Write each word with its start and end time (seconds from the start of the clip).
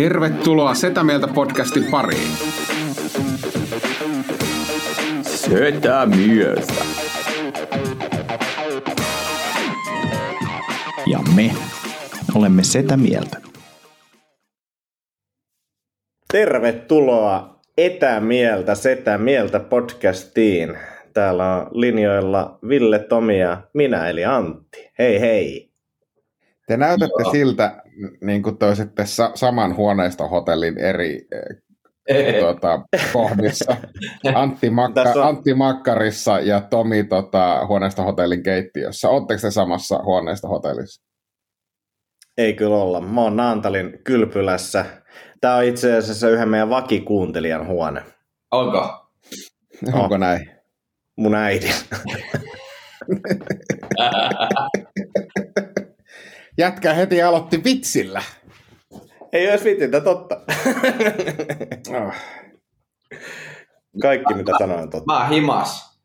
Tervetuloa 0.00 0.74
Setä 0.74 1.04
Mieltä 1.04 1.28
podcastin 1.28 1.84
pariin. 1.90 2.32
Setä 5.22 6.06
Mieltä. 6.06 6.84
Ja 11.06 11.18
me 11.36 11.50
olemme 12.34 12.62
Setä 12.62 12.96
Mieltä. 12.96 13.36
Tervetuloa 16.32 17.60
Etämieltä 17.78 18.74
Setä 18.74 19.18
Mieltä 19.18 19.60
podcastiin. 19.60 20.78
Täällä 21.12 21.56
on 21.56 21.66
linjoilla 21.72 22.58
Ville, 22.68 22.98
Tomi 22.98 23.40
ja 23.40 23.62
minä 23.74 24.08
eli 24.08 24.24
Antti. 24.24 24.90
Hei 24.98 25.20
hei. 25.20 25.69
Te 26.70 26.76
näytätte 26.76 27.22
Joo. 27.22 27.32
siltä, 27.32 27.82
niin 28.20 28.42
kuin 28.42 28.58
toisitte 28.58 29.06
sa- 29.06 29.30
saman 29.34 29.76
huoneistohotellin 29.76 30.78
eri 30.78 31.28
eh, 32.08 32.40
tuota, 32.40 32.82
kohdissa. 33.12 33.76
Antti, 34.34 34.70
Makka, 34.70 35.00
on... 35.00 35.22
Antti 35.22 35.54
Makkarissa 35.54 36.40
ja 36.40 36.60
Tomi 36.60 37.04
tota, 37.04 37.66
huoneistohotellin 37.66 38.42
keittiössä. 38.42 39.08
Oletteko 39.08 39.40
te 39.40 39.50
samassa 39.50 40.02
huoneistohotellissa? 40.02 41.02
Ei 42.38 42.54
kyllä 42.54 42.76
olla. 42.76 43.00
Mä 43.00 43.20
oon 43.20 43.36
Naantalin 43.36 43.98
kylpylässä. 44.04 44.84
Tämä 45.40 45.56
on 45.56 45.64
itse 45.64 45.96
asiassa 45.96 46.28
yhden 46.28 46.48
meidän 46.48 46.70
vakikuuntelijan 46.70 47.66
huone. 47.66 48.02
Onko? 48.50 49.10
Onko 50.02 50.16
näin? 50.16 50.50
Mun 51.16 51.34
äiti. 51.34 51.70
Jätkä 56.58 56.94
heti 56.94 57.22
aloitti 57.22 57.64
vitsillä. 57.64 58.22
Ei 59.32 59.50
olisi 59.50 59.64
vitsintä, 59.64 60.00
totta. 60.00 60.40
Kaikki 64.02 64.34
mitä 64.34 64.52
sanoin 64.58 64.90
totta. 64.90 65.12
Mä 65.12 65.20
oon 65.20 65.28
himas. 65.28 66.00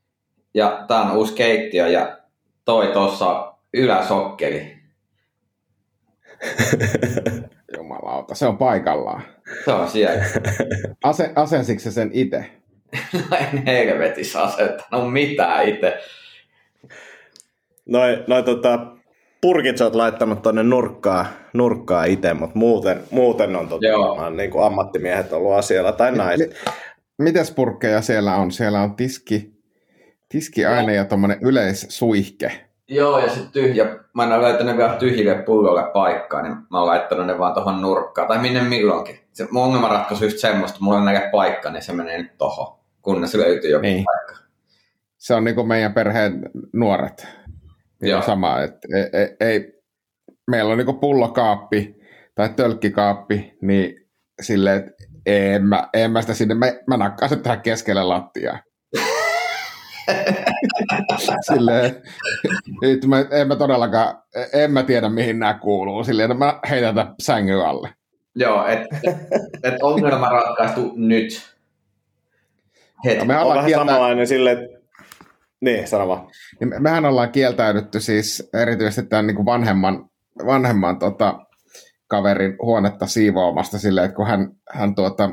Ja 0.53 0.85
tää 0.87 1.01
on 1.01 1.17
uusi 1.17 1.33
keittiö 1.33 1.87
ja 1.87 2.17
toi 2.65 2.87
tossa 2.87 3.53
yläsokkeli. 3.73 4.75
Jumalauta, 7.77 8.35
se 8.35 8.47
on 8.47 8.57
paikallaan. 8.57 9.23
Se 9.65 9.71
on 9.71 9.89
siellä. 9.89 10.23
Ase, 11.03 11.31
asensitko 11.35 11.91
sen 11.91 12.09
itse? 12.13 12.45
No 13.29 13.37
en 13.37 13.65
helvetissä 13.65 14.41
asettanut 14.41 15.13
mitään 15.13 15.67
itse. 15.69 15.99
Noin 17.85 18.23
noi, 18.27 18.43
tota, 18.43 18.94
purkit 19.41 19.77
sä 19.77 19.83
oot 19.83 19.95
laittanut 19.95 20.41
tonne 20.41 20.63
nurkkaa, 20.63 21.25
nurkkaa 21.53 22.05
itse, 22.05 22.33
mutta 22.33 22.59
muuten, 22.59 23.03
muuten 23.11 23.55
on 23.55 23.67
tota, 23.67 24.29
niin 24.29 24.51
kuin 24.51 24.65
ammattimiehet 24.65 25.33
ollut 25.33 25.53
asialla 25.53 25.91
tai 25.91 26.11
naiset. 26.11 26.49
Mi, 26.49 27.23
mitäs 27.23 27.51
purkkeja 27.51 28.01
siellä 28.01 28.35
on? 28.35 28.51
Siellä 28.51 28.81
on 28.81 28.95
tiski, 28.95 29.53
tiskiaine 30.29 30.95
ja 30.95 31.05
tuommoinen 31.05 31.37
yleissuihke. 31.41 32.51
Joo, 32.87 33.19
ja 33.19 33.29
sitten 33.29 33.51
tyhjä. 33.51 33.85
Mä 34.13 34.23
en 34.23 34.31
ole 34.31 34.41
laitanut 34.41 34.77
vielä 34.77 34.95
tyhjille 34.95 35.35
pullolle 35.35 35.83
paikkaa, 35.93 36.41
niin 36.41 36.55
mä 36.55 36.79
oon 36.79 36.87
laittanut 36.87 37.27
ne 37.27 37.37
vaan 37.37 37.53
tuohon 37.53 37.81
nurkkaan, 37.81 38.27
tai 38.27 38.39
minne 38.39 38.63
milloinkin. 38.63 39.19
Se 39.33 39.47
mun 39.51 39.63
ongelmanratkaisu 39.63 40.23
just 40.23 40.37
semmoista, 40.37 40.77
mulla 40.81 40.97
on 40.97 41.05
näkee 41.05 41.29
paikka, 41.31 41.71
niin 41.71 41.83
se 41.83 41.93
menee 41.93 42.17
nyt 42.17 42.37
tohon, 42.37 42.79
kunnes 43.01 43.35
löytyy 43.35 43.71
joku 43.71 43.81
niin. 43.81 44.03
paikka. 44.03 44.45
Se 45.17 45.35
on 45.35 45.43
niin 45.43 45.55
kuin 45.55 45.67
meidän 45.67 45.93
perheen 45.93 46.49
nuoret. 46.73 47.27
Joo. 48.09 48.21
Sama, 48.21 48.61
että 48.61 48.87
ei, 48.95 49.21
ei, 49.21 49.35
ei, 49.39 49.73
meillä 50.51 50.71
on 50.71 50.77
niin 50.77 50.99
pullokaappi 50.99 51.95
tai 52.35 52.49
tölkkikaappi, 52.49 53.57
niin 53.61 53.95
silleen, 54.41 54.77
että 54.77 54.91
en 55.25 55.65
mä, 55.65 55.89
en 55.93 56.11
mä 56.11 56.21
sitä 56.21 56.33
sinne, 56.33 56.55
mä, 56.55 56.65
mä 56.87 56.97
nakkaan 56.97 57.29
sen 57.29 57.39
tähän 57.39 57.61
keskelle 57.61 58.03
lattiaa. 58.03 58.59
silleen, 61.53 62.01
nyt 62.81 63.05
mä, 63.05 63.25
en 63.31 63.47
mä 63.47 63.55
todellakaan, 63.55 64.23
en 64.53 64.71
mä 64.71 64.83
tiedä 64.83 65.09
mihin 65.09 65.39
nämä 65.39 65.53
kuuluu, 65.53 66.03
silleen, 66.03 66.31
että 66.31 66.45
mä 66.45 66.59
heitän 66.69 66.95
tätä 66.95 67.13
sängyn 67.21 67.65
alle. 67.65 67.89
Joo, 68.35 68.67
että 68.67 68.97
et 69.63 69.73
ongelma 69.81 70.29
ratkaistu 70.29 70.93
nyt. 70.95 71.55
Hetki. 73.05 73.19
No 73.19 73.25
me 73.25 73.39
on 73.39 73.49
vähän 73.49 73.65
kieltä... 73.65 73.85
samanlainen 73.85 74.27
silleen, 74.27 74.63
että 74.63 74.74
niin, 75.61 75.87
sano 75.87 76.07
vaan. 76.07 76.27
Niin 76.59 76.83
mehän 76.83 77.05
ollaan 77.05 77.31
kieltäydytty 77.31 77.99
siis 77.99 78.49
erityisesti 78.53 79.09
tämän 79.09 79.27
niin 79.27 79.35
kuin 79.35 79.45
vanhemman, 79.45 80.09
vanhemman 80.45 80.99
tota, 80.99 81.45
kaverin 82.07 82.57
huonetta 82.61 83.07
siivoamasta 83.07 83.79
silleen, 83.79 84.05
että 84.05 84.15
kun 84.15 84.27
hän, 84.27 84.51
hän 84.71 84.95
tuota, 84.95 85.29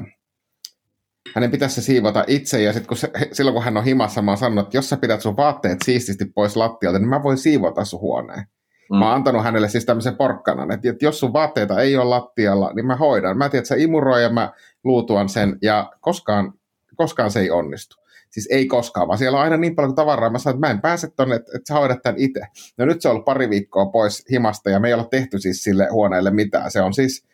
hänen 1.34 1.50
pitäisi 1.50 1.74
se 1.74 1.82
siivota 1.82 2.24
itse, 2.26 2.62
ja 2.62 2.72
sit 2.72 2.86
kun 2.86 2.96
se, 2.96 3.10
silloin 3.32 3.54
kun 3.54 3.64
hän 3.64 3.76
on 3.76 3.84
himassa, 3.84 4.22
mä 4.22 4.30
oon 4.30 4.38
sanonut, 4.38 4.66
että 4.66 4.76
jos 4.76 4.88
sä 4.88 4.96
pidät 4.96 5.20
sun 5.20 5.36
vaatteet 5.36 5.78
siististi 5.84 6.24
pois 6.24 6.56
lattialta, 6.56 6.98
niin 6.98 7.08
mä 7.08 7.22
voin 7.22 7.38
siivota 7.38 7.84
sun 7.84 8.00
huoneen. 8.00 8.46
Mm. 8.90 8.96
Mä 8.98 9.06
oon 9.06 9.14
antanut 9.14 9.44
hänelle 9.44 9.68
siis 9.68 9.84
tämmöisen 9.84 10.16
porkkanan, 10.16 10.70
että, 10.70 10.90
että 10.90 11.04
jos 11.04 11.20
sun 11.20 11.32
vaatteita 11.32 11.80
ei 11.80 11.96
ole 11.96 12.04
lattialla, 12.04 12.72
niin 12.72 12.86
mä 12.86 12.96
hoidan. 12.96 13.38
Mä 13.38 13.48
tiedän, 13.48 13.62
että 13.62 13.68
sä 13.68 13.74
imuroi 13.78 14.22
ja 14.22 14.30
mä 14.30 14.52
luutuan 14.84 15.28
sen, 15.28 15.58
ja 15.62 15.92
koskaan, 16.00 16.52
koskaan 16.96 17.30
se 17.30 17.40
ei 17.40 17.50
onnistu. 17.50 18.01
Siis 18.32 18.48
ei 18.50 18.66
koskaan, 18.66 19.09
vaan 19.09 19.19
siellä 19.19 19.38
on 19.38 19.44
aina 19.44 19.56
niin 19.56 19.75
paljon 19.75 19.94
tavaraa. 19.94 20.31
Mä 20.31 20.38
sanoin, 20.38 20.56
että 20.56 20.66
mä 20.66 20.70
en 20.70 20.81
pääse 20.81 21.09
tonne, 21.16 21.37
että, 21.37 21.53
että 21.54 21.69
sä 21.69 21.75
hoidat 21.75 22.03
tämän 22.03 22.20
itse. 22.20 22.41
No 22.78 22.84
nyt 22.84 23.03
se 23.03 23.09
on 23.09 23.12
ollut 23.12 23.25
pari 23.25 23.50
viikkoa 23.50 23.87
pois 23.87 24.25
himasta 24.31 24.70
ja 24.70 24.81
me 24.81 24.88
ei 24.88 24.94
ole 24.94 25.06
tehty 25.10 25.38
siis 25.38 25.62
sille 25.62 25.88
huoneelle 25.91 26.31
mitään. 26.31 26.70
Se 26.70 26.81
on 26.81 26.94
siis 26.94 27.26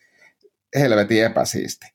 helvetin 0.79 1.25
epäsiisti. 1.25 1.87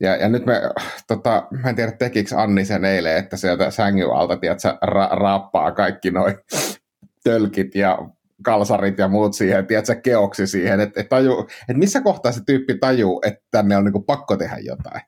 Ja, 0.00 0.16
ja 0.16 0.28
nyt 0.28 0.46
me, 0.46 0.60
tota, 1.08 1.48
mä 1.50 1.68
en 1.68 1.76
tiedä 1.76 1.92
tekikö 1.92 2.36
Anni 2.36 2.64
sen 2.64 2.84
eilen, 2.84 3.16
että 3.16 3.36
sieltä 3.36 3.70
sängyn 3.70 4.10
alta, 4.10 4.36
tiedät, 4.36 4.58
ra- 4.64 5.18
raappaa 5.18 5.72
kaikki 5.72 6.10
noin 6.10 6.34
tölkit 7.24 7.74
ja 7.74 7.98
kalsarit 8.42 8.98
ja 8.98 9.08
muut 9.08 9.34
siihen, 9.34 9.66
tiedätkö, 9.66 9.94
keoksi 9.94 10.46
siihen, 10.46 10.80
että, 10.80 11.04
taju, 11.04 11.40
että 11.40 11.78
missä 11.78 12.00
kohtaa 12.00 12.32
se 12.32 12.40
tyyppi 12.46 12.78
tajuu, 12.78 13.22
että 13.26 13.44
tänne 13.50 13.76
on 13.76 13.84
niin 13.84 14.04
pakko 14.04 14.36
tehdä 14.36 14.56
jotain. 14.58 15.00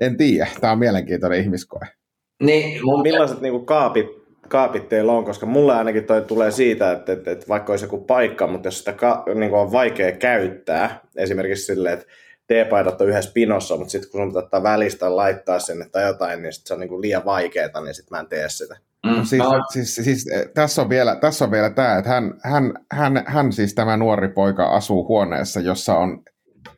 En 0.00 0.16
tiedä, 0.16 0.48
tämä 0.60 0.72
on 0.72 0.78
mielenkiintoinen 0.78 1.40
ihmiskoe. 1.40 1.99
Niin, 2.40 2.84
mun... 2.84 3.02
Millaiset 3.02 3.40
niin 3.40 3.52
kuin 3.52 3.66
kaapit, 3.66 4.06
kaapit 4.48 4.88
teillä 4.88 5.12
on, 5.12 5.24
koska 5.24 5.46
mulle 5.46 5.74
ainakin 5.74 6.04
toi 6.04 6.22
tulee 6.22 6.50
siitä, 6.50 6.92
että, 6.92 7.12
että, 7.12 7.30
että 7.30 7.48
vaikka 7.48 7.72
olisi 7.72 7.84
joku 7.84 7.98
paikka, 7.98 8.46
mutta 8.46 8.68
jos 8.68 8.78
sitä 8.78 8.92
ka, 8.92 9.22
niin 9.34 9.50
kuin 9.50 9.60
on 9.60 9.72
vaikea 9.72 10.12
käyttää, 10.12 11.00
esimerkiksi 11.16 11.64
silleen, 11.64 11.94
että 11.94 12.06
teepaidat 12.46 13.00
on 13.00 13.08
yhdessä 13.08 13.30
pinossa, 13.34 13.76
mutta 13.76 13.90
sitten 13.90 14.10
kun 14.10 14.32
sun 14.32 14.42
pitää 14.42 14.62
välistä 14.62 15.16
laittaa 15.16 15.58
sinne 15.58 15.88
tai 15.92 16.06
jotain, 16.06 16.42
niin 16.42 16.52
sit 16.52 16.66
se 16.66 16.74
on 16.74 16.80
niin 16.80 16.88
kuin 16.88 17.00
liian 17.00 17.24
vaikeaa, 17.24 17.80
niin 17.84 17.94
sitten 17.94 18.16
mä 18.16 18.20
en 18.20 18.28
tee 18.28 18.48
sitä. 18.48 18.76
Mm. 19.06 19.10
No 19.10 19.24
siis, 19.24 19.42
siis, 19.72 19.94
siis, 19.94 20.26
eh, 20.32 20.48
tässä 20.54 20.82
on 20.82 20.88
vielä, 20.88 21.16
tässä 21.16 21.44
on 21.44 21.50
vielä 21.50 21.70
tämä, 21.70 21.98
että 21.98 22.10
hän, 22.10 22.34
hän, 22.42 22.74
hän, 22.92 23.24
hän 23.26 23.52
siis 23.52 23.74
tämä 23.74 23.96
nuori 23.96 24.28
poika 24.28 24.66
asuu 24.66 25.08
huoneessa, 25.08 25.60
jossa 25.60 25.94
on 25.94 26.22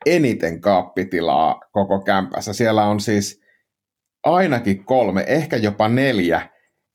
eniten 0.07 0.61
kaappitilaa 0.61 1.61
koko 1.73 2.01
kämpässä. 2.01 2.53
Siellä 2.53 2.85
on 2.85 3.01
siis 3.01 3.42
ainakin 4.25 4.85
kolme, 4.85 5.25
ehkä 5.27 5.57
jopa 5.57 5.89
neljä 5.89 6.49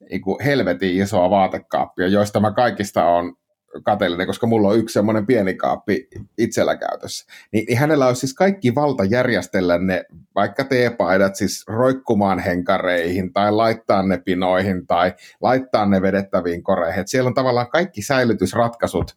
niin 0.09 0.21
kuin 0.21 0.43
helvetin 0.43 1.01
isoa 1.01 1.29
vaatekaappia, 1.29 2.07
joista 2.07 2.39
mä 2.39 2.51
kaikista 2.51 3.05
on 3.05 3.35
kateellinen, 3.83 4.27
koska 4.27 4.47
mulla 4.47 4.69
on 4.69 4.77
yksi 4.77 4.93
semmoinen 4.93 5.25
pieni 5.25 5.55
kaappi 5.55 6.07
itsellä 6.37 6.75
käytössä. 6.75 7.25
Niin, 7.51 7.65
niin 7.67 7.77
hänellä 7.77 8.07
on 8.07 8.15
siis 8.15 8.33
kaikki 8.33 8.75
valta 8.75 9.03
järjestellä 9.03 9.77
ne 9.77 10.05
vaikka 10.35 10.63
teepaidat 10.63 11.35
siis 11.35 11.63
roikkumaan 11.67 12.39
henkareihin 12.39 13.33
tai 13.33 13.51
laittaa 13.51 14.03
ne 14.03 14.17
pinoihin 14.17 14.87
tai 14.87 15.13
laittaa 15.41 15.85
ne 15.85 16.01
vedettäviin 16.01 16.63
koreihin. 16.63 17.01
Et 17.01 17.07
siellä 17.07 17.27
on 17.27 17.33
tavallaan 17.33 17.69
kaikki 17.69 18.01
säilytysratkaisut, 18.01 19.15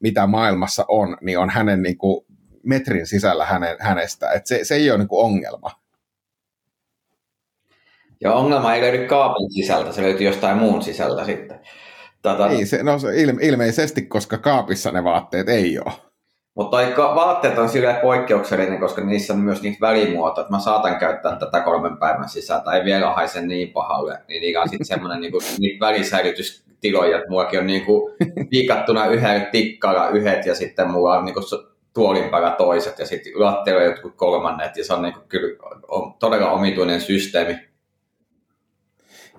mitä 0.00 0.26
maailmassa 0.26 0.84
on, 0.88 1.16
niin 1.20 1.38
on 1.38 1.50
hänen 1.50 1.82
niin 1.82 1.98
kuin, 1.98 2.26
metrin 2.62 3.06
sisällä 3.06 3.44
hänen, 3.44 3.76
hänestä. 3.80 4.30
Et 4.30 4.46
se, 4.46 4.60
se 4.62 4.74
ei 4.74 4.90
ole 4.90 4.98
niin 4.98 5.08
kuin 5.08 5.24
ongelma. 5.24 5.79
Ja 8.20 8.32
ongelma 8.32 8.74
ei 8.74 8.82
löydy 8.82 9.06
kaapin 9.06 9.52
sisältä, 9.52 9.92
se 9.92 10.02
löytyy 10.02 10.26
jostain 10.26 10.56
muun 10.56 10.82
sisältä 10.82 11.24
sitten. 11.24 11.60
Tätä... 12.22 12.48
Niin, 12.48 12.66
se, 12.66 12.82
no, 12.82 12.98
se 12.98 13.22
ilme, 13.22 13.42
ilmeisesti, 13.42 14.02
koska 14.02 14.38
kaapissa 14.38 14.90
ne 14.90 15.04
vaatteet 15.04 15.48
ei 15.48 15.78
ole. 15.78 15.92
Mutta 16.54 16.76
vaatteet 17.14 17.58
on 17.58 17.68
silleen 17.68 17.96
poikkeuksellinen, 17.96 18.80
koska 18.80 19.04
niissä 19.04 19.32
on 19.32 19.38
myös 19.38 19.62
niitä 19.62 19.80
välimuotoja, 19.80 20.42
että 20.42 20.56
mä 20.56 20.60
saatan 20.60 20.96
käyttää 20.96 21.36
tätä 21.36 21.60
kolmen 21.60 21.96
päivän 21.96 22.28
sisältä, 22.28 22.72
ei 22.72 22.84
vielä 22.84 23.10
haise 23.10 23.40
niin 23.40 23.72
pahalle, 23.72 24.18
niin 24.28 24.40
niillä 24.40 24.62
on 24.62 24.68
sitten 24.68 24.86
semmoinen 24.86 25.20
niinku, 25.20 25.38
niitä 25.58 25.86
välisäilytystiloja, 25.86 27.18
että 27.18 27.30
mullakin 27.30 27.60
on 27.60 27.66
niinku 27.66 28.16
viikattuna 28.50 29.06
yhdellä 29.06 29.40
tikkalla 29.40 30.08
yhdet 30.08 30.46
ja 30.46 30.54
sitten 30.54 30.90
mulla 30.90 31.18
on 31.18 31.24
niinku 31.24 31.40
tuolin 31.94 32.28
päällä 32.30 32.50
toiset 32.50 32.98
ja 32.98 33.06
sitten 33.06 33.32
lattialla 33.34 33.82
jotkut 33.82 34.16
kolmannet 34.16 34.76
ja 34.76 34.84
se 34.84 34.94
on 34.94 35.02
niinku 35.02 35.20
kyllä 35.28 35.56
on 35.88 36.14
todella 36.18 36.50
omituinen 36.50 37.00
systeemi. 37.00 37.69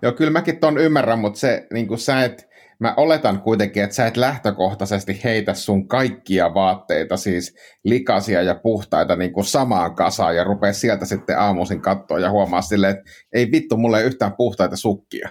Joo, 0.01 0.11
kyllä 0.11 0.31
mäkin 0.31 0.59
ton 0.59 0.77
ymmärrän, 0.77 1.19
mutta 1.19 1.39
se, 1.39 1.67
niin 1.73 1.87
kuin 1.87 1.99
sä 1.99 2.23
et, 2.23 2.49
mä 2.79 2.93
oletan 2.97 3.41
kuitenkin, 3.41 3.83
että 3.83 3.95
sä 3.95 4.07
et 4.07 4.17
lähtökohtaisesti 4.17 5.21
heitä 5.23 5.53
sun 5.53 5.87
kaikkia 5.87 6.53
vaatteita, 6.53 7.17
siis 7.17 7.55
likaisia 7.83 8.41
ja 8.41 8.55
puhtaita 8.55 9.15
niin 9.15 9.33
kuin 9.33 9.45
samaan 9.45 9.95
kasaan 9.95 10.35
ja 10.35 10.43
rupea 10.43 10.73
sieltä 10.73 11.05
sitten 11.05 11.39
aamuisin 11.39 11.81
katsoa 11.81 12.19
ja 12.19 12.31
huomaa 12.31 12.61
silleen, 12.61 12.93
että 12.93 13.11
ei 13.33 13.51
vittu, 13.51 13.77
mulle 13.77 13.99
ei 13.99 14.05
yhtään 14.05 14.33
puhtaita 14.37 14.75
sukkia. 14.75 15.29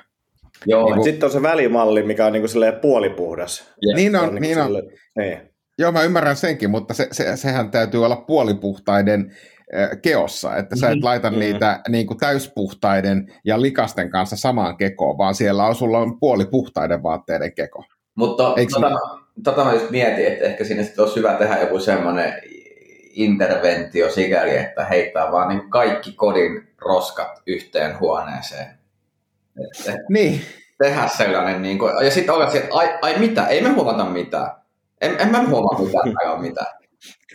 Joo, 0.67 0.85
niin 0.85 0.95
kuin... 0.95 1.05
Sitten 1.05 1.27
on 1.27 1.33
se 1.33 1.43
välimalli, 1.43 2.03
mikä 2.03 2.27
on 2.27 2.33
niin 2.33 2.43
kuin 2.43 2.81
puolipuhdas. 2.81 3.73
Yeah. 3.87 3.97
Niin 3.97 4.17
on, 4.17 4.29
on 4.29 4.35
niin 4.35 4.59
on. 4.59 4.67
Sille... 4.67 4.83
niin. 5.19 5.51
Joo, 5.79 5.93
mä 5.93 6.03
ymmärrän 6.03 6.37
senkin, 6.37 6.71
mutta 6.71 6.95
se, 6.95 7.09
se, 7.13 7.37
sehän 7.37 7.71
täytyy 7.71 8.05
olla 8.05 8.17
puolipuhtaiden 8.17 9.37
keossa, 10.03 10.57
että 10.57 10.77
sä 10.77 10.87
et 10.87 10.93
mm-hmm. 10.93 11.05
laita 11.05 11.31
mm-hmm. 11.31 11.41
niitä 11.41 11.81
niin 11.89 12.07
kuin 12.07 12.19
täyspuhtaiden 12.19 13.33
ja 13.45 13.63
likasten 13.63 14.11
kanssa 14.11 14.37
samaan 14.37 14.77
kekoon, 14.77 15.19
vaan 15.19 15.35
siellä 15.35 15.65
on 15.65 15.75
sulla 15.75 15.99
on 15.99 16.21
puolipuhtaiden 16.21 17.03
vaatteiden 17.03 17.55
keko. 17.55 17.85
Mutta 18.15 18.55
Eikö 18.57 18.73
tota, 18.73 18.99
tota 19.45 19.65
mä 19.65 19.73
just 19.73 19.91
mietin, 19.91 20.27
että 20.27 20.45
ehkä 20.45 20.65
sinne 20.65 20.85
sitten 20.85 21.03
olisi 21.03 21.17
hyvä 21.17 21.35
tehdä 21.35 21.61
joku 21.61 21.79
semmoinen 21.79 22.35
interventio 23.11 24.11
sikäli, 24.11 24.57
että 24.57 24.85
heittää 24.85 25.33
vaan 25.33 25.49
niin 25.49 25.71
kaikki 25.71 26.13
kodin 26.13 26.69
roskat 26.79 27.43
yhteen 27.47 28.01
huoneeseen. 28.01 28.67
Että 29.65 29.93
niin. 30.09 30.41
Tehdä 30.79 31.09
sellainen, 31.09 31.63
niin 31.63 31.79
kuin, 31.79 32.05
ja 32.05 32.11
sitten 32.11 32.35
olla 32.35 32.53
että 32.53 32.69
ai, 32.71 32.99
ai 33.03 33.19
mitä, 33.19 33.47
ei 33.47 33.63
me 33.63 33.69
huomata 33.69 34.05
mitään. 34.05 34.51
En, 35.01 35.21
en 35.21 35.29
mä 35.29 35.47
huomaa 35.49 35.81
mitään, 35.81 36.15
tai 36.15 36.33
ole 36.33 36.41
mitään. 36.41 36.80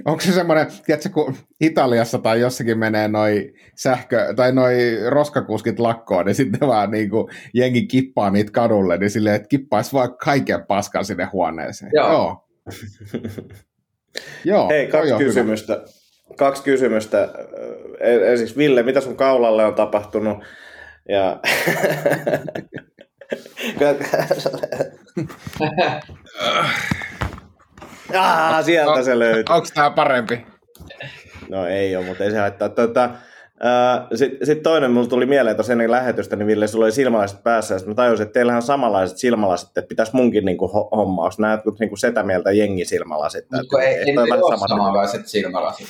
Onko 0.06 0.22
se 0.22 0.32
semmoinen, 0.32 0.68
tiedätkö, 0.86 1.10
kun 1.10 1.36
Italiassa 1.62 2.18
tai 2.18 2.40
jossakin 2.40 2.78
menee 2.78 3.08
noi 3.08 3.54
sähkö, 3.76 4.34
tai 4.36 4.52
noi 4.52 4.76
roskakuskit 5.10 5.80
lakkoon, 5.80 6.26
niin 6.26 6.36
sitten 6.36 6.68
vaan 6.68 6.92
niin 6.92 7.10
kuin 7.10 7.28
jengi 7.54 7.86
kippaa 7.88 8.30
niitä 8.30 8.52
kadulle, 8.52 8.98
niin 8.98 9.10
silleen, 9.10 9.36
että 9.36 9.48
kippaisi 9.48 9.94
vaan 9.94 10.18
kaiken 10.18 10.66
paskan 10.66 11.06
sinne 11.06 11.26
huoneeseen. 11.34 11.92
Joo. 11.94 12.12
Joo. 12.12 12.48
Joo 14.46 14.70
Hei, 14.70 14.88
kaksi 14.88 15.14
kysymystä. 15.18 15.74
Hyvä. 15.74 15.86
Kaksi 16.38 16.64
kysymystä. 16.64 17.30
Ensiksi 18.00 18.58
Ville, 18.58 18.84
mitä 18.84 19.02
sun 19.02 19.16
kaulalle 19.16 19.66
on 19.66 19.76
tapahtunut? 19.76 20.38
Ja... 21.10 21.40
Ah, 28.14 28.66
sieltä 28.66 29.04
se 29.04 29.20
löytyy. 29.20 29.56
Onko 29.56 29.68
tämä 29.74 29.90
parempi? 29.90 30.46
No 31.50 31.68
ei 31.68 31.96
ole, 31.96 32.06
mutta 32.06 32.24
ei 32.24 32.32
se 32.32 32.38
haittaa. 32.38 32.70
Tota, 32.70 33.10
sitten 34.16 34.46
sit 34.48 34.64
toinen, 34.64 34.92
mulla 34.92 35.08
tuli 35.08 35.26
mieleen 35.26 35.56
tuossa 35.56 35.74
ennen 35.74 35.92
lähetystä, 35.92 36.36
niin 36.36 36.48
Ville, 36.48 36.68
sulla 36.68 36.86
oli 36.86 36.92
silmälasit 36.92 37.44
päässä, 37.44 37.76
ja 37.76 37.80
mä 37.86 37.94
tajusin, 37.94 38.24
että 38.24 38.34
teillähän 38.34 38.58
on 38.58 38.64
samanlaiset 38.64 39.18
silmälasit, 39.18 39.68
että 39.68 39.90
pitäisi 39.90 40.16
munkin 40.16 40.46
niinku 40.46 40.68
homma, 40.68 41.24
onko 41.24 41.36
nämä 41.40 41.62
niinku 41.80 41.96
setä 41.96 42.24
mieltä 42.24 42.52
jengi 42.52 42.86
silmälasit? 42.86 43.46
Mutta 43.52 43.82
ei, 43.82 43.88
ei, 43.88 44.00
ei, 44.00 44.10
ei 44.10 44.42
ole 44.42 44.68
samanlaiset 44.70 45.28
silmälasit. 45.28 45.88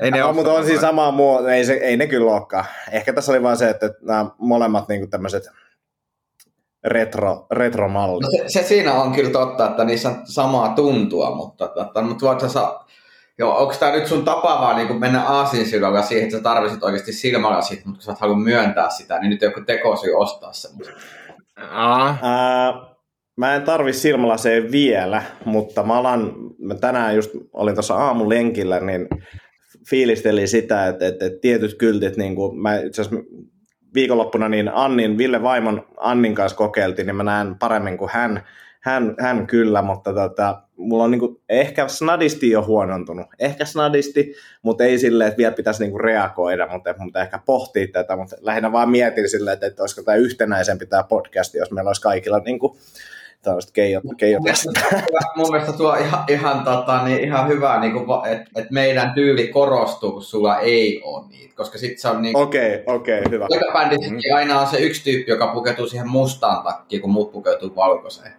ei 0.00 0.10
ne 0.10 0.20
no, 0.20 0.32
mutta 0.32 0.52
on 0.52 0.64
siinä 0.64 0.80
samaa 0.80 1.10
muoto, 1.10 1.48
ei, 1.48 1.64
se, 1.64 1.72
ei 1.72 1.96
ne 1.96 2.06
kyllä 2.06 2.32
olekaan. 2.32 2.64
Ehkä 2.92 3.12
tässä 3.12 3.32
oli 3.32 3.42
vain 3.42 3.56
se, 3.56 3.70
että 3.70 3.90
nämä 4.02 4.26
molemmat 4.38 4.88
niinku 4.88 5.06
tämmöiset 5.06 5.42
retro, 6.84 7.46
retromalli. 7.50 8.20
No 8.20 8.28
se, 8.30 8.44
se, 8.46 8.62
siinä 8.62 8.94
on 8.94 9.12
kyllä 9.12 9.30
totta, 9.30 9.66
että 9.66 9.84
niissä 9.84 10.08
on 10.08 10.16
samaa 10.24 10.68
tuntua, 10.68 11.34
mutta, 11.36 11.70
mutta, 11.76 12.02
mutta 12.02 12.26
voitko 12.26 12.48
sä, 12.48 12.60
joo, 13.38 13.58
onko 13.58 13.74
tämä 13.80 13.92
nyt 13.92 14.06
sun 14.06 14.24
tapa 14.24 14.60
vaan 14.60 14.76
niin 14.76 15.00
mennä 15.00 15.22
aasinsilmalla 15.22 16.02
siihen, 16.02 16.24
että 16.24 16.36
sä 16.36 16.42
tarvitset 16.42 16.82
oikeasti 16.82 17.12
silmälasit, 17.12 17.84
mutta 17.84 17.98
kun 17.98 18.02
sä 18.02 18.12
et 18.12 18.18
halua 18.18 18.36
myöntää 18.36 18.90
sitä, 18.90 19.18
niin 19.18 19.30
nyt 19.30 19.42
joku 19.42 19.60
tekosyy 19.60 20.14
ostaa 20.14 20.52
semmoista. 20.52 20.94
mä 23.36 23.54
en 23.54 23.62
tarvi 23.62 23.92
silmälaseja 23.92 24.70
vielä, 24.70 25.22
mutta 25.44 25.82
mä 25.82 25.94
alan, 25.94 26.32
mä 26.58 26.74
tänään 26.74 27.16
just 27.16 27.30
olin 27.52 27.74
tuossa 27.74 27.94
aamulenkillä, 27.94 28.80
niin 28.80 29.08
fiilistelin 29.90 30.48
sitä, 30.48 30.88
että, 30.88 31.06
että, 31.06 31.26
että 31.26 31.40
tietyt 31.40 31.78
kyltit, 31.78 32.16
niin 32.16 32.34
kuin 32.34 32.62
mä 32.62 32.76
itse 32.76 33.02
asiassa 33.02 33.26
viikonloppuna 33.94 34.48
niin 34.48 34.70
Annin, 34.74 35.18
Ville 35.18 35.42
Vaimon 35.42 35.86
Annin 35.96 36.34
kanssa 36.34 36.56
kokeiltiin, 36.56 37.06
niin 37.06 37.16
mä 37.16 37.22
näen 37.22 37.54
paremmin 37.58 37.98
kuin 37.98 38.10
hän, 38.12 38.42
hän, 38.80 39.14
hän 39.18 39.46
kyllä, 39.46 39.82
mutta 39.82 40.14
tota, 40.14 40.62
mulla 40.76 41.04
on 41.04 41.10
niinku, 41.10 41.42
ehkä 41.48 41.88
snadisti 41.88 42.50
jo 42.50 42.64
huonontunut. 42.64 43.26
Ehkä 43.38 43.64
snadisti, 43.64 44.34
mutta 44.62 44.84
ei 44.84 44.98
silleen, 44.98 45.28
että 45.28 45.38
vielä 45.38 45.54
pitäisi 45.54 45.82
niinku 45.82 45.98
reagoida, 45.98 46.68
mutta, 46.72 46.94
mutta 46.98 47.20
ehkä 47.20 47.38
pohtii 47.46 47.88
tätä, 47.88 48.16
mutta 48.16 48.36
lähinnä 48.40 48.72
vaan 48.72 48.90
mietin 48.90 49.28
silleen, 49.28 49.54
että, 49.54 49.66
että 49.66 49.82
olisiko 49.82 50.02
tämä 50.02 50.16
yhtenäisempi 50.16 50.86
tämä 50.86 51.02
podcast, 51.02 51.54
jos 51.54 51.70
meillä 51.70 51.88
olisi 51.88 52.02
kaikilla 52.02 52.38
niinku, 52.38 52.78
tällaista 53.42 53.72
keijot, 53.72 54.04
keijot. 54.16 54.42
Mun 55.36 55.50
mielestä 55.50 55.72
tuo 55.72 55.94
ihan, 55.94 56.24
ihan, 56.28 56.64
tota, 56.64 57.04
niin 57.04 57.20
ihan 57.20 57.48
hyvä, 57.48 57.80
niin 57.80 57.94
että 58.30 58.50
et 58.56 58.70
meidän 58.70 59.12
tyyli 59.14 59.48
korostuu, 59.48 60.12
kun 60.12 60.22
sulla 60.22 60.58
ei 60.58 61.00
ole 61.04 61.28
niitä, 61.28 61.54
koska 61.56 61.78
sitten 61.78 61.98
se 61.98 62.08
on 62.08 62.22
niin... 62.22 62.36
Okei, 62.36 62.74
okay, 62.74 62.96
okei, 62.96 63.18
okay, 63.18 63.32
hyvä. 63.32 63.46
Bändissäkin 63.72 64.16
mm. 64.30 64.36
aina 64.36 64.60
on 64.60 64.66
se 64.66 64.78
yksi 64.78 65.04
tyyppi, 65.04 65.30
joka 65.30 65.46
pukeutuu 65.46 65.86
siihen 65.86 66.08
mustaan 66.08 66.62
takkiin, 66.62 67.02
kun 67.02 67.10
muut 67.10 67.32
pukeutuu 67.32 67.76
valkoiseen. 67.76 68.32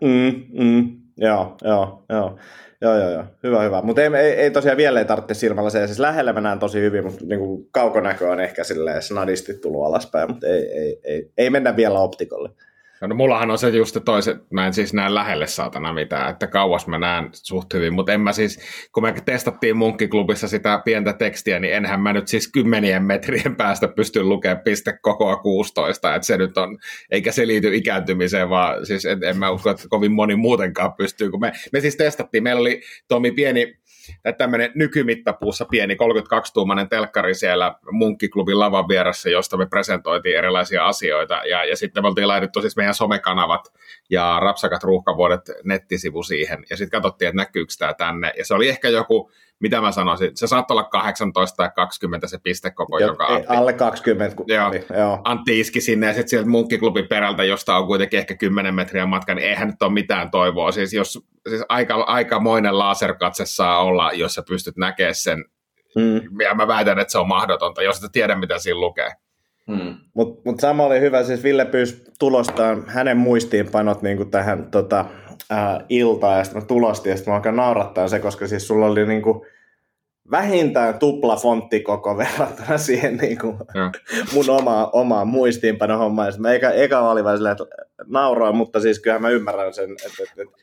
Mm, 0.00 0.64
mm, 0.64 0.90
joo, 1.16 1.56
joo, 1.62 2.02
joo. 2.08 2.38
Joo, 2.80 2.98
joo, 2.98 3.10
joo. 3.10 3.24
Hyvä, 3.42 3.62
hyvä. 3.62 3.82
Mutta 3.82 4.02
ei, 4.02 4.10
ei, 4.14 4.32
ei, 4.32 4.50
tosiaan 4.50 4.76
vielä 4.76 4.98
ei 4.98 5.04
tarvitse 5.04 5.34
silmällä 5.34 5.70
se. 5.70 5.86
Siis 5.86 5.98
lähellä 5.98 6.32
mennään 6.32 6.58
tosi 6.58 6.80
hyvin, 6.80 7.04
mutta 7.04 7.24
niin 7.24 7.40
kaukonäkö 7.70 8.30
on 8.30 8.40
ehkä 8.40 8.64
silleen 8.64 9.02
snadisti 9.02 9.54
tullut 9.54 9.86
alaspäin, 9.86 10.30
mutta 10.30 10.46
ei, 10.46 10.68
ei, 10.78 11.00
ei, 11.04 11.30
ei 11.38 11.50
mennä 11.50 11.76
vielä 11.76 11.98
optikolle. 12.00 12.50
No 13.08 13.14
mullahan 13.14 13.50
on 13.50 13.58
se 13.58 13.68
just 13.68 13.96
toiset, 14.04 14.50
mä 14.50 14.66
en 14.66 14.74
siis 14.74 14.94
näe 14.94 15.14
lähelle 15.14 15.46
saatana 15.46 15.92
mitään, 15.92 16.30
että 16.30 16.46
kauas 16.46 16.86
mä 16.86 16.98
näen 16.98 17.28
suht 17.32 17.74
hyvin, 17.74 17.94
mutta 17.94 18.12
en 18.12 18.20
mä 18.20 18.32
siis, 18.32 18.60
kun 18.92 19.02
me 19.02 19.14
testattiin 19.24 19.76
munkkiklubissa 19.76 20.48
sitä 20.48 20.82
pientä 20.84 21.12
tekstiä, 21.12 21.58
niin 21.58 21.74
enhän 21.74 22.00
mä 22.00 22.12
nyt 22.12 22.28
siis 22.28 22.52
kymmenien 22.52 23.02
metrien 23.02 23.56
päästä 23.56 23.88
pysty 23.88 24.22
lukemaan 24.22 24.62
piste 24.64 24.98
kokoa 25.02 25.36
16, 25.36 26.14
että 26.14 26.26
se 26.26 26.36
nyt 26.36 26.58
on, 26.58 26.78
eikä 27.10 27.32
se 27.32 27.46
liity 27.46 27.76
ikääntymiseen, 27.76 28.48
vaan 28.48 28.86
siis 28.86 29.04
en, 29.04 29.24
en 29.24 29.38
mä 29.38 29.50
usko, 29.50 29.70
että 29.70 29.88
kovin 29.88 30.12
moni 30.12 30.36
muutenkaan 30.36 30.94
pystyy, 30.94 31.30
kun 31.30 31.40
me, 31.40 31.52
me 31.72 31.80
siis 31.80 31.96
testattiin, 31.96 32.42
meillä 32.42 32.60
oli 32.60 32.80
Tomi 33.08 33.32
pieni 33.32 33.74
tämmöinen 34.38 34.70
nykymittapuussa 34.74 35.64
pieni 35.64 35.94
32-tuumainen 35.94 36.88
telkkari 36.88 37.34
siellä 37.34 37.74
Munkkiklubin 37.90 38.58
lavan 38.58 38.88
vieressä, 38.88 39.30
josta 39.30 39.56
me 39.56 39.66
presentoitiin 39.66 40.38
erilaisia 40.38 40.86
asioita. 40.86 41.34
Ja, 41.34 41.64
ja 41.64 41.76
sitten 41.76 42.04
me 42.04 42.08
oltiin 42.08 42.28
laitettu 42.28 42.60
siis 42.60 42.76
meidän 42.76 42.94
somekanavat 42.94 43.72
ja 44.10 44.38
Rapsakat 44.40 44.82
ruuhkavuodet 44.82 45.50
nettisivu 45.64 46.22
siihen. 46.22 46.64
Ja 46.70 46.76
sitten 46.76 47.00
katsottiin, 47.00 47.28
että 47.28 47.42
näkyykö 47.42 47.72
tämä 47.78 47.94
tänne. 47.94 48.32
Ja 48.38 48.44
se 48.44 48.54
oli 48.54 48.68
ehkä 48.68 48.88
joku 48.88 49.30
mitä 49.62 49.80
mä 49.80 49.92
sanoisin, 49.92 50.30
se 50.34 50.46
saattaa 50.46 50.74
olla 50.74 50.88
18 50.88 51.56
tai 51.56 51.70
20 51.76 52.26
se 52.26 52.38
pistekoko, 52.42 52.98
jo, 52.98 53.06
joka 53.06 53.26
Antti, 53.26 53.48
alle 53.48 53.72
20. 53.72 54.36
Kun 54.36 54.46
joo, 54.48 54.68
oli, 54.68 54.84
joo. 54.98 55.20
Antti 55.24 55.60
iski 55.60 55.80
sinne 55.80 56.06
ja 56.06 56.12
sitten 56.12 56.28
sieltä 56.28 56.48
munkkiklubin 56.48 57.08
perältä, 57.08 57.44
josta 57.44 57.76
on 57.76 57.86
kuitenkin 57.86 58.18
ehkä 58.18 58.36
10 58.36 58.74
metriä 58.74 59.06
matka, 59.06 59.34
niin 59.34 59.48
eihän 59.48 59.68
nyt 59.68 59.82
ole 59.82 59.92
mitään 59.92 60.30
toivoa. 60.30 60.72
Siis, 60.72 60.92
jos, 60.92 61.18
siis 61.48 61.62
aika, 61.68 61.94
aikamoinen 61.94 62.78
laserkatse 62.78 63.46
saa 63.46 63.82
olla, 63.82 64.12
jos 64.12 64.34
sä 64.34 64.42
pystyt 64.48 64.76
näkemään 64.76 65.14
sen. 65.14 65.44
Hmm. 66.00 66.40
Ja 66.42 66.54
mä 66.54 66.68
väitän, 66.68 66.98
että 66.98 67.12
se 67.12 67.18
on 67.18 67.28
mahdotonta, 67.28 67.82
jos 67.82 68.04
et 68.04 68.12
tiedä, 68.12 68.34
mitä 68.34 68.58
siinä 68.58 68.80
lukee. 68.80 69.10
Hmm. 69.66 69.94
Mutta 70.14 70.42
mut 70.44 70.60
sama 70.60 70.84
oli 70.84 71.00
hyvä, 71.00 71.22
siis 71.22 71.42
Ville 71.42 71.64
pyysi 71.64 72.04
tulostaan 72.18 72.84
hänen 72.86 73.16
muistiinpanot 73.16 74.02
niin 74.02 74.30
tähän 74.30 74.70
tota, 74.70 75.04
äh, 75.52 75.78
iltaa 75.88 76.38
ja 76.38 76.44
sitten 76.44 76.62
mä 76.62 76.66
tulostin 76.66 77.10
ja 77.10 77.16
sitten 77.16 77.32
mä 77.32 77.36
alkan 77.36 77.56
naurattaa 77.56 78.08
se, 78.08 78.18
koska 78.18 78.46
siis 78.46 78.66
sulla 78.66 78.86
oli 78.86 79.06
niinku 79.06 79.46
vähintään 80.30 80.98
tupla 80.98 81.36
fontti 81.36 81.80
koko 81.80 82.16
verrattuna 82.18 82.78
siihen 82.78 83.16
niinku 83.16 83.58
mun 84.34 84.50
oma, 84.50 84.90
omaan 84.92 85.28
muistiinpanohommaan. 85.28 86.28
Ja 86.28 86.38
mä 86.38 86.52
eka, 86.52 86.70
eka 86.70 87.10
oli 87.10 87.24
vaan 87.24 87.36
silleen, 87.36 87.52
että 87.52 87.64
nauroin, 88.06 88.56
mutta 88.56 88.80
siis 88.80 89.00
kyllähän 89.00 89.22
mä 89.22 89.28
ymmärrän 89.28 89.74
sen, 89.74 89.90
että, 89.90 90.22
että, 90.22 90.42
että 90.42 90.56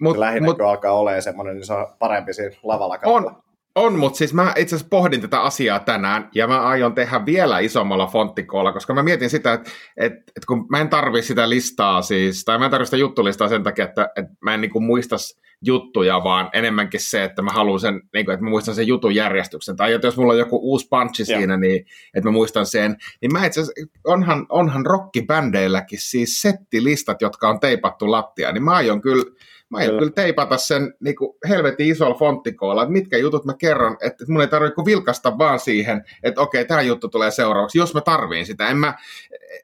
mut, 0.00 0.16
lähinnä 0.16 0.46
mut, 0.46 0.56
kun 0.56 0.66
alkaa 0.66 0.92
olemaan 0.92 1.22
semmoinen, 1.22 1.54
niin 1.54 1.66
se 1.66 1.72
on 1.72 1.86
parempi 1.98 2.32
siinä 2.32 2.56
lavalla 2.62 2.98
katsoa. 2.98 3.16
On, 3.16 3.42
on, 3.76 3.98
mutta 3.98 4.18
siis 4.18 4.34
mä 4.34 4.52
itse 4.56 4.76
asiassa 4.76 4.88
pohdin 4.90 5.20
tätä 5.20 5.40
asiaa 5.40 5.78
tänään, 5.78 6.28
ja 6.34 6.46
mä 6.46 6.60
aion 6.60 6.94
tehdä 6.94 7.26
vielä 7.26 7.58
isommalla 7.58 8.06
fonttikolla, 8.06 8.72
koska 8.72 8.94
mä 8.94 9.02
mietin 9.02 9.30
sitä, 9.30 9.52
että, 9.52 9.70
että, 9.96 10.18
että 10.18 10.46
kun 10.46 10.66
mä 10.70 10.80
en 10.80 10.88
tarvi 10.88 11.22
sitä 11.22 11.48
listaa 11.48 12.02
siis, 12.02 12.44
tai 12.44 12.58
mä 12.58 12.64
en 12.64 12.70
tarvi 12.70 12.84
sitä 12.84 12.96
juttulistaa 12.96 13.48
sen 13.48 13.62
takia, 13.62 13.84
että, 13.84 14.08
että 14.16 14.32
mä 14.40 14.54
en 14.54 14.60
niin 14.60 14.70
kuin 14.70 14.84
muistas 14.84 15.40
juttuja, 15.64 16.24
vaan 16.24 16.50
enemmänkin 16.52 17.00
se, 17.00 17.24
että 17.24 17.42
mä 17.42 17.50
haluan 17.50 17.80
sen, 17.80 18.00
niin 18.14 18.24
kuin, 18.24 18.34
että 18.34 18.44
mä 18.44 18.50
muistan 18.50 18.74
sen 18.74 18.86
jutun 18.86 19.14
järjestyksen, 19.14 19.76
tai 19.76 19.92
että 19.92 20.06
jos 20.06 20.16
mulla 20.16 20.32
on 20.32 20.38
joku 20.38 20.58
uusi 20.62 20.86
punchi 20.90 21.22
ja. 21.22 21.26
siinä, 21.26 21.56
niin 21.56 21.86
että 22.14 22.28
mä 22.28 22.32
muistan 22.32 22.66
sen, 22.66 22.96
niin 23.20 23.32
mä 23.32 23.46
itse 23.46 23.60
asiassa, 23.60 23.98
onhan, 24.04 24.46
onhan 24.48 24.86
rockibändeilläkin 24.86 25.98
siis 26.02 26.42
settilistat, 26.42 27.22
jotka 27.22 27.48
on 27.48 27.60
teipattu 27.60 28.10
lattia, 28.10 28.52
niin 28.52 28.62
mä 28.62 28.70
aion 28.70 29.00
kyllä, 29.00 29.24
Mä 29.70 29.78
aion 29.78 29.98
kyllä 29.98 30.12
teipata 30.12 30.56
sen 30.56 30.94
niin 31.00 31.16
kuin 31.16 31.36
helvetin 31.48 31.88
isolla 31.88 32.14
fonttikoilla, 32.14 32.82
että 32.82 32.92
mitkä 32.92 33.18
jutut 33.18 33.44
mä 33.44 33.54
kerron, 33.54 33.96
että 34.02 34.24
mun 34.28 34.40
ei 34.40 34.48
tarvitse 34.48 34.84
vilkasta 34.84 35.38
vaan 35.38 35.60
siihen, 35.60 36.04
että 36.22 36.40
okei, 36.40 36.64
tämä 36.64 36.82
juttu 36.82 37.08
tulee 37.08 37.30
seuraavaksi, 37.30 37.78
jos 37.78 37.94
mä 37.94 38.00
tarviin 38.00 38.46
sitä. 38.46 38.68
En 38.68 38.76
mä, 38.76 38.94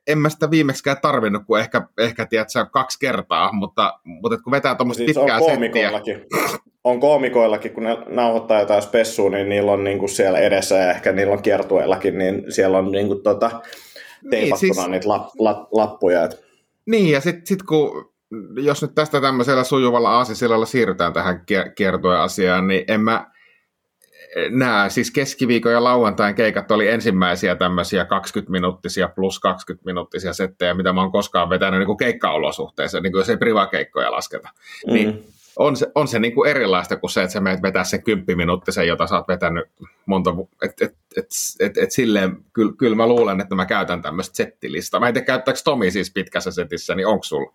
en 0.07 0.19
mä 0.19 0.29
sitä 0.29 0.51
viimeksikään 0.51 0.97
tarvinnut 1.03 1.43
kuin 1.47 1.61
ehkä, 1.61 1.83
ehkä 1.99 2.27
tiedätkö, 2.27 2.67
kaksi 2.73 2.99
kertaa, 2.99 3.53
mutta, 3.53 4.01
mutta 4.05 4.39
kun 4.39 4.51
vetää 4.51 4.75
tuommoista 4.75 5.05
siis 5.05 5.17
pitkää 5.17 5.37
on 5.37 5.43
On 6.85 7.01
koomikoillakin, 7.01 7.73
kun 7.73 7.83
ne 7.83 7.97
nauhoittaa 8.07 8.61
jotain 8.61 8.83
spessua, 8.83 9.31
niin 9.31 9.49
niillä 9.49 9.73
on 9.73 9.85
niin 9.85 9.99
kuin 9.99 10.09
siellä 10.09 10.39
edessä 10.39 10.77
ja 10.77 10.91
ehkä 10.91 11.13
niillä 11.13 11.33
on 11.33 11.43
kiertueellakin, 11.43 12.19
niin 12.19 12.45
siellä 12.53 12.79
on 12.79 12.93
niin 12.93 13.07
kuin 13.07 13.23
tota, 13.23 13.51
teipattuna 14.31 14.41
niin, 14.41 14.59
siis... 14.59 14.89
niitä 14.89 15.09
lap, 15.09 15.29
lap, 15.39 15.69
lappuja. 15.73 16.25
Että... 16.25 16.37
Niin, 16.87 17.11
ja 17.11 17.21
sitten 17.21 17.47
sit 17.47 17.63
kun 17.63 18.12
jos 18.57 18.83
nyt 18.83 18.95
tästä 18.95 19.21
tämmöisellä 19.21 19.65
sujuvalla 19.65 20.11
aasisillalla 20.11 20.67
siirrytään 20.67 21.13
tähän 21.13 21.45
asiaan, 22.21 22.67
niin 22.67 22.85
en 22.89 23.01
mä 23.01 23.33
nämä 24.51 24.89
siis 24.89 25.11
keskiviikon 25.11 25.73
ja 25.73 25.85
lauantain 25.85 26.35
keikat 26.35 26.71
oli 26.71 26.89
ensimmäisiä 26.89 27.57
tämmöisiä 27.57 28.03
20-minuuttisia 28.03 29.09
plus 29.09 29.41
20-minuuttisia 29.71 30.33
settejä, 30.33 30.75
mitä 30.75 30.93
mä 30.93 31.01
oon 31.01 31.13
koskaan 31.13 31.51
vetänyt 31.51 31.81
niin 31.81 31.87
kuin 31.87 31.97
keikkaolosuhteissa, 31.97 33.01
niin 33.01 33.13
kuin 33.13 33.21
jos 33.21 33.29
ei 33.29 33.37
privakeikkoja 33.37 34.13
lasketa. 34.13 34.49
Mm. 34.87 34.93
Niin 34.93 35.25
on 35.57 35.77
se, 35.77 35.87
on 35.95 36.09
se 36.09 36.19
niin 36.19 36.35
kuin 36.35 36.51
erilaista 36.51 36.97
kuin 36.97 37.11
se, 37.11 37.23
että 37.23 37.33
sä 37.33 37.41
menet 37.41 37.63
vetää 37.63 37.85
sen 37.85 38.03
kymppiminuuttisen, 38.03 38.89
jota 38.89 39.07
sä 39.07 39.17
oot 39.17 39.29
vetänyt 39.29 39.65
monta, 40.07 40.35
että 40.63 40.85
et, 40.85 40.97
et, 41.17 41.27
et, 41.61 41.79
et 41.79 41.93
silleen, 41.93 42.37
kyllä 42.53 42.73
kyl 42.79 42.95
mä 42.95 43.07
luulen, 43.07 43.41
että 43.41 43.55
mä 43.55 43.67
käytän 43.67 44.03
tämmöistä 44.03 44.37
settilistaa. 44.37 45.01
Mä 45.01 45.09
en 45.09 45.15
tiedä, 45.15 45.27
käyttääkö 45.27 45.61
Tomi 45.65 45.91
siis 45.91 46.13
pitkässä 46.13 46.51
setissä, 46.51 46.95
niin 46.95 47.07
onko 47.07 47.23
sulla 47.23 47.53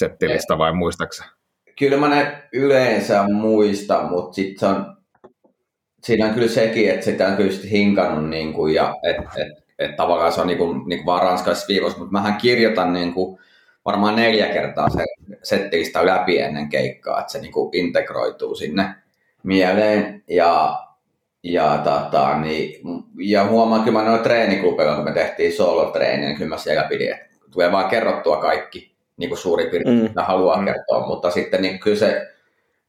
settilista 0.00 0.58
vai 0.58 0.72
muistaksä? 0.72 1.24
Kyllä 1.78 1.96
mä 1.96 2.08
ne 2.08 2.42
yleensä 2.52 3.22
muista, 3.22 4.02
mutta 4.02 4.34
sitten 4.34 4.58
se 4.58 4.66
on, 4.66 4.96
siinä 6.02 6.26
on 6.26 6.34
kyllä 6.34 6.48
sekin, 6.48 6.90
että 6.90 7.04
sitä 7.04 7.26
on 7.26 7.36
kyllä 7.36 7.52
hinkannut 7.70 8.30
niin 8.30 8.52
kuin, 8.52 8.74
ja 8.74 8.94
että 9.02 9.22
et, 9.36 9.64
et 9.78 9.96
tavallaan 9.96 10.32
se 10.32 10.40
on 10.40 10.46
niin 10.46 10.58
kuin, 10.58 10.88
niin 10.88 10.98
kuin 10.98 11.06
vaan 11.06 11.22
ranskaisessa 11.22 11.68
viikossa, 11.68 11.98
mutta 11.98 12.12
mähän 12.12 12.36
kirjoitan 12.36 12.92
niin 12.92 13.14
kuin, 13.14 13.38
varmaan 13.84 14.16
neljä 14.16 14.46
kertaa 14.46 14.90
se 14.90 15.04
settilista 15.42 16.06
läpi 16.06 16.38
ennen 16.38 16.68
keikkaa, 16.68 17.20
että 17.20 17.32
se 17.32 17.40
niin 17.40 17.52
kuin 17.52 17.76
integroituu 17.76 18.54
sinne 18.54 18.94
mieleen. 19.42 20.24
Ja 20.28 20.78
ja, 21.42 21.80
tata, 21.84 22.38
niin, 22.38 22.80
ja 23.18 23.44
huomaan 23.44 23.84
kyllä 23.84 24.02
noin 24.02 24.22
treeniklubeilla, 24.22 24.94
kun 24.94 25.04
me 25.04 25.12
tehtiin 25.12 25.52
solo-treeniä, 25.52 26.26
niin 26.26 26.36
kyllä 26.36 26.48
mä 26.48 26.58
siellä 26.58 26.82
pidin, 26.82 27.12
että 27.12 27.26
tulee 27.50 27.72
vaan 27.72 27.88
kerrottua 27.90 28.36
kaikki 28.36 28.89
niin 29.20 29.30
kuin 29.30 29.38
suurin 29.38 29.70
piirtein, 29.70 29.96
mm. 29.96 30.02
mitä 30.02 30.22
haluaa 30.22 30.56
mm. 30.56 30.64
kertoa, 30.64 31.06
mutta 31.06 31.30
sitten 31.30 31.62
niin 31.62 31.80
kyllä 31.80 31.96
se 31.96 32.28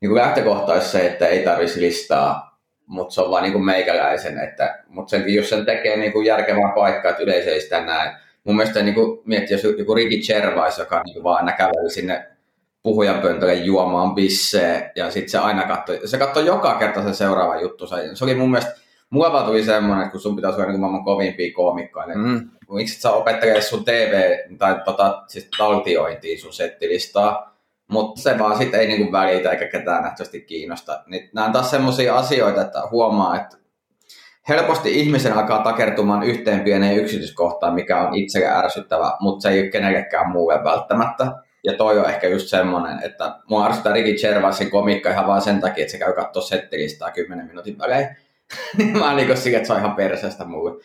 niin 0.02 0.10
kuin 0.10 0.22
lähtökohta 0.22 0.74
olisi 0.74 0.90
se, 0.90 1.08
että 1.08 1.28
ei 1.28 1.44
tarvitsisi 1.44 1.82
listaa, 1.82 2.60
mutta 2.86 3.14
se 3.14 3.22
on 3.22 3.32
vaan 3.32 3.44
niin 3.44 3.54
kuin 3.54 3.66
meikäläisen, 3.66 4.40
että, 4.40 4.84
mutta 4.88 5.10
sen, 5.10 5.34
jos 5.34 5.50
sen 5.50 5.66
tekee 5.66 5.98
niin 5.98 6.12
kuin 6.12 6.26
järkevää 6.26 6.72
paikkaa, 6.76 7.12
että 7.12 7.24
yleisö 7.24 7.52
ei 7.52 7.62
sitä 7.62 7.82
näe. 7.82 8.14
Mun 8.44 8.56
mielestä 8.56 8.84
niin 8.84 8.96
kuin, 8.96 9.22
miettii, 9.26 9.56
jos 9.56 9.78
joku 9.78 9.96
Ricky 9.96 10.18
Gervais, 10.28 10.78
joka 10.78 11.02
niin 11.04 11.14
kuin 11.14 11.24
vaan 11.24 11.38
aina 11.38 11.52
käveli 11.52 11.90
sinne 11.90 12.28
puhujan 12.84 13.22
pöntölle 13.22 13.54
juomaan 13.54 14.16
bissee, 14.16 14.92
ja 14.96 15.12
sitten 15.12 15.30
se 15.30 15.38
aina 15.38 15.64
katsoi, 15.64 16.00
se 16.06 16.18
katsoi 16.18 16.46
joka 16.46 16.76
kerta 16.76 17.04
se 17.04 17.14
seuraava 17.14 17.62
juttu. 17.62 17.88
Se 17.88 18.24
oli 18.24 18.36
mun 18.36 18.52
mielestä, 18.52 18.81
mulla 19.12 19.44
tuli 19.44 19.64
semmoinen, 19.64 20.06
että 20.06 20.12
kun 20.12 20.22
sun 20.22 20.36
pitäisi 20.36 20.62
olla 20.62 20.72
niin 20.72 20.80
maailman 20.80 21.04
kovimpia 21.04 21.54
koomikkoja, 21.54 22.08
niin 22.08 22.20
mm 22.20 22.50
miksi 22.72 23.02
sä 23.02 23.12
opettelee 23.12 23.62
sun 23.62 23.86
TV 23.86 24.38
tai 24.58 24.82
tota, 24.86 25.24
siis 25.28 25.50
taltiointiin 25.58 26.40
sun 26.40 26.54
settilistaa, 26.54 27.58
mutta 27.88 28.22
se 28.22 28.40
vaan 28.40 28.58
sitten 28.58 28.80
ei 28.80 28.88
niinku 28.88 29.12
välitä 29.12 29.52
eikä 29.52 29.68
ketään 29.68 30.04
nähtävästi 30.04 30.42
kiinnosta. 30.42 31.04
Niin 31.08 31.30
nämä 31.34 31.48
on 31.48 31.54
taas 31.54 31.72
semmoisia 31.72 32.16
asioita, 32.16 32.62
että 32.62 32.82
huomaa, 32.92 33.36
että 33.36 33.58
helposti 34.50 35.00
ihmisen 35.00 35.34
alkaa 35.34 35.64
takertumaan 35.64 36.24
yhteen 36.24 36.62
pieneen 36.62 36.98
yksityiskohtaan, 36.98 37.74
mikä 37.74 38.02
on 38.02 38.16
itselle 38.16 38.48
ärsyttävä, 38.48 39.18
mutta 39.20 39.42
se 39.42 39.50
ei 39.50 39.62
ole 39.62 39.70
kenellekään 39.70 40.32
muulle 40.32 40.64
välttämättä. 40.64 41.32
Ja 41.64 41.74
toi 41.74 42.00
on 42.00 42.10
ehkä 42.10 42.28
just 42.28 42.48
semmoinen, 42.48 43.04
että 43.04 43.36
mua 43.50 43.66
ärsyttää 43.66 43.94
Ricky 43.94 44.14
Gervaisin 44.22 44.72
komikka 44.72 45.10
ihan 45.10 45.28
vaan 45.28 45.42
sen 45.42 45.62
takia, 45.62 45.82
että 45.82 45.92
se 45.92 45.98
käy 45.98 46.14
katsoa 46.14 46.44
settilistaa 46.44 47.12
10 47.12 47.48
minuutin 47.48 47.78
välein. 47.80 48.08
mä 49.00 49.06
oon 49.06 49.16
niinku 49.16 49.36
sille, 49.36 49.58
että 49.58 49.68
se 49.68 49.74
on 49.74 49.80
ihan 49.80 49.96
perseestä 49.96 50.46
mulle. 50.46 50.84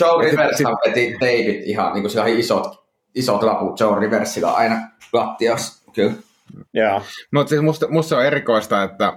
Joe 0.00 0.30
Rivershan 0.30 0.76
veti 0.86 1.16
teipit 1.20 1.62
ihan 1.64 1.92
niin 1.92 2.02
kuin 2.02 2.10
sillä 2.10 2.26
isot, 2.26 2.84
isot 3.14 3.42
laput 3.42 3.80
Joe 3.80 4.00
Riversilla 4.00 4.50
aina 4.50 4.76
lattiassa, 5.12 5.90
kyllä. 5.92 6.12
Joo. 6.74 7.02
Mutta 7.32 7.48
siis 7.48 7.62
musta, 7.62 7.88
musta 7.88 8.16
on 8.16 8.24
erikoista, 8.24 8.82
että 8.82 9.12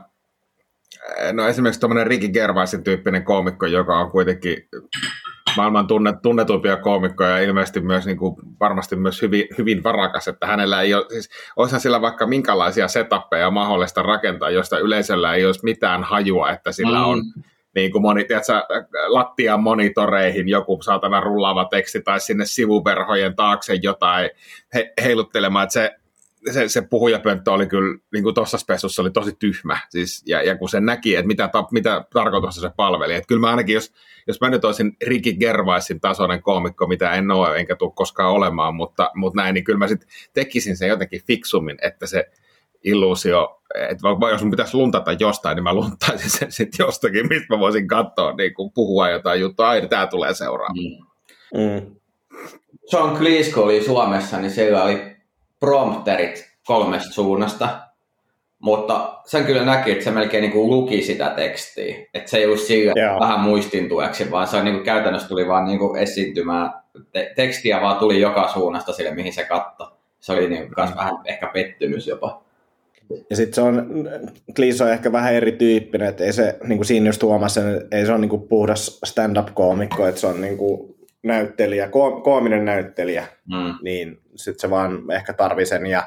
no 1.34 1.48
esimerkiksi 1.48 1.80
tuommoinen 1.80 2.08
Ricky 2.08 2.28
Gervaisin 2.28 2.84
tyyppinen 2.84 3.24
koomikko, 3.24 3.66
joka 3.66 4.00
on 4.00 4.12
kuitenkin 4.12 4.70
maailman 5.58 5.88
tunnet, 5.88 6.22
tunnetuimpia 6.22 6.78
koomikkoja 6.78 7.30
ja 7.30 7.40
ilmeisesti 7.40 7.82
myös 7.82 8.06
niin 8.06 8.18
kuin, 8.18 8.36
varmasti 8.60 8.96
myös 8.96 9.22
hyvin, 9.22 9.48
hyvin 9.58 9.84
varakas, 9.84 10.28
että 10.28 10.48
hänellä 10.48 10.82
ei 10.82 10.94
ole, 10.94 11.06
siis 11.10 11.30
olisihan 11.56 11.82
sillä 11.82 12.02
vaikka 12.02 12.28
minkälaisia 12.28 12.88
setappeja 12.88 13.52
mahdollista 13.52 14.02
rakentaa, 14.02 14.50
josta 14.50 14.80
yleisöllä 14.80 15.34
ei 15.34 15.46
olisi 15.46 15.60
mitään 15.64 16.04
hajua, 16.04 16.52
että 16.52 16.72
sillä 16.72 16.98
mm. 16.98 17.06
on 17.06 17.24
niin 17.76 17.92
kuin 17.92 18.02
moni, 18.02 18.24
tiedätkö, 18.24 18.54
lattian 19.08 19.64
monitoreihin 19.64 20.50
joku 20.50 20.82
saatana 20.82 21.22
rullaava 21.22 21.66
teksti 21.66 22.02
tai 22.02 22.20
sinne 22.20 22.46
sivuverhojen 22.46 23.36
taakse 23.36 23.74
jotain 23.82 24.30
he, 24.74 24.94
heiluttelemaan, 25.04 25.64
että 25.64 25.74
se, 25.74 25.92
se, 26.52 26.68
se 26.68 26.82
puhujapönttö 26.82 27.52
oli 27.52 27.68
kyllä, 27.68 27.98
niin 28.14 28.24
kuin 28.24 28.36
tuossa 28.36 28.58
spessussa 28.58 29.02
oli 29.02 29.12
tosi 29.12 29.36
tyhmä, 29.40 29.78
siis, 29.90 30.24
ja, 30.28 30.42
ja 30.44 30.58
kun 30.58 30.70
se 30.70 30.80
näki, 30.80 31.16
että 31.16 31.28
mitä, 31.28 31.48
ta, 31.48 31.68
mitä 31.72 32.06
tarkoitusta 32.14 32.62
se 32.62 32.70
palveli, 32.78 33.14
että 33.14 33.28
kyllä 33.28 33.42
mä 33.42 33.50
ainakin, 33.50 33.74
jos, 33.74 33.94
jos 34.28 34.42
mä 34.42 34.50
nyt 34.50 34.66
olisin 34.66 34.98
Ricky 35.08 35.34
Gervaisin 35.34 36.00
tasoinen 36.02 36.42
koomikko, 36.42 36.88
mitä 36.88 37.12
en 37.12 37.32
ole, 37.32 37.58
enkä 37.58 37.76
tule 37.76 37.92
koskaan 37.96 38.32
olemaan, 38.32 38.76
mutta, 38.76 39.12
mutta 39.16 39.42
näin, 39.42 39.54
niin 39.54 39.64
kyllä 39.64 39.80
mä 39.80 39.88
sitten 39.88 40.10
tekisin 40.34 40.78
sen 40.78 40.90
jotenkin 40.90 41.22
fiksummin, 41.28 41.78
että 41.82 42.08
se, 42.08 42.32
illuusio, 42.86 43.62
että 43.76 44.08
jos 44.32 44.42
mun 44.42 44.52
pitäisi 44.52 44.78
luntata 44.78 45.12
jostain, 45.12 45.56
niin 45.56 45.64
mä 45.64 45.74
luntaisin 45.74 46.30
sen 46.30 46.52
sitten 46.52 46.86
jostakin, 46.86 47.28
mistä 47.30 47.46
mä 47.50 47.60
voisin 47.60 47.88
katsoa, 47.88 48.34
niin 48.34 48.54
kun 48.54 48.72
puhua 48.72 49.10
jotain 49.10 49.42
juttua, 49.42 49.70
ai 49.70 49.88
tämä 49.88 50.08
tulee 50.08 50.34
seuraamaan. 50.34 50.86
Mm. 51.54 51.62
Mm. 51.62 51.96
John 52.92 53.18
Cleese, 53.18 53.60
oli 53.60 53.84
Suomessa, 53.84 54.38
niin 54.38 54.52
siellä 54.52 54.84
oli 54.84 55.16
prompterit 55.60 56.56
kolmesta 56.68 57.14
suunnasta, 57.14 57.70
mutta 58.60 59.22
sen 59.26 59.46
kyllä 59.46 59.66
näki, 59.66 59.92
että 59.92 60.04
se 60.04 60.12
melkein 60.12 60.42
niin 60.42 60.52
kuin 60.52 60.70
luki 60.70 61.02
sitä 61.02 61.30
tekstiä. 61.30 61.96
Että 62.14 62.30
se 62.30 62.38
ei 62.38 62.46
ollut 62.46 62.60
sillä 62.60 62.94
yeah. 62.98 63.20
vähän 63.20 63.40
muistintueksi, 63.40 64.32
vaan 64.32 64.48
se 64.48 64.58
on 64.58 64.66
niin 64.66 64.76
kuin, 64.76 64.86
käytännössä 64.86 65.28
tuli 65.28 65.48
vaan 65.48 65.66
niin 65.66 65.80
kuin 65.80 66.00
esiintymään. 66.00 66.72
Te- 67.12 67.34
tekstiä 67.36 67.82
vaan 67.82 67.98
tuli 67.98 68.22
joka 68.22 68.48
suunnasta 68.48 68.94
sille, 68.94 69.12
mihin 69.12 69.34
se 69.34 69.44
katsoi. 69.44 69.88
Se 70.20 70.34
oli 70.34 70.50
niin 70.50 70.74
kuin, 70.74 70.90
mm. 70.90 70.96
vähän 70.96 71.18
ehkä 71.26 71.48
pettymys 71.54 72.08
jopa. 72.08 72.45
Ja 73.30 73.36
sitten 73.36 73.54
se 73.54 73.62
on, 73.62 74.08
Cleese 74.56 74.84
on 74.84 74.92
ehkä 74.92 75.12
vähän 75.12 75.34
erityyppinen, 75.34 76.08
että 76.08 76.24
ei 76.24 76.34
se, 76.34 76.58
niin 76.64 76.78
kuin 76.78 76.86
siinä 76.86 77.10
just 77.10 77.24
huomasi, 77.24 77.60
ei 77.92 78.06
se 78.06 78.12
ole 78.12 78.22
niin 78.22 78.30
kuin 78.30 78.48
puhdas 78.48 79.00
stand-up-koomikko, 79.06 80.08
että 80.08 80.22
se 80.22 80.28
on 80.28 80.42
niin 80.42 80.58
kuin 80.58 80.96
näyttelijä, 81.24 81.90
koominen 82.24 82.66
näyttelijä, 82.66 83.28
mm. 83.46 83.76
niin 83.84 84.22
sitten 84.36 84.60
se 84.60 84.70
vaan 84.70 85.12
ehkä 85.12 85.34
tarvii 85.34 85.66
sen, 85.66 85.86
ja 85.86 86.04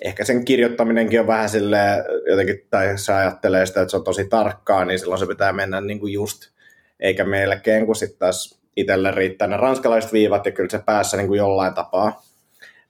ehkä 0.00 0.24
sen 0.24 0.44
kirjoittaminenkin 0.44 1.20
on 1.20 1.26
vähän 1.26 1.48
silleen, 1.48 2.04
jotenkin, 2.30 2.66
tai 2.70 2.98
se 2.98 3.12
ajattelee 3.12 3.66
sitä, 3.66 3.80
että 3.80 3.90
se 3.90 3.96
on 3.96 4.04
tosi 4.04 4.28
tarkkaa, 4.28 4.84
niin 4.84 4.98
silloin 4.98 5.18
se 5.18 5.26
pitää 5.26 5.52
mennä 5.52 5.80
niin 5.80 6.00
kuin 6.00 6.12
just, 6.12 6.42
eikä 7.00 7.24
melkein, 7.24 7.86
kun 7.86 7.96
sitten 7.96 8.18
taas 8.18 8.60
itselle 8.76 9.10
riittää 9.10 9.48
ne 9.48 9.56
ranskalaiset 9.56 10.12
viivat, 10.12 10.46
ja 10.46 10.52
kyllä 10.52 10.70
se 10.70 10.78
päässä 10.86 11.16
niin 11.16 11.26
kuin 11.26 11.38
jollain 11.38 11.74
tapaa 11.74 12.22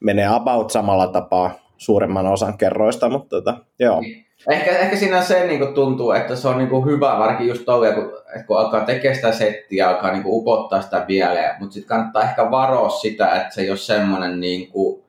menee 0.00 0.26
about 0.28 0.70
samalla 0.70 1.06
tapaa, 1.06 1.67
suuremman 1.78 2.26
osan 2.26 2.58
kerroista, 2.58 3.08
mutta 3.08 3.28
tota, 3.28 3.56
joo. 3.78 4.02
Ehkä, 4.50 4.70
ehkä 4.70 4.96
siinä 4.96 5.22
se 5.22 5.46
niin 5.46 5.58
kuin, 5.58 5.74
tuntuu, 5.74 6.10
että 6.10 6.36
se 6.36 6.48
on 6.48 6.58
niin 6.58 6.68
kuin, 6.68 6.86
hyvä, 6.86 7.18
varsinkin 7.18 7.48
just 7.48 7.64
tolleen, 7.64 7.94
kun, 7.94 8.12
että 8.34 8.46
kun 8.46 8.58
alkaa 8.58 8.80
tekemään 8.80 9.16
sitä 9.16 9.32
settiä, 9.32 9.88
alkaa 9.88 10.12
niin 10.12 10.22
kuin, 10.22 10.34
upottaa 10.34 10.82
sitä 10.82 11.04
vielä, 11.08 11.56
mutta 11.60 11.74
sitten 11.74 11.88
kannattaa 11.88 12.22
ehkä 12.22 12.50
varoa 12.50 12.88
sitä, 12.88 13.36
että 13.36 13.54
se 13.54 13.60
ei 13.60 13.70
ole 13.70 13.76
semmoinen, 13.76 14.40
niin 14.40 14.68
kuin, 14.68 15.02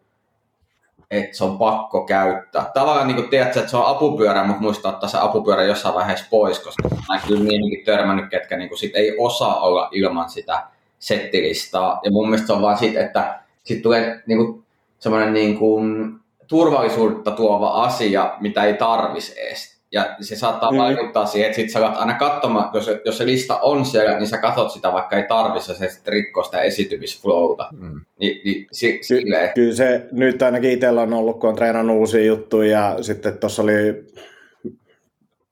että 1.11 1.37
se 1.37 1.43
on 1.43 1.57
pakko 1.57 2.05
käyttää. 2.05 2.71
Tavallaan 2.73 3.07
niin 3.07 3.15
kuin 3.15 3.29
tiedät, 3.29 3.57
että 3.57 3.69
se 3.69 3.77
on 3.77 3.87
apupyörä, 3.87 4.43
mutta 4.43 4.61
muista 4.61 4.89
ottaa 4.89 5.09
se 5.09 5.17
apupyörä 5.21 5.63
jossain 5.63 5.95
vaiheessa 5.95 6.25
pois, 6.29 6.59
koska 6.59 6.89
mä 7.09 7.21
kyllä 7.27 7.43
niihinkin 7.43 7.85
törmännyt, 7.85 8.29
ketkä 8.29 8.57
niin 8.57 8.69
kuin, 8.69 8.79
sit 8.79 8.95
ei 8.95 9.15
osaa 9.17 9.59
olla 9.59 9.89
ilman 9.91 10.29
sitä 10.29 10.63
settilistaa. 10.99 11.99
Ja 12.03 12.11
mun 12.11 12.29
mielestä 12.29 12.47
se 12.47 12.53
on 12.53 12.61
vaan 12.61 12.77
sit, 12.77 12.97
että 12.97 13.39
sit 13.63 13.81
tulee 13.81 14.21
niin 14.25 14.37
kuin, 14.37 14.63
semmoinen 14.99 15.33
niin 15.33 15.57
kuin, 15.57 16.18
turvallisuutta 16.49 17.31
tuova 17.31 17.67
asia, 17.67 18.33
mitä 18.39 18.63
ei 18.63 18.73
tarvisi 18.73 19.41
edes. 19.41 19.79
Ja 19.91 20.15
se 20.21 20.35
saattaa 20.35 20.71
mm. 20.71 20.77
vaikuttaa 20.77 21.25
siihen, 21.25 21.49
että 21.49 21.61
sit 21.61 21.69
sä 21.69 21.79
alat 21.79 21.97
aina 21.97 22.13
katsomaan, 22.13 22.69
jos, 22.73 22.89
jos 23.05 23.17
se 23.17 23.25
lista 23.25 23.59
on 23.59 23.85
siellä, 23.85 24.17
niin 24.17 24.27
sä 24.27 24.37
katsot 24.37 24.71
sitä, 24.71 24.93
vaikka 24.93 25.17
ei 25.17 25.23
tarvisi, 25.27 25.75
se 25.75 25.89
sitten 25.89 26.11
rikkoo 26.11 26.43
sitä 26.43 26.61
esitymisflowta. 26.61 27.69
Mm. 27.71 28.01
Ni, 28.19 28.41
niin, 28.45 28.67
si, 28.71 28.99
Ky- 29.07 29.23
kyllä 29.55 29.75
se 29.75 30.07
nyt 30.11 30.41
ainakin 30.41 30.71
itsellä 30.71 31.01
on 31.01 31.13
ollut, 31.13 31.39
kun 31.39 31.49
on 31.49 31.55
treenannut 31.55 31.97
uusia 31.97 32.23
juttuja, 32.23 32.79
ja 32.79 33.03
sitten 33.03 33.37
tuossa 33.37 33.61
oli 33.61 34.05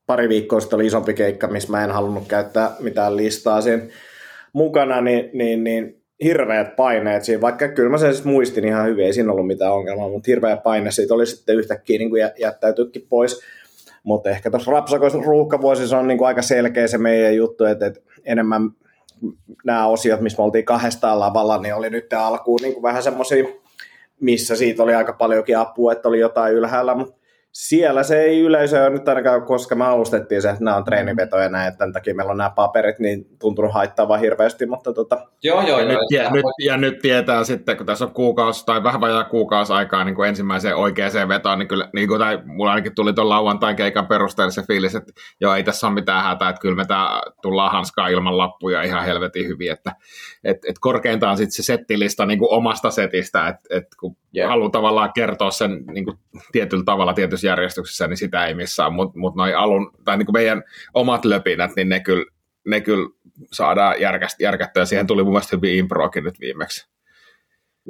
pari 0.06 0.28
viikkoa 0.28 0.60
sitten 0.60 0.76
oli 0.76 0.86
isompi 0.86 1.14
keikka, 1.14 1.48
missä 1.48 1.70
mä 1.70 1.84
en 1.84 1.90
halunnut 1.90 2.28
käyttää 2.28 2.70
mitään 2.80 3.16
listaa 3.16 3.60
siinä 3.60 3.82
mukana, 4.52 5.00
niin, 5.00 5.30
niin, 5.32 5.64
niin 5.64 5.97
hirveät 6.24 6.76
paineet 6.76 7.24
siinä, 7.24 7.40
vaikka 7.40 7.68
kyllä 7.68 7.90
mä 7.90 7.98
sen 7.98 8.14
siis 8.14 8.24
muistin 8.24 8.64
ihan 8.64 8.86
hyvin, 8.86 9.06
ei 9.06 9.12
siinä 9.12 9.32
ollut 9.32 9.46
mitään 9.46 9.72
ongelmaa, 9.72 10.08
mutta 10.08 10.26
hirveä 10.26 10.56
paine 10.56 10.90
siitä 10.90 11.14
oli 11.14 11.26
sitten 11.26 11.56
yhtäkkiä 11.56 11.98
niin 11.98 12.10
kuin 12.10 12.22
jättäytyykin 12.38 13.06
pois. 13.08 13.40
Mutta 14.02 14.30
ehkä 14.30 14.50
tuossa 14.50 14.70
rapsakoissa 14.70 15.18
ruuhkavuosissa 15.24 15.98
on 15.98 16.06
niin 16.08 16.18
kuin 16.18 16.28
aika 16.28 16.42
selkeä 16.42 16.86
se 16.86 16.98
meidän 16.98 17.36
juttu, 17.36 17.64
että, 17.64 17.86
että 17.86 18.00
enemmän 18.24 18.70
nämä 19.64 19.86
osiot, 19.86 20.20
missä 20.20 20.38
me 20.38 20.44
oltiin 20.44 20.64
kahdestaan 20.64 21.20
lavalla, 21.20 21.58
niin 21.58 21.74
oli 21.74 21.90
nyt 21.90 22.12
alkuun 22.12 22.60
niin 22.62 22.72
kuin 22.72 22.82
vähän 22.82 23.02
semmoisia, 23.02 23.44
missä 24.20 24.56
siitä 24.56 24.82
oli 24.82 24.94
aika 24.94 25.12
paljonkin 25.12 25.58
apua, 25.58 25.92
että 25.92 26.08
oli 26.08 26.20
jotain 26.20 26.54
ylhäällä, 26.54 26.94
mutta 26.94 27.17
siellä 27.58 28.02
se 28.02 28.20
ei 28.20 28.40
yleisö 28.40 28.90
nyt 28.90 29.08
ainakaan, 29.08 29.42
koska 29.42 29.74
me 29.74 29.84
alustettiin 29.84 30.42
se, 30.42 30.50
että 30.50 30.64
nämä 30.64 30.76
on 30.76 30.84
treenivetoja 30.84 31.48
näin, 31.48 31.68
että 31.68 31.78
tämän 31.78 31.92
takia 31.92 32.14
meillä 32.14 32.30
on 32.30 32.36
nämä 32.36 32.50
paperit, 32.50 32.98
niin 32.98 33.26
tuntunut 33.38 33.74
haittaavaa 33.74 34.18
hirveästi, 34.18 34.66
mutta 34.66 34.92
tota... 34.92 35.26
Joo, 35.42 35.62
joo, 35.62 35.78
ja, 35.78 35.92
joo. 35.92 36.00
nyt, 36.00 36.10
ja, 36.10 36.30
nyt, 36.30 36.44
ja 36.64 36.76
nyt 36.76 36.98
tietää 36.98 37.44
sitten, 37.44 37.76
kun 37.76 37.86
tässä 37.86 38.04
on 38.04 38.10
kuukausi 38.14 38.66
tai 38.66 38.82
vähän 38.82 39.00
vajaa 39.00 39.24
kuukausi 39.24 39.72
aikaa 39.72 40.04
niin 40.04 40.14
kuin 40.14 40.28
ensimmäiseen 40.28 40.76
oikeaan 40.76 41.28
vetoon, 41.28 41.58
niin 41.58 41.68
kyllä, 41.68 41.88
niin 41.94 42.08
kuin, 42.08 42.18
tai 42.18 42.38
mulla 42.44 42.70
ainakin 42.70 42.94
tuli 42.94 43.12
tuon 43.12 43.28
lauantain 43.28 43.76
keikan 43.76 44.06
perusteella 44.06 44.50
se 44.50 44.62
fiilis, 44.62 44.94
että 44.94 45.12
joo, 45.40 45.54
ei 45.54 45.62
tässä 45.62 45.86
ole 45.86 45.94
mitään 45.94 46.24
hätää, 46.24 46.48
että 46.48 46.60
kyllä 46.60 46.76
me 46.76 46.84
tää 46.84 47.20
tullaan 47.42 47.72
hanskaa 47.72 48.08
ilman 48.08 48.38
lappuja 48.38 48.82
ihan 48.82 49.04
helvetin 49.04 49.48
hyvin, 49.48 49.72
että 49.72 49.92
et, 50.44 50.58
et 50.68 50.76
korkeintaan 50.80 51.36
sitten 51.36 51.52
se 51.52 51.62
settilista 51.62 52.26
niin 52.26 52.38
kuin 52.38 52.52
omasta 52.52 52.90
setistä, 52.90 53.48
että 53.48 53.62
et 53.70 53.86
kun 54.00 54.16
yeah. 54.36 54.48
haluaa 54.48 54.70
tavallaan 54.70 55.12
kertoa 55.12 55.50
sen 55.50 55.84
niin 55.86 56.04
kuin 56.04 56.18
tietyllä 56.52 56.84
tavalla 56.84 57.14
tietyssä 57.14 57.47
järjestyksessä, 57.48 58.06
niin 58.06 58.16
sitä 58.16 58.46
ei 58.46 58.54
missään, 58.54 58.92
mutta 58.92 59.18
mut 59.18 59.34
noi 59.34 59.54
alun, 59.54 59.90
tai 60.04 60.18
niin 60.18 60.26
kuin 60.26 60.32
meidän 60.32 60.62
omat 60.94 61.24
löpinät, 61.24 61.70
niin 61.76 61.88
ne 61.88 62.00
kyllä, 62.00 62.24
ne 62.66 62.80
kyllä 62.80 63.08
saadaan 63.52 64.00
järkästä, 64.00 64.42
järkättyä, 64.42 64.82
ja 64.82 64.86
siihen 64.86 65.06
tuli 65.06 65.22
mun 65.22 65.32
mielestä 65.32 65.56
hyvin 65.56 65.76
improakin 65.76 66.24
nyt 66.24 66.40
viimeksi. 66.40 66.88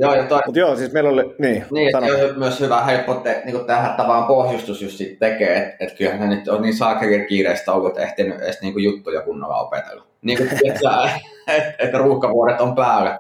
Joo, 0.00 0.14
ja 0.14 0.24
toi, 0.24 0.40
Mut 0.46 0.56
joo, 0.56 0.76
siis 0.76 0.92
meillä 0.92 1.10
oli, 1.10 1.34
niin, 1.38 1.64
niin 1.70 1.92
sano. 1.92 2.06
että 2.06 2.26
on 2.26 2.38
myös 2.38 2.60
hyvä 2.60 2.84
helppo 2.84 3.14
te, 3.14 3.42
niin 3.44 3.66
tähän 3.66 3.96
tavallaan 3.96 4.26
pohjustus 4.26 4.82
just 4.82 4.96
sit 4.96 5.18
tekee, 5.18 5.56
että 5.56 5.76
et 5.84 5.98
kyllähän 5.98 6.20
ne 6.20 6.36
nyt 6.36 6.48
on 6.48 6.62
niin 6.62 6.76
saakelin 6.76 7.26
kiireistä 7.26 7.72
ollut, 7.72 7.88
että 7.88 8.02
ehtinyt 8.02 8.40
edes 8.40 8.62
niin 8.62 8.82
juttuja 8.82 9.22
kunnolla 9.22 9.60
opetella. 9.60 10.06
Niin 10.22 10.38
kuin 10.38 10.50
että 10.64 11.10
et, 11.56 11.74
et 11.78 11.94
ruuhkavuodet 11.94 12.60
on 12.60 12.74
päällä. 12.74 13.16